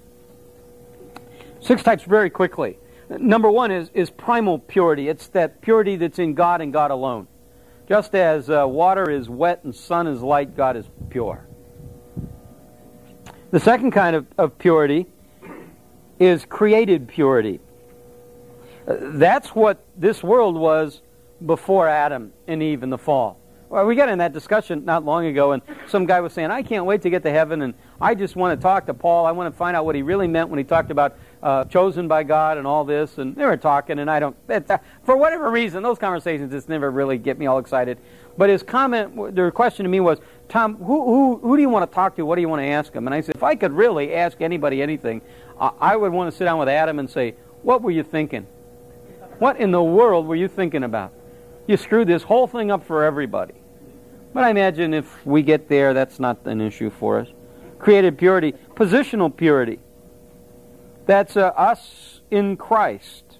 Six 1.66 1.82
types 1.82 2.04
very 2.04 2.30
quickly. 2.30 2.78
Number 3.10 3.50
one 3.50 3.72
is, 3.72 3.90
is 3.96 4.12
primal 4.12 4.60
purity. 4.60 5.10
It's 5.10 5.30
that 5.30 5.62
purity 5.62 5.96
that's 5.96 6.20
in 6.20 6.36
God 6.36 6.62
and 6.62 6.72
God 6.72 6.92
alone. 6.92 7.28
Just 7.90 8.14
as 8.14 8.52
uh, 8.52 8.68
water 8.68 9.10
is 9.10 9.28
wet 9.28 9.64
and 9.64 9.74
sun 9.74 10.06
is 10.06 10.22
light, 10.22 10.56
God 10.56 10.78
is 10.78 10.86
pure. 11.10 11.48
The 13.50 13.60
second 13.60 13.92
kind 13.92 14.16
of, 14.16 14.28
of 14.38 14.60
purity 14.60 15.08
is 16.20 16.46
created 16.46 17.08
purity. 17.08 17.60
Uh, 18.88 18.98
that's 19.14 19.50
what 19.50 19.84
this 19.98 20.22
world 20.22 20.56
was 20.56 21.02
before 21.44 21.88
Adam 21.88 22.32
and 22.46 22.62
Eve 22.62 22.84
in 22.84 22.92
the 22.92 23.00
fall. 23.00 23.40
Well, 23.76 23.86
we 23.88 23.96
got 23.96 24.08
in 24.08 24.20
that 24.20 24.32
discussion 24.32 24.86
not 24.86 25.04
long 25.04 25.26
ago, 25.26 25.52
and 25.52 25.62
some 25.90 26.06
guy 26.06 26.22
was 26.22 26.32
saying, 26.32 26.50
I 26.50 26.64
can't 26.64 26.86
wait 26.86 27.02
to 27.02 27.10
get 27.10 27.24
to 27.24 27.30
heaven, 27.30 27.62
and 27.62 27.74
I 28.00 28.16
just 28.16 28.38
want 28.38 28.58
to 28.58 28.64
talk 28.64 28.86
to 28.86 28.94
Paul. 28.94 29.26
I 29.26 29.32
want 29.32 29.54
to 29.54 29.58
find 29.58 29.76
out 29.76 29.84
what 29.84 29.96
he 29.96 30.02
really 30.02 30.30
meant 30.30 30.48
when 30.48 30.58
he 30.58 30.64
talked 30.64 30.92
about 30.92 31.18
uh, 31.44 31.66
chosen 31.66 32.08
by 32.08 32.24
God 32.24 32.58
and 32.58 32.66
all 32.66 32.86
this. 32.86 33.18
And 33.18 33.36
they 33.36 33.44
were 33.44 33.58
talking, 33.58 34.00
and 34.00 34.10
I 34.10 34.22
don't, 34.22 34.38
for 35.04 35.18
whatever 35.18 35.52
reason, 35.52 35.84
those 35.84 36.00
conversations 36.00 36.54
just 36.54 36.70
never 36.70 36.90
really 36.90 37.18
get 37.18 37.38
me 37.38 37.48
all 37.48 37.58
excited. 37.58 37.98
But 38.38 38.50
his 38.50 38.64
comment, 38.64 39.36
their 39.36 39.52
question 39.52 39.84
to 39.84 39.90
me 39.90 40.00
was, 40.00 40.20
Tom, 40.48 40.78
who, 40.78 41.04
who, 41.04 41.40
who 41.40 41.58
do 41.58 41.62
you 41.62 41.68
want 41.68 41.92
to 41.92 41.94
talk 41.94 42.16
to? 42.16 42.26
What 42.26 42.36
do 42.36 42.42
you 42.42 42.48
want 42.48 42.62
to 42.62 42.68
ask 42.68 42.94
him? 42.94 43.08
And 43.08 43.14
I 43.14 43.20
said, 43.20 43.36
if 43.36 43.44
I 43.44 43.56
could 43.56 43.74
really 43.74 44.16
ask 44.16 44.40
anybody 44.40 44.82
anything, 44.82 45.22
uh, 45.60 45.72
I 45.82 45.98
would 45.98 46.14
want 46.14 46.32
to 46.32 46.38
sit 46.38 46.46
down 46.46 46.60
with 46.60 46.70
Adam 46.70 46.98
and 46.98 47.10
say, 47.10 47.36
what 47.62 47.82
were 47.82 47.92
you 47.92 48.04
thinking? 48.04 48.48
What 49.40 49.58
in 49.58 49.72
the 49.72 49.84
world 49.84 50.28
were 50.28 50.38
you 50.38 50.48
thinking 50.48 50.86
about? 50.86 51.12
You 51.68 51.76
screwed 51.76 52.08
this 52.08 52.24
whole 52.24 52.48
thing 52.48 52.72
up 52.72 52.86
for 52.86 53.04
everybody. 53.04 53.56
But 54.36 54.44
I 54.44 54.50
imagine 54.50 54.94
if 54.94 55.26
we 55.26 55.44
get 55.44 55.70
there, 55.70 55.94
that's 55.94 56.20
not 56.20 56.46
an 56.46 56.60
issue 56.60 56.90
for 56.90 57.20
us. 57.22 57.30
Created 57.80 58.18
purity, 58.18 58.54
positional 58.72 59.34
purity. 59.34 59.80
That's 61.06 61.38
uh, 61.38 61.54
us 61.56 62.20
in 62.30 62.58
Christ. 62.58 63.38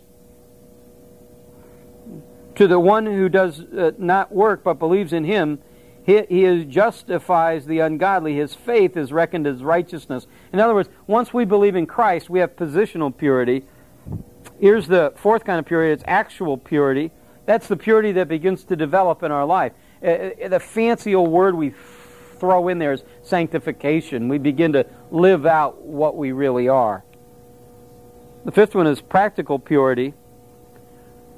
To 2.56 2.66
the 2.66 2.80
one 2.80 3.06
who 3.06 3.28
does 3.28 3.60
uh, 3.60 3.92
not 3.98 4.32
work 4.32 4.64
but 4.64 4.76
believes 4.76 5.12
in 5.12 5.26
him, 5.26 5.60
he, 6.06 6.22
he 6.30 6.64
justifies 6.64 7.66
the 7.66 7.80
ungodly. 7.80 8.38
His 8.38 8.56
faith 8.56 8.96
is 8.96 9.12
reckoned 9.12 9.48
as 9.48 9.66
righteousness. 9.66 10.28
In 10.54 10.62
other 10.62 10.74
words, 10.74 10.88
once 11.08 11.34
we 11.34 11.44
believe 11.44 11.76
in 11.76 11.88
Christ, 11.88 12.30
we 12.30 12.40
have 12.40 12.56
positional 12.56 13.16
purity. 13.16 13.66
Here's 14.62 14.88
the 14.88 15.12
fourth 15.18 15.44
kind 15.44 15.60
of 15.60 15.66
purity 15.66 15.92
it's 15.92 16.06
actual 16.08 16.58
purity. 16.58 17.12
That's 17.46 17.68
the 17.68 17.76
purity 17.76 18.14
that 18.14 18.30
begins 18.30 18.64
to 18.64 18.78
develop 18.78 19.24
in 19.24 19.32
our 19.34 19.46
life. 19.46 19.74
Uh, 20.04 20.08
uh, 20.08 20.48
the 20.50 20.60
fancy 20.60 21.16
old 21.16 21.32
word 21.32 21.56
we 21.56 21.74
throw 22.40 22.68
in 22.68 22.80
there 22.80 22.94
is 22.94 23.04
sanctification. 23.24 24.28
We 24.28 24.38
begin 24.38 24.74
to 24.74 24.86
live 25.12 25.46
out 25.46 25.82
what 25.82 26.18
we 26.18 26.32
really 26.32 26.68
are. 26.68 27.04
The 28.44 28.52
fifth 28.52 28.76
one 28.76 28.88
is 28.88 29.02
practical 29.02 29.58
purity. 29.58 30.14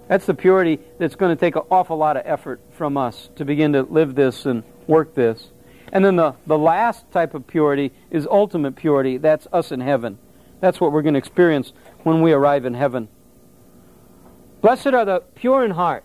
That's 0.07 0.25
the 0.25 0.33
purity 0.33 0.79
that's 0.99 1.15
going 1.15 1.35
to 1.35 1.39
take 1.39 1.55
an 1.55 1.63
awful 1.69 1.97
lot 1.97 2.17
of 2.17 2.23
effort 2.25 2.61
from 2.71 2.97
us 2.97 3.29
to 3.35 3.45
begin 3.45 3.73
to 3.73 3.83
live 3.83 4.15
this 4.15 4.45
and 4.45 4.63
work 4.87 5.15
this. 5.15 5.51
And 5.91 6.03
then 6.03 6.15
the, 6.15 6.35
the 6.45 6.57
last 6.57 7.09
type 7.11 7.33
of 7.33 7.47
purity 7.47 7.93
is 8.11 8.27
ultimate 8.27 8.75
purity. 8.75 9.17
That's 9.17 9.47
us 9.53 9.71
in 9.71 9.79
heaven. 9.79 10.17
That's 10.59 10.81
what 10.81 10.91
we're 10.91 11.01
going 11.01 11.13
to 11.13 11.19
experience 11.19 11.71
when 12.03 12.21
we 12.21 12.31
arrive 12.31 12.65
in 12.65 12.73
heaven. 12.73 13.09
Blessed 14.61 14.87
are 14.87 15.05
the 15.05 15.23
pure 15.35 15.63
in 15.63 15.71
heart. 15.71 16.03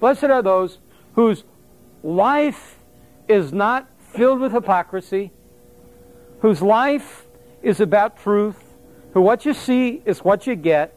Blessed 0.00 0.24
are 0.24 0.42
those 0.42 0.78
whose 1.14 1.44
life 2.02 2.78
is 3.28 3.52
not 3.52 3.88
filled 3.98 4.40
with 4.40 4.52
hypocrisy, 4.52 5.32
whose 6.40 6.60
life 6.60 7.26
is 7.62 7.80
about 7.80 8.18
truth, 8.18 8.62
who 9.12 9.20
what 9.20 9.44
you 9.46 9.54
see 9.54 10.02
is 10.04 10.20
what 10.20 10.46
you 10.46 10.54
get. 10.54 10.94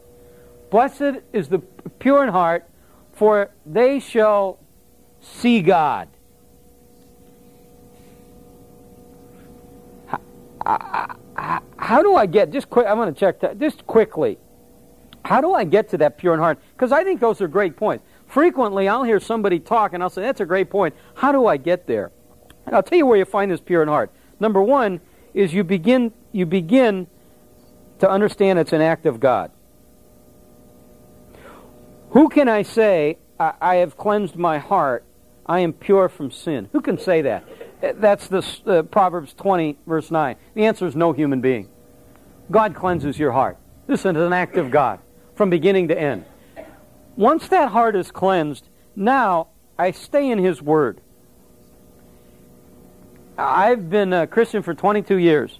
Blessed 0.70 1.22
is 1.32 1.48
the 1.48 1.60
pure 1.98 2.22
in 2.22 2.28
heart, 2.28 2.68
for 3.12 3.50
they 3.64 4.00
shall 4.00 4.58
see 5.20 5.62
God. 5.62 6.08
How, 10.66 12.02
do 12.02 12.14
I 12.14 12.26
get, 12.26 12.52
just 12.52 12.68
quick, 12.68 12.86
I'm 12.86 12.96
going 12.96 13.12
to 13.12 13.18
check 13.18 13.40
that, 13.40 13.58
just 13.58 13.86
quickly. 13.86 14.38
How 15.24 15.40
do 15.40 15.54
I 15.54 15.64
get 15.64 15.88
to 15.90 15.98
that 15.98 16.18
pure 16.18 16.34
in 16.34 16.40
heart? 16.40 16.58
Because 16.72 16.92
I 16.92 17.04
think 17.04 17.20
those 17.20 17.40
are 17.40 17.48
great 17.48 17.76
points. 17.76 18.04
Frequently, 18.28 18.88
I'll 18.88 19.04
hear 19.04 19.20
somebody 19.20 19.58
talk, 19.58 19.94
and 19.94 20.02
I'll 20.02 20.10
say, 20.10 20.22
that's 20.22 20.40
a 20.40 20.46
great 20.46 20.68
point. 20.70 20.94
How 21.14 21.32
do 21.32 21.46
I 21.46 21.56
get 21.56 21.86
there? 21.86 22.12
And 22.66 22.76
I'll 22.76 22.82
tell 22.82 22.98
you 22.98 23.06
where 23.06 23.16
you 23.16 23.24
find 23.24 23.50
this 23.50 23.60
pure 23.60 23.82
in 23.82 23.88
heart. 23.88 24.12
Number 24.38 24.62
one 24.62 25.00
is 25.32 25.54
you 25.54 25.64
begin, 25.64 26.12
you 26.30 26.44
begin 26.44 27.06
to 28.00 28.08
understand 28.08 28.58
it's 28.58 28.74
an 28.74 28.82
act 28.82 29.06
of 29.06 29.18
God. 29.18 29.50
Who 32.10 32.28
can 32.28 32.48
I 32.48 32.62
say, 32.62 33.18
I, 33.40 33.54
I 33.60 33.74
have 33.76 33.96
cleansed 33.96 34.36
my 34.36 34.58
heart, 34.58 35.04
I 35.46 35.60
am 35.60 35.72
pure 35.72 36.10
from 36.10 36.30
sin? 36.30 36.68
Who 36.72 36.82
can 36.82 36.98
say 36.98 37.22
that? 37.22 37.44
That's 37.80 38.28
the 38.28 38.44
uh, 38.66 38.82
Proverbs 38.82 39.32
20, 39.34 39.78
verse 39.86 40.10
9. 40.10 40.36
The 40.54 40.66
answer 40.66 40.86
is 40.86 40.94
no 40.94 41.12
human 41.12 41.40
being. 41.40 41.68
God 42.50 42.74
cleanses 42.74 43.18
your 43.18 43.32
heart. 43.32 43.56
This 43.86 44.00
is 44.00 44.06
an 44.06 44.32
act 44.32 44.56
of 44.56 44.70
God 44.70 45.00
from 45.34 45.48
beginning 45.48 45.88
to 45.88 45.98
end. 45.98 46.24
Once 47.18 47.48
that 47.48 47.70
heart 47.70 47.96
is 47.96 48.12
cleansed, 48.12 48.68
now 48.94 49.48
I 49.76 49.90
stay 49.90 50.30
in 50.30 50.38
His 50.38 50.62
Word. 50.62 51.00
I've 53.36 53.90
been 53.90 54.12
a 54.12 54.24
Christian 54.28 54.62
for 54.62 54.72
22 54.72 55.16
years. 55.16 55.58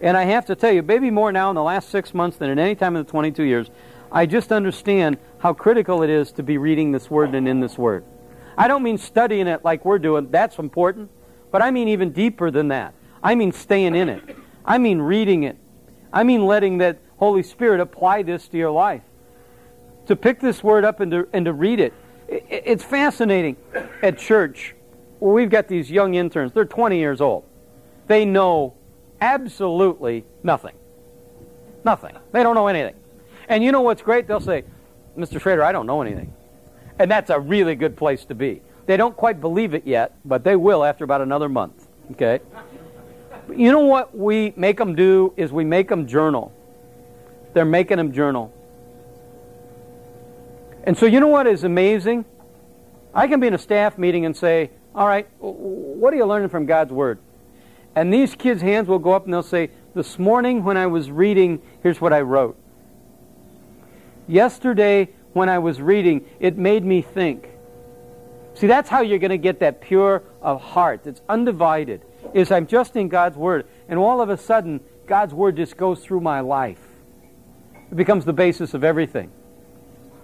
And 0.00 0.16
I 0.16 0.22
have 0.26 0.46
to 0.46 0.54
tell 0.54 0.70
you, 0.70 0.82
maybe 0.82 1.10
more 1.10 1.32
now 1.32 1.50
in 1.50 1.56
the 1.56 1.64
last 1.64 1.88
six 1.88 2.14
months 2.14 2.36
than 2.36 2.48
at 2.48 2.60
any 2.60 2.76
time 2.76 2.94
in 2.94 3.04
the 3.04 3.10
22 3.10 3.42
years, 3.42 3.70
I 4.12 4.24
just 4.24 4.52
understand 4.52 5.18
how 5.38 5.52
critical 5.52 6.04
it 6.04 6.10
is 6.10 6.30
to 6.32 6.44
be 6.44 6.58
reading 6.58 6.92
this 6.92 7.10
Word 7.10 7.34
and 7.34 7.48
in 7.48 7.58
this 7.58 7.76
Word. 7.76 8.04
I 8.56 8.68
don't 8.68 8.84
mean 8.84 8.96
studying 8.96 9.48
it 9.48 9.64
like 9.64 9.84
we're 9.84 9.98
doing, 9.98 10.30
that's 10.30 10.60
important, 10.60 11.10
but 11.50 11.60
I 11.60 11.72
mean 11.72 11.88
even 11.88 12.12
deeper 12.12 12.52
than 12.52 12.68
that. 12.68 12.94
I 13.20 13.34
mean 13.34 13.50
staying 13.50 13.96
in 13.96 14.08
it. 14.08 14.36
I 14.64 14.78
mean 14.78 15.00
reading 15.00 15.42
it. 15.42 15.58
I 16.12 16.22
mean 16.22 16.46
letting 16.46 16.78
that 16.78 17.00
Holy 17.16 17.42
Spirit 17.42 17.80
apply 17.80 18.22
this 18.22 18.46
to 18.46 18.56
your 18.56 18.70
life. 18.70 19.02
To 20.06 20.16
pick 20.16 20.40
this 20.40 20.62
Word 20.62 20.84
up 20.84 21.00
and 21.00 21.10
to, 21.12 21.28
and 21.32 21.44
to 21.44 21.52
read 21.52 21.80
it. 21.80 21.94
It's 22.28 22.84
fascinating 22.84 23.56
at 24.02 24.18
church 24.18 24.74
where 25.18 25.32
we've 25.32 25.50
got 25.50 25.68
these 25.68 25.90
young 25.90 26.14
interns. 26.14 26.52
They're 26.52 26.64
20 26.64 26.98
years 26.98 27.20
old. 27.20 27.44
They 28.06 28.24
know 28.24 28.74
absolutely 29.20 30.24
nothing. 30.42 30.74
Nothing. 31.84 32.16
They 32.32 32.42
don't 32.42 32.54
know 32.54 32.66
anything. 32.66 32.94
And 33.48 33.64
you 33.64 33.72
know 33.72 33.80
what's 33.80 34.02
great? 34.02 34.26
They'll 34.26 34.40
say, 34.40 34.64
Mr. 35.16 35.40
Schrader, 35.40 35.62
I 35.62 35.72
don't 35.72 35.86
know 35.86 36.02
anything. 36.02 36.32
And 36.98 37.10
that's 37.10 37.30
a 37.30 37.38
really 37.38 37.74
good 37.74 37.96
place 37.96 38.24
to 38.26 38.34
be. 38.34 38.62
They 38.86 38.96
don't 38.96 39.16
quite 39.16 39.40
believe 39.40 39.74
it 39.74 39.86
yet, 39.86 40.14
but 40.24 40.44
they 40.44 40.56
will 40.56 40.84
after 40.84 41.04
about 41.04 41.20
another 41.20 41.48
month. 41.48 41.88
Okay? 42.12 42.40
You 43.48 43.72
know 43.72 43.80
what 43.80 44.16
we 44.16 44.52
make 44.56 44.76
them 44.76 44.94
do 44.94 45.32
is 45.36 45.52
we 45.52 45.64
make 45.64 45.88
them 45.88 46.06
journal. 46.06 46.52
They're 47.52 47.64
making 47.64 47.96
them 47.96 48.12
journal. 48.12 48.52
And 50.84 50.96
so 50.96 51.06
you 51.06 51.20
know 51.20 51.28
what 51.28 51.46
is 51.46 51.64
amazing? 51.64 52.24
I 53.14 53.26
can 53.26 53.40
be 53.40 53.46
in 53.46 53.54
a 53.54 53.58
staff 53.58 53.98
meeting 53.98 54.24
and 54.24 54.36
say, 54.36 54.70
all 54.94 55.06
right, 55.06 55.28
what 55.38 56.12
are 56.12 56.16
you 56.16 56.26
learning 56.26 56.48
from 56.48 56.66
God's 56.66 56.92
Word? 56.92 57.18
And 57.94 58.12
these 58.12 58.34
kids' 58.34 58.62
hands 58.62 58.88
will 58.88 58.98
go 58.98 59.12
up 59.12 59.24
and 59.24 59.32
they'll 59.32 59.42
say, 59.42 59.70
This 59.94 60.18
morning 60.18 60.64
when 60.64 60.76
I 60.76 60.86
was 60.86 61.10
reading, 61.10 61.60
here's 61.82 62.00
what 62.00 62.12
I 62.12 62.20
wrote. 62.20 62.56
Yesterday 64.26 65.10
when 65.32 65.48
I 65.48 65.58
was 65.58 65.80
reading, 65.80 66.24
it 66.38 66.56
made 66.56 66.84
me 66.84 67.02
think. 67.02 67.48
See, 68.54 68.66
that's 68.66 68.88
how 68.88 69.02
you're 69.02 69.18
going 69.18 69.30
to 69.30 69.38
get 69.38 69.60
that 69.60 69.80
pure 69.80 70.22
of 70.42 70.60
heart. 70.60 71.06
It's 71.06 71.20
undivided. 71.28 72.02
Is 72.34 72.50
I'm 72.50 72.66
just 72.66 72.96
in 72.96 73.08
God's 73.08 73.36
Word, 73.36 73.66
and 73.88 73.98
all 73.98 74.20
of 74.20 74.28
a 74.28 74.36
sudden, 74.36 74.80
God's 75.06 75.34
Word 75.34 75.56
just 75.56 75.76
goes 75.76 76.00
through 76.00 76.20
my 76.20 76.40
life. 76.40 76.80
It 77.90 77.96
becomes 77.96 78.24
the 78.24 78.32
basis 78.32 78.74
of 78.74 78.84
everything. 78.84 79.32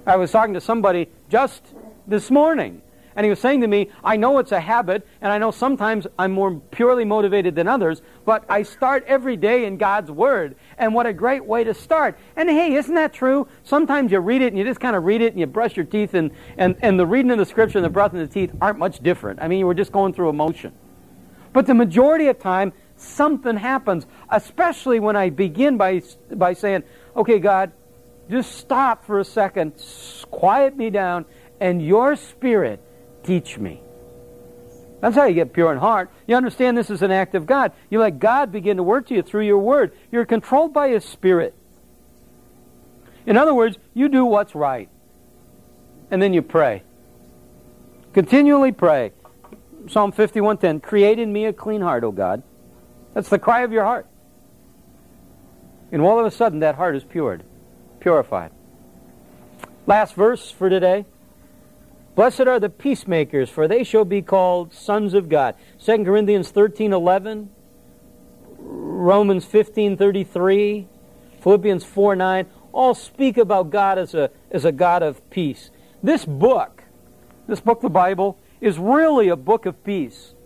I 0.06 0.16
was 0.16 0.30
talking 0.30 0.54
to 0.54 0.60
somebody 0.60 1.08
just 1.28 1.62
this 2.06 2.30
morning, 2.30 2.80
and 3.16 3.24
he 3.24 3.30
was 3.30 3.40
saying 3.40 3.62
to 3.62 3.66
me, 3.66 3.90
I 4.04 4.16
know 4.16 4.38
it's 4.38 4.52
a 4.52 4.60
habit, 4.60 5.06
and 5.20 5.32
I 5.32 5.38
know 5.38 5.50
sometimes 5.50 6.06
I'm 6.18 6.32
more 6.32 6.54
purely 6.70 7.04
motivated 7.04 7.56
than 7.56 7.66
others, 7.66 8.02
but 8.24 8.44
I 8.48 8.62
start 8.62 9.04
every 9.08 9.36
day 9.36 9.64
in 9.64 9.78
God's 9.78 10.10
Word. 10.10 10.54
And 10.78 10.94
what 10.94 11.06
a 11.06 11.12
great 11.12 11.44
way 11.44 11.64
to 11.64 11.74
start. 11.74 12.18
And 12.36 12.48
hey, 12.48 12.74
isn't 12.74 12.94
that 12.94 13.12
true? 13.12 13.48
Sometimes 13.64 14.12
you 14.12 14.20
read 14.20 14.42
it 14.42 14.48
and 14.48 14.58
you 14.58 14.64
just 14.64 14.80
kind 14.80 14.94
of 14.94 15.04
read 15.04 15.22
it 15.22 15.32
and 15.32 15.40
you 15.40 15.46
brush 15.46 15.76
your 15.76 15.86
teeth, 15.86 16.14
and, 16.14 16.30
and, 16.56 16.76
and 16.82 17.00
the 17.00 17.06
reading 17.06 17.32
of 17.32 17.38
the 17.38 17.46
Scripture 17.46 17.78
and 17.78 17.84
the 17.84 17.90
breath 17.90 18.12
in 18.12 18.20
the 18.20 18.28
teeth 18.28 18.52
aren't 18.60 18.78
much 18.78 19.00
different. 19.00 19.40
I 19.42 19.48
mean, 19.48 19.58
you 19.58 19.66
were 19.66 19.74
just 19.74 19.92
going 19.92 20.12
through 20.12 20.28
emotion. 20.28 20.72
But 21.52 21.66
the 21.66 21.74
majority 21.74 22.28
of 22.28 22.38
time, 22.38 22.74
something 22.96 23.56
happens, 23.56 24.06
especially 24.30 25.00
when 25.00 25.16
I 25.16 25.30
begin 25.30 25.78
by, 25.78 26.02
by 26.30 26.52
saying, 26.52 26.84
okay, 27.16 27.38
God, 27.38 27.72
just 28.30 28.56
stop 28.56 29.04
for 29.04 29.20
a 29.20 29.24
second, 29.24 29.74
quiet 30.30 30.76
me 30.76 30.90
down, 30.90 31.24
and 31.60 31.84
your 31.84 32.16
Spirit 32.16 32.80
teach 33.22 33.58
me. 33.58 33.80
That's 35.00 35.14
how 35.14 35.26
you 35.26 35.34
get 35.34 35.52
pure 35.52 35.72
in 35.72 35.78
heart. 35.78 36.10
You 36.26 36.36
understand 36.36 36.76
this 36.76 36.90
is 36.90 37.02
an 37.02 37.10
act 37.10 37.34
of 37.34 37.46
God. 37.46 37.72
You 37.90 38.00
let 38.00 38.18
God 38.18 38.50
begin 38.50 38.78
to 38.78 38.82
work 38.82 39.06
to 39.08 39.14
you 39.14 39.22
through 39.22 39.46
your 39.46 39.58
word. 39.58 39.92
You're 40.10 40.24
controlled 40.24 40.72
by 40.72 40.88
His 40.88 41.04
Spirit. 41.04 41.54
In 43.26 43.36
other 43.36 43.54
words, 43.54 43.78
you 43.92 44.08
do 44.08 44.24
what's 44.24 44.54
right. 44.54 44.88
And 46.10 46.22
then 46.22 46.32
you 46.32 46.42
pray. 46.42 46.82
Continually 48.12 48.72
pray. 48.72 49.12
Psalm 49.88 50.12
51:10, 50.12 50.82
create 50.82 51.18
in 51.18 51.32
me 51.32 51.44
a 51.44 51.52
clean 51.52 51.80
heart, 51.80 52.02
O 52.02 52.10
God. 52.10 52.42
That's 53.12 53.28
the 53.28 53.38
cry 53.38 53.62
of 53.62 53.72
your 53.72 53.84
heart. 53.84 54.06
And 55.92 56.02
all 56.02 56.18
of 56.18 56.26
a 56.26 56.30
sudden 56.30 56.60
that 56.60 56.74
heart 56.74 56.96
is 56.96 57.04
pured, 57.04 57.44
purified. 58.06 58.52
Last 59.84 60.14
verse 60.14 60.48
for 60.48 60.70
today. 60.70 61.06
Blessed 62.14 62.42
are 62.42 62.60
the 62.60 62.70
peacemakers, 62.70 63.50
for 63.50 63.66
they 63.66 63.82
shall 63.82 64.04
be 64.04 64.22
called 64.22 64.72
sons 64.72 65.12
of 65.12 65.28
God. 65.28 65.56
2 65.84 66.04
Corinthians 66.04 66.50
13 66.50 66.92
11, 66.92 67.50
Romans 68.58 69.44
15 69.44 69.96
33, 69.96 70.86
Philippians 71.42 71.82
4 71.82 72.14
9, 72.14 72.46
all 72.70 72.94
speak 72.94 73.36
about 73.36 73.70
God 73.70 73.98
as 73.98 74.14
a, 74.14 74.30
as 74.52 74.64
a 74.64 74.70
God 74.70 75.02
of 75.02 75.28
peace. 75.28 75.70
This 76.00 76.24
book, 76.24 76.84
this 77.48 77.58
book, 77.58 77.80
the 77.80 77.90
Bible, 77.90 78.38
is 78.60 78.78
really 78.78 79.26
a 79.26 79.36
book 79.36 79.66
of 79.66 79.82
peace. 79.82 80.36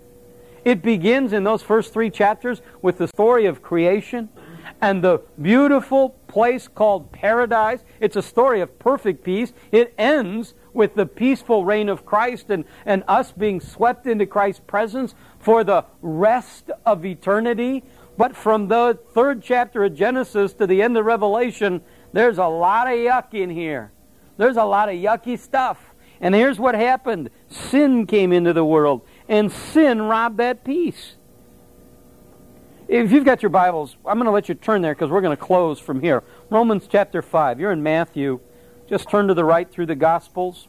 It 0.65 0.81
begins 0.81 1.35
in 1.35 1.45
those 1.45 1.61
first 1.61 1.93
three 1.93 2.09
chapters 2.09 2.63
with 2.81 2.97
the 2.97 3.09
story 3.09 3.45
of 3.45 3.61
creation 3.61 4.31
and 4.81 5.03
the 5.03 5.23
beautiful 5.41 6.11
place 6.29 6.69
called 6.69 7.13
paradise. 7.13 7.85
It's 8.01 8.17
a 8.17 8.23
story 8.23 8.61
of 8.61 8.79
perfect 8.79 9.25
peace. 9.25 9.53
It 9.73 9.95
ends 9.99 10.55
with 10.73 10.95
the 10.95 11.07
peaceful 11.07 11.65
reign 11.65 11.89
of 11.89 12.05
Christ 12.07 12.51
and, 12.51 12.65
and 12.87 13.05
us 13.09 13.33
being 13.33 13.61
swept 13.61 14.07
into 14.07 14.27
Christ's 14.27 14.63
presence 14.67 15.15
for 15.39 15.65
the 15.65 15.85
rest 16.03 16.71
of 16.87 17.05
eternity. 17.05 17.83
But 18.17 18.37
from 18.37 18.69
the 18.69 18.99
third 19.13 19.43
chapter 19.43 19.85
of 19.85 19.95
Genesis 19.95 20.53
to 20.55 20.67
the 20.67 20.83
end 20.83 20.97
of 20.97 21.05
Revelation, 21.05 21.83
there's 22.13 22.39
a 22.39 22.47
lot 22.47 22.87
of 22.87 22.95
yuck 22.95 23.35
in 23.35 23.51
here. 23.51 23.93
There's 24.37 24.57
a 24.57 24.65
lot 24.65 24.89
of 24.89 24.95
yucky 24.95 25.39
stuff. 25.39 25.79
And 26.21 26.35
here's 26.35 26.59
what 26.59 26.75
happened 26.75 27.31
sin 27.49 28.07
came 28.07 28.33
into 28.33 28.53
the 28.53 28.65
world, 28.65 29.03
and 29.29 29.51
sin 29.51 30.03
robbed 30.03 30.37
that 30.37 30.65
peace. 30.65 31.17
If 32.91 33.13
you've 33.13 33.25
got 33.25 33.41
your 33.41 33.51
Bibles, 33.51 33.95
I'm 34.05 34.17
going 34.17 34.25
to 34.25 34.33
let 34.33 34.49
you 34.49 34.57
turn 34.57 34.83
there 34.83 34.97
because 34.97 35.11
we're 35.11 35.21
going 35.21 35.37
to 35.37 35.41
close 35.41 35.79
from 35.79 36.01
here. 36.01 36.25
Romans 36.51 36.89
chapter 36.91 37.23
5. 37.23 37.61
You're 37.61 37.71
in 37.71 37.85
Matthew. 37.85 38.41
Just 38.89 39.09
turn 39.09 39.29
to 39.29 39.35
the 39.35 39.45
right 39.45 39.71
through 39.71 39.87
the 39.87 39.95
Gospels 39.95 40.67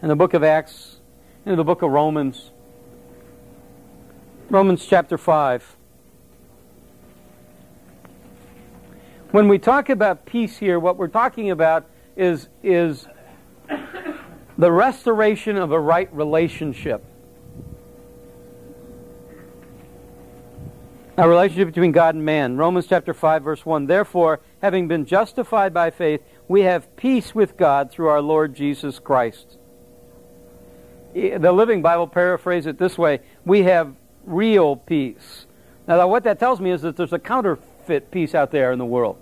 and 0.00 0.08
the 0.08 0.14
book 0.14 0.32
of 0.32 0.44
Acts 0.44 0.98
and 1.44 1.58
the 1.58 1.64
book 1.64 1.82
of 1.82 1.90
Romans. 1.90 2.52
Romans 4.48 4.86
chapter 4.86 5.18
5. 5.18 5.76
When 9.32 9.48
we 9.48 9.58
talk 9.58 9.88
about 9.88 10.24
peace 10.24 10.58
here, 10.58 10.78
what 10.78 10.96
we're 10.96 11.08
talking 11.08 11.50
about 11.50 11.90
is, 12.14 12.48
is 12.62 13.08
the 14.56 14.70
restoration 14.70 15.56
of 15.56 15.72
a 15.72 15.80
right 15.80 16.08
relationship. 16.14 17.04
A 21.18 21.26
relationship 21.26 21.68
between 21.68 21.92
God 21.92 22.14
and 22.14 22.24
man. 22.26 22.58
Romans 22.58 22.86
chapter 22.86 23.14
5, 23.14 23.42
verse 23.42 23.64
1. 23.64 23.86
Therefore, 23.86 24.40
having 24.60 24.86
been 24.86 25.06
justified 25.06 25.72
by 25.72 25.90
faith, 25.90 26.20
we 26.46 26.62
have 26.62 26.94
peace 26.96 27.34
with 27.34 27.56
God 27.56 27.90
through 27.90 28.08
our 28.08 28.20
Lord 28.20 28.54
Jesus 28.54 28.98
Christ. 28.98 29.56
The 31.14 31.52
Living 31.52 31.80
Bible 31.80 32.06
paraphrase 32.06 32.66
it 32.66 32.76
this 32.76 32.98
way 32.98 33.20
We 33.46 33.62
have 33.62 33.94
real 34.26 34.76
peace. 34.76 35.46
Now, 35.88 36.06
what 36.06 36.24
that 36.24 36.38
tells 36.38 36.60
me 36.60 36.70
is 36.70 36.82
that 36.82 36.98
there's 36.98 37.14
a 37.14 37.18
counterfeit 37.18 38.10
peace 38.10 38.34
out 38.34 38.50
there 38.50 38.70
in 38.72 38.78
the 38.78 38.84
world. 38.84 39.16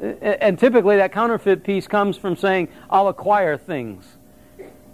And 0.00 0.58
typically, 0.58 0.96
that 0.96 1.12
counterfeit 1.12 1.62
peace 1.62 1.86
comes 1.86 2.16
from 2.16 2.34
saying, 2.34 2.68
I'll 2.90 3.06
acquire 3.06 3.56
things. 3.56 4.04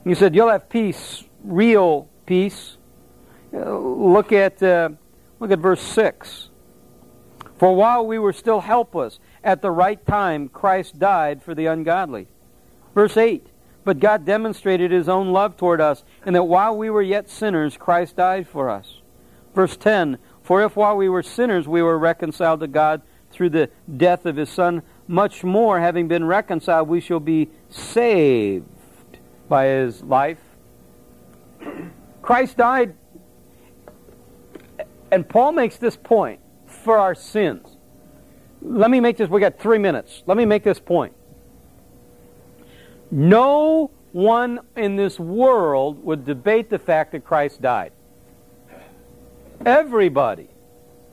You 0.05 0.15
said, 0.15 0.35
You'll 0.35 0.51
have 0.51 0.69
peace, 0.69 1.25
real 1.43 2.11
peace. 2.27 2.77
Look 3.53 4.33
at. 4.33 4.63
Uh, 4.63 4.91
Look 5.39 5.51
at 5.51 5.59
verse 5.59 5.83
6. 5.83 6.49
For 7.59 7.75
while 7.75 8.07
we 8.07 8.19
were 8.19 8.33
still 8.33 8.61
helpless, 8.61 9.19
at 9.43 9.63
the 9.63 9.71
right 9.71 10.05
time 10.07 10.49
Christ 10.49 10.99
died 10.99 11.43
for 11.43 11.55
the 11.55 11.67
ungodly. 11.67 12.29
Verse 12.95 13.17
8. 13.17 13.47
But 13.85 14.01
God 14.01 14.25
demonstrated 14.25 14.91
his 14.91 15.09
own 15.09 15.31
love 15.33 15.57
toward 15.57 15.81
us, 15.81 16.05
in 16.25 16.33
that 16.35 16.45
while 16.45 16.77
we 16.77 16.91
were 16.91 17.03
yet 17.03 17.31
sinners, 17.31 17.77
Christ 17.77 18.17
died 18.17 18.49
for 18.49 18.69
us. 18.69 19.01
Verse 19.55 19.77
10. 19.77 20.19
For 20.43 20.63
if 20.65 20.77
while 20.77 20.97
we 20.97 21.09
were 21.09 21.23
sinners 21.23 21.69
we 21.69 21.83
were 21.83 21.99
reconciled 21.99 22.61
to 22.61 22.67
God 22.67 23.03
through 23.31 23.51
the 23.51 23.71
death 23.97 24.27
of 24.27 24.37
his 24.37 24.51
Son, 24.51 24.83
much 25.07 25.45
more, 25.45 25.81
having 25.81 26.09
been 26.09 26.25
reconciled, 26.25 26.89
we 26.89 27.01
shall 27.01 27.21
be 27.21 27.49
saved 27.69 28.67
by 29.49 29.67
his 29.67 30.03
life. 30.03 30.41
Christ 32.23 32.57
died 32.57 32.97
and 35.11 35.29
Paul 35.29 35.53
makes 35.53 35.77
this 35.77 35.97
point 35.97 36.41
for 36.67 36.99
our 36.99 37.15
sins. 37.15 37.77
Let 38.63 38.91
me 38.91 39.01
make 39.01 39.17
this, 39.17 39.29
we 39.29 39.41
got 39.41 39.59
three 39.59 39.79
minutes. 39.79 40.23
Let 40.27 40.37
me 40.37 40.45
make 40.45 40.65
this 40.65 40.81
point. 40.81 41.15
No 43.11 43.91
one 44.13 44.61
in 44.77 44.97
this 44.97 45.21
world 45.21 46.05
would 46.05 46.25
debate 46.25 46.71
the 46.71 46.79
fact 46.79 47.13
that 47.13 47.25
Christ 47.25 47.61
died. 47.61 47.93
Everybody 49.65 50.49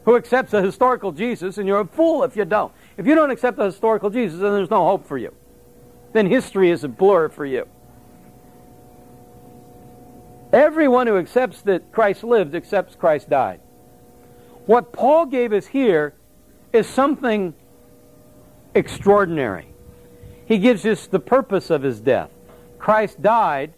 who 0.06 0.16
accepts 0.16 0.54
a 0.54 0.62
historical 0.62 1.12
Jesus, 1.12 1.58
and 1.58 1.68
you're 1.68 1.80
a 1.80 1.86
fool 1.86 2.24
if 2.24 2.36
you 2.36 2.46
don't. 2.46 2.74
If 2.98 3.06
you 3.06 3.16
don't 3.16 3.32
accept 3.32 3.60
a 3.60 3.66
historical 3.66 4.10
Jesus, 4.10 4.40
then 4.40 4.52
there's 4.54 4.70
no 4.70 4.86
hope 4.86 5.08
for 5.08 5.18
you. 5.18 5.34
Then 6.12 6.28
history 6.28 6.70
is 6.70 6.84
a 6.84 6.88
blur 6.88 7.30
for 7.30 7.46
you. 7.46 7.68
Everyone 10.52 11.08
who 11.08 11.18
accepts 11.18 11.62
that 11.64 11.92
Christ 11.92 12.24
lived 12.24 12.54
accepts 12.54 12.96
Christ 12.96 13.30
died. 13.30 13.60
What 14.66 14.94
Paul 14.94 15.26
gave 15.26 15.52
us 15.52 15.68
here 15.68 16.14
is 16.72 16.88
something 16.88 17.54
extraordinary. 18.74 19.68
He 20.46 20.58
gives 20.58 20.86
us 20.86 21.08
the 21.08 21.20
purpose 21.20 21.70
of 21.70 21.84
his 21.84 22.00
death. 22.00 22.30
Christ 22.80 23.22
died 23.22 23.74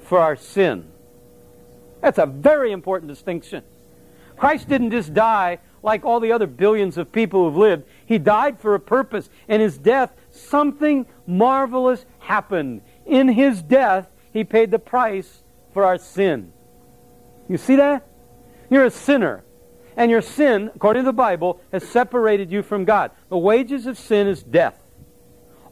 for 0.00 0.18
our 0.18 0.36
sin. 0.36 0.88
That's 2.00 2.18
a 2.18 2.26
very 2.26 2.72
important 2.72 3.08
distinction. 3.08 3.62
Christ 4.36 4.68
didn't 4.68 4.90
just 4.90 5.12
die 5.12 5.58
like 5.82 6.04
all 6.04 6.20
the 6.20 6.32
other 6.32 6.46
billions 6.46 6.98
of 6.98 7.12
people 7.12 7.44
who've 7.44 7.56
lived. 7.56 7.84
He 8.06 8.18
died 8.18 8.58
for 8.58 8.74
a 8.74 8.80
purpose. 8.80 9.28
In 9.48 9.60
his 9.60 9.78
death, 9.78 10.12
something 10.30 11.06
marvelous 11.26 12.04
happened. 12.18 12.82
In 13.06 13.28
his 13.28 13.62
death, 13.62 14.08
he 14.32 14.44
paid 14.44 14.70
the 14.70 14.78
price 14.78 15.42
for 15.72 15.84
our 15.84 15.98
sin. 15.98 16.52
You 17.48 17.56
see 17.56 17.76
that? 17.76 18.06
You're 18.70 18.84
a 18.84 18.90
sinner. 18.90 19.44
And 19.96 20.10
your 20.10 20.22
sin, 20.22 20.70
according 20.74 21.02
to 21.02 21.08
the 21.08 21.12
Bible, 21.12 21.60
has 21.72 21.86
separated 21.86 22.50
you 22.50 22.62
from 22.62 22.84
God. 22.84 23.10
The 23.28 23.36
wages 23.36 23.86
of 23.86 23.98
sin 23.98 24.28
is 24.28 24.42
death. 24.42 24.80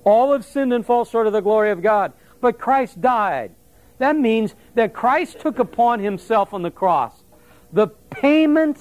All 0.05 0.32
have 0.32 0.44
sinned 0.44 0.72
and 0.72 0.84
fall 0.84 1.05
short 1.05 1.26
of 1.26 1.32
the 1.32 1.40
glory 1.40 1.70
of 1.70 1.82
God. 1.82 2.12
But 2.40 2.59
Christ 2.59 3.01
died. 3.01 3.55
That 3.99 4.16
means 4.16 4.55
that 4.74 4.92
Christ 4.92 5.40
took 5.40 5.59
upon 5.59 6.01
himself 6.01 6.53
on 6.53 6.62
the 6.62 6.70
cross 6.70 7.12
the 7.72 7.88
payment 8.11 8.78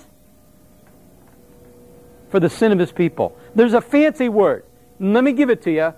for 2.30 2.40
the 2.40 2.50
sin 2.50 2.72
of 2.72 2.80
his 2.80 2.92
people. 2.92 3.38
There's 3.56 3.74
a 3.74 3.82
fancy 3.82 4.30
word. 4.30 4.66
Let 5.00 5.24
me 5.24 5.34
give 5.34 5.50
it 5.50 5.62
to 5.64 5.72
you. 5.72 5.94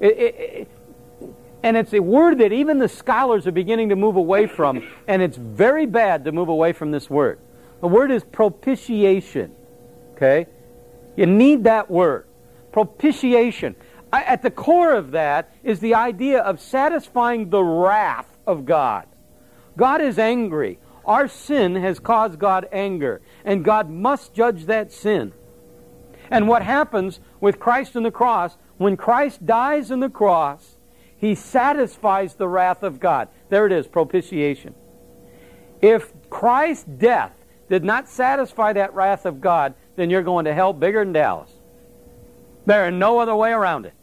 It, 0.00 0.18
it, 0.18 0.34
it, 0.38 0.70
and 1.62 1.76
it's 1.76 1.92
a 1.92 2.00
word 2.00 2.38
that 2.38 2.52
even 2.52 2.78
the 2.78 2.88
scholars 2.88 3.46
are 3.46 3.52
beginning 3.52 3.90
to 3.90 3.96
move 3.96 4.16
away 4.16 4.46
from, 4.46 4.86
and 5.06 5.20
it's 5.20 5.36
very 5.36 5.86
bad 5.86 6.24
to 6.24 6.32
move 6.32 6.48
away 6.48 6.72
from 6.72 6.90
this 6.90 7.10
word. 7.10 7.38
The 7.80 7.88
word 7.88 8.10
is 8.10 8.24
propitiation. 8.24 9.52
Okay? 10.14 10.46
You 11.16 11.26
need 11.26 11.64
that 11.64 11.90
word. 11.90 12.26
Propitiation. 12.72 13.74
I, 14.12 14.22
at 14.22 14.42
the 14.42 14.50
core 14.50 14.92
of 14.92 15.12
that 15.12 15.54
is 15.62 15.80
the 15.80 15.94
idea 15.94 16.40
of 16.40 16.60
satisfying 16.60 17.50
the 17.50 17.62
wrath 17.62 18.36
of 18.46 18.64
God. 18.64 19.06
God 19.76 20.00
is 20.00 20.18
angry. 20.18 20.78
Our 21.04 21.28
sin 21.28 21.76
has 21.76 21.98
caused 21.98 22.38
God 22.38 22.68
anger, 22.70 23.22
and 23.44 23.64
God 23.64 23.88
must 23.88 24.34
judge 24.34 24.66
that 24.66 24.92
sin. 24.92 25.32
And 26.30 26.46
what 26.46 26.62
happens 26.62 27.20
with 27.40 27.58
Christ 27.58 27.96
on 27.96 28.02
the 28.02 28.10
cross, 28.10 28.56
when 28.76 28.96
Christ 28.96 29.46
dies 29.46 29.90
on 29.90 30.00
the 30.00 30.10
cross, 30.10 30.76
he 31.16 31.34
satisfies 31.34 32.34
the 32.34 32.48
wrath 32.48 32.82
of 32.82 33.00
God. 33.00 33.28
There 33.48 33.66
it 33.66 33.72
is, 33.72 33.86
propitiation. 33.86 34.74
If 35.80 36.12
Christ's 36.30 36.84
death 36.84 37.32
did 37.70 37.84
not 37.84 38.08
satisfy 38.08 38.74
that 38.74 38.92
wrath 38.92 39.24
of 39.24 39.40
God, 39.40 39.74
then 39.96 40.10
you're 40.10 40.22
going 40.22 40.44
to 40.44 40.52
hell 40.52 40.72
bigger 40.72 41.02
than 41.04 41.14
Dallas. 41.14 41.50
There 42.66 42.88
is 42.88 42.92
no 42.92 43.20
other 43.20 43.34
way 43.34 43.52
around 43.52 43.86
it. 43.86 43.94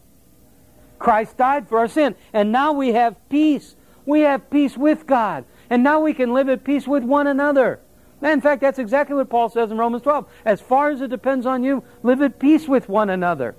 Christ 0.97 1.37
died 1.37 1.69
for 1.69 1.77
our 1.77 1.87
sin, 1.87 2.15
and 2.33 2.51
now 2.51 2.71
we 2.71 2.93
have 2.93 3.15
peace. 3.29 3.75
We 4.05 4.21
have 4.21 4.49
peace 4.49 4.77
with 4.77 5.05
God, 5.05 5.45
and 5.69 5.83
now 5.83 5.99
we 5.99 6.13
can 6.13 6.33
live 6.33 6.49
at 6.49 6.63
peace 6.63 6.87
with 6.87 7.03
one 7.03 7.27
another. 7.27 7.81
In 8.23 8.41
fact, 8.41 8.61
that's 8.61 8.79
exactly 8.79 9.15
what 9.15 9.29
Paul 9.29 9.49
says 9.49 9.69
in 9.69 9.77
Romans 9.77 10.01
12. 10.01 10.25
As 10.45 10.59
far 10.59 10.89
as 10.89 11.01
it 11.01 11.09
depends 11.09 11.45
on 11.45 11.63
you, 11.63 11.83
live 12.01 12.21
at 12.21 12.39
peace 12.39 12.67
with 12.67 12.89
one 12.89 13.09
another. 13.11 13.53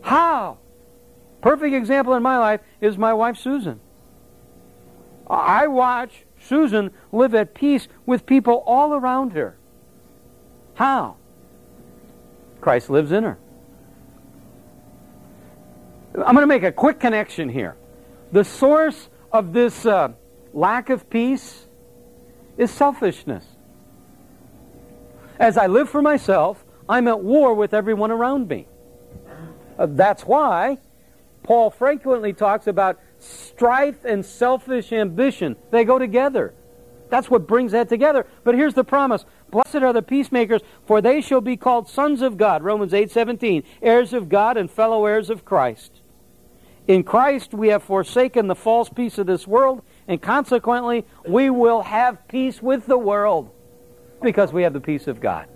How? 0.00 0.58
Perfect 1.42 1.74
example 1.74 2.14
in 2.14 2.22
my 2.22 2.38
life 2.38 2.60
is 2.80 2.98
my 2.98 3.12
wife 3.12 3.36
Susan. 3.36 3.78
I 5.28 5.66
watch 5.66 6.24
Susan 6.48 6.90
live 7.12 7.34
at 7.34 7.54
peace 7.54 7.88
with 8.06 8.26
people 8.26 8.62
all 8.66 8.94
around 8.94 9.32
her. 9.32 9.56
How? 10.74 11.16
Christ 12.60 12.90
lives 12.90 13.12
in 13.12 13.24
her. 13.24 13.38
I'm 16.14 16.34
going 16.34 16.36
to 16.36 16.46
make 16.46 16.62
a 16.62 16.72
quick 16.72 16.98
connection 16.98 17.48
here. 17.48 17.76
The 18.32 18.44
source 18.44 19.08
of 19.30 19.52
this 19.52 19.86
uh, 19.86 20.12
lack 20.52 20.90
of 20.90 21.08
peace 21.10 21.66
is 22.56 22.70
selfishness. 22.70 23.44
As 25.38 25.56
I 25.56 25.66
live 25.66 25.88
for 25.88 26.02
myself, 26.02 26.64
I'm 26.88 27.06
at 27.06 27.20
war 27.20 27.54
with 27.54 27.74
everyone 27.74 28.10
around 28.10 28.48
me. 28.48 28.66
Uh, 29.78 29.86
that's 29.90 30.24
why 30.24 30.78
Paul 31.42 31.70
frequently 31.70 32.32
talks 32.32 32.66
about 32.66 32.98
strife 33.18 34.04
and 34.04 34.24
selfish 34.24 34.92
ambition. 34.92 35.56
They 35.70 35.84
go 35.84 35.98
together. 35.98 36.54
That's 37.10 37.30
what 37.30 37.46
brings 37.46 37.72
that 37.72 37.88
together. 37.88 38.26
But 38.44 38.54
here's 38.54 38.74
the 38.74 38.84
promise. 38.84 39.24
Blessed 39.50 39.76
are 39.76 39.92
the 39.92 40.02
peacemakers, 40.02 40.60
for 40.86 41.00
they 41.00 41.20
shall 41.20 41.40
be 41.40 41.56
called 41.56 41.88
sons 41.88 42.22
of 42.22 42.36
God. 42.36 42.62
Romans 42.62 42.92
8:17. 42.92 43.62
Heirs 43.82 44.12
of 44.12 44.28
God 44.28 44.56
and 44.56 44.70
fellow 44.70 45.06
heirs 45.06 45.30
of 45.30 45.44
Christ. 45.44 46.02
In 46.86 47.02
Christ 47.02 47.52
we 47.52 47.68
have 47.68 47.82
forsaken 47.82 48.46
the 48.46 48.54
false 48.54 48.88
peace 48.88 49.18
of 49.18 49.26
this 49.26 49.46
world, 49.46 49.82
and 50.06 50.20
consequently 50.20 51.04
we 51.26 51.50
will 51.50 51.82
have 51.82 52.26
peace 52.28 52.62
with 52.62 52.86
the 52.86 52.98
world 52.98 53.50
because 54.22 54.52
we 54.52 54.62
have 54.62 54.72
the 54.72 54.80
peace 54.80 55.06
of 55.06 55.20
God. 55.20 55.46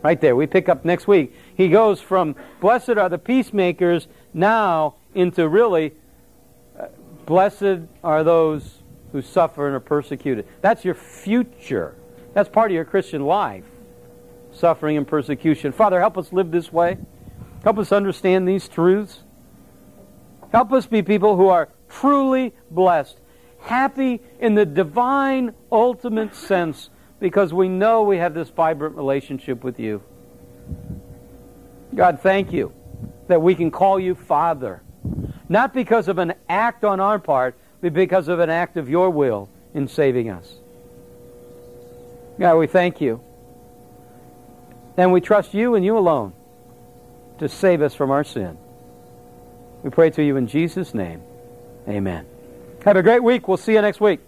Right 0.00 0.20
there. 0.20 0.36
We 0.36 0.46
pick 0.46 0.68
up 0.68 0.84
next 0.84 1.08
week. 1.08 1.34
He 1.56 1.68
goes 1.68 2.00
from 2.00 2.36
blessed 2.60 2.90
are 2.90 3.08
the 3.08 3.18
peacemakers 3.18 4.06
now 4.32 4.94
into 5.14 5.48
really 5.48 5.94
uh, 6.78 6.86
blessed 7.26 7.80
are 8.04 8.24
those 8.24 8.82
who 9.12 9.22
suffer 9.22 9.66
and 9.66 9.76
are 9.76 9.80
persecuted. 9.80 10.46
That's 10.60 10.84
your 10.84 10.94
future. 10.94 11.94
That's 12.34 12.48
part 12.48 12.70
of 12.70 12.74
your 12.74 12.84
Christian 12.84 13.24
life. 13.24 13.64
Suffering 14.52 14.96
and 14.96 15.06
persecution. 15.06 15.72
Father, 15.72 16.00
help 16.00 16.18
us 16.18 16.32
live 16.32 16.50
this 16.50 16.72
way. 16.72 16.98
Help 17.64 17.78
us 17.78 17.92
understand 17.92 18.46
these 18.46 18.68
truths. 18.68 19.20
Help 20.52 20.72
us 20.72 20.86
be 20.86 21.02
people 21.02 21.36
who 21.36 21.48
are 21.48 21.68
truly 21.88 22.54
blessed, 22.70 23.18
happy 23.60 24.20
in 24.40 24.54
the 24.54 24.64
divine 24.64 25.54
ultimate 25.70 26.34
sense, 26.34 26.90
because 27.20 27.52
we 27.52 27.68
know 27.68 28.02
we 28.02 28.18
have 28.18 28.34
this 28.34 28.48
vibrant 28.50 28.96
relationship 28.96 29.64
with 29.64 29.78
you. 29.78 30.02
God, 31.94 32.20
thank 32.20 32.52
you 32.52 32.72
that 33.26 33.42
we 33.42 33.54
can 33.54 33.70
call 33.70 33.98
you 33.98 34.14
Father, 34.14 34.82
not 35.48 35.72
because 35.72 36.08
of 36.08 36.18
an 36.18 36.34
act 36.48 36.84
on 36.84 37.00
our 37.00 37.18
part, 37.18 37.56
but 37.80 37.92
because 37.92 38.28
of 38.28 38.40
an 38.40 38.50
act 38.50 38.76
of 38.76 38.88
your 38.88 39.10
will 39.10 39.48
in 39.74 39.88
saving 39.88 40.28
us. 40.30 40.54
God, 42.38 42.56
we 42.56 42.66
thank 42.66 43.00
you. 43.00 43.20
And 44.96 45.12
we 45.12 45.20
trust 45.20 45.54
you 45.54 45.74
and 45.74 45.84
you 45.84 45.96
alone 45.96 46.32
to 47.38 47.48
save 47.48 47.82
us 47.82 47.94
from 47.94 48.10
our 48.10 48.24
sin. 48.24 48.58
We 49.82 49.90
pray 49.90 50.10
to 50.10 50.22
you 50.22 50.36
in 50.36 50.48
Jesus' 50.48 50.92
name. 50.92 51.22
Amen. 51.88 52.26
Have 52.84 52.96
a 52.96 53.02
great 53.02 53.22
week. 53.22 53.46
We'll 53.46 53.56
see 53.56 53.74
you 53.74 53.80
next 53.80 54.00
week. 54.00 54.20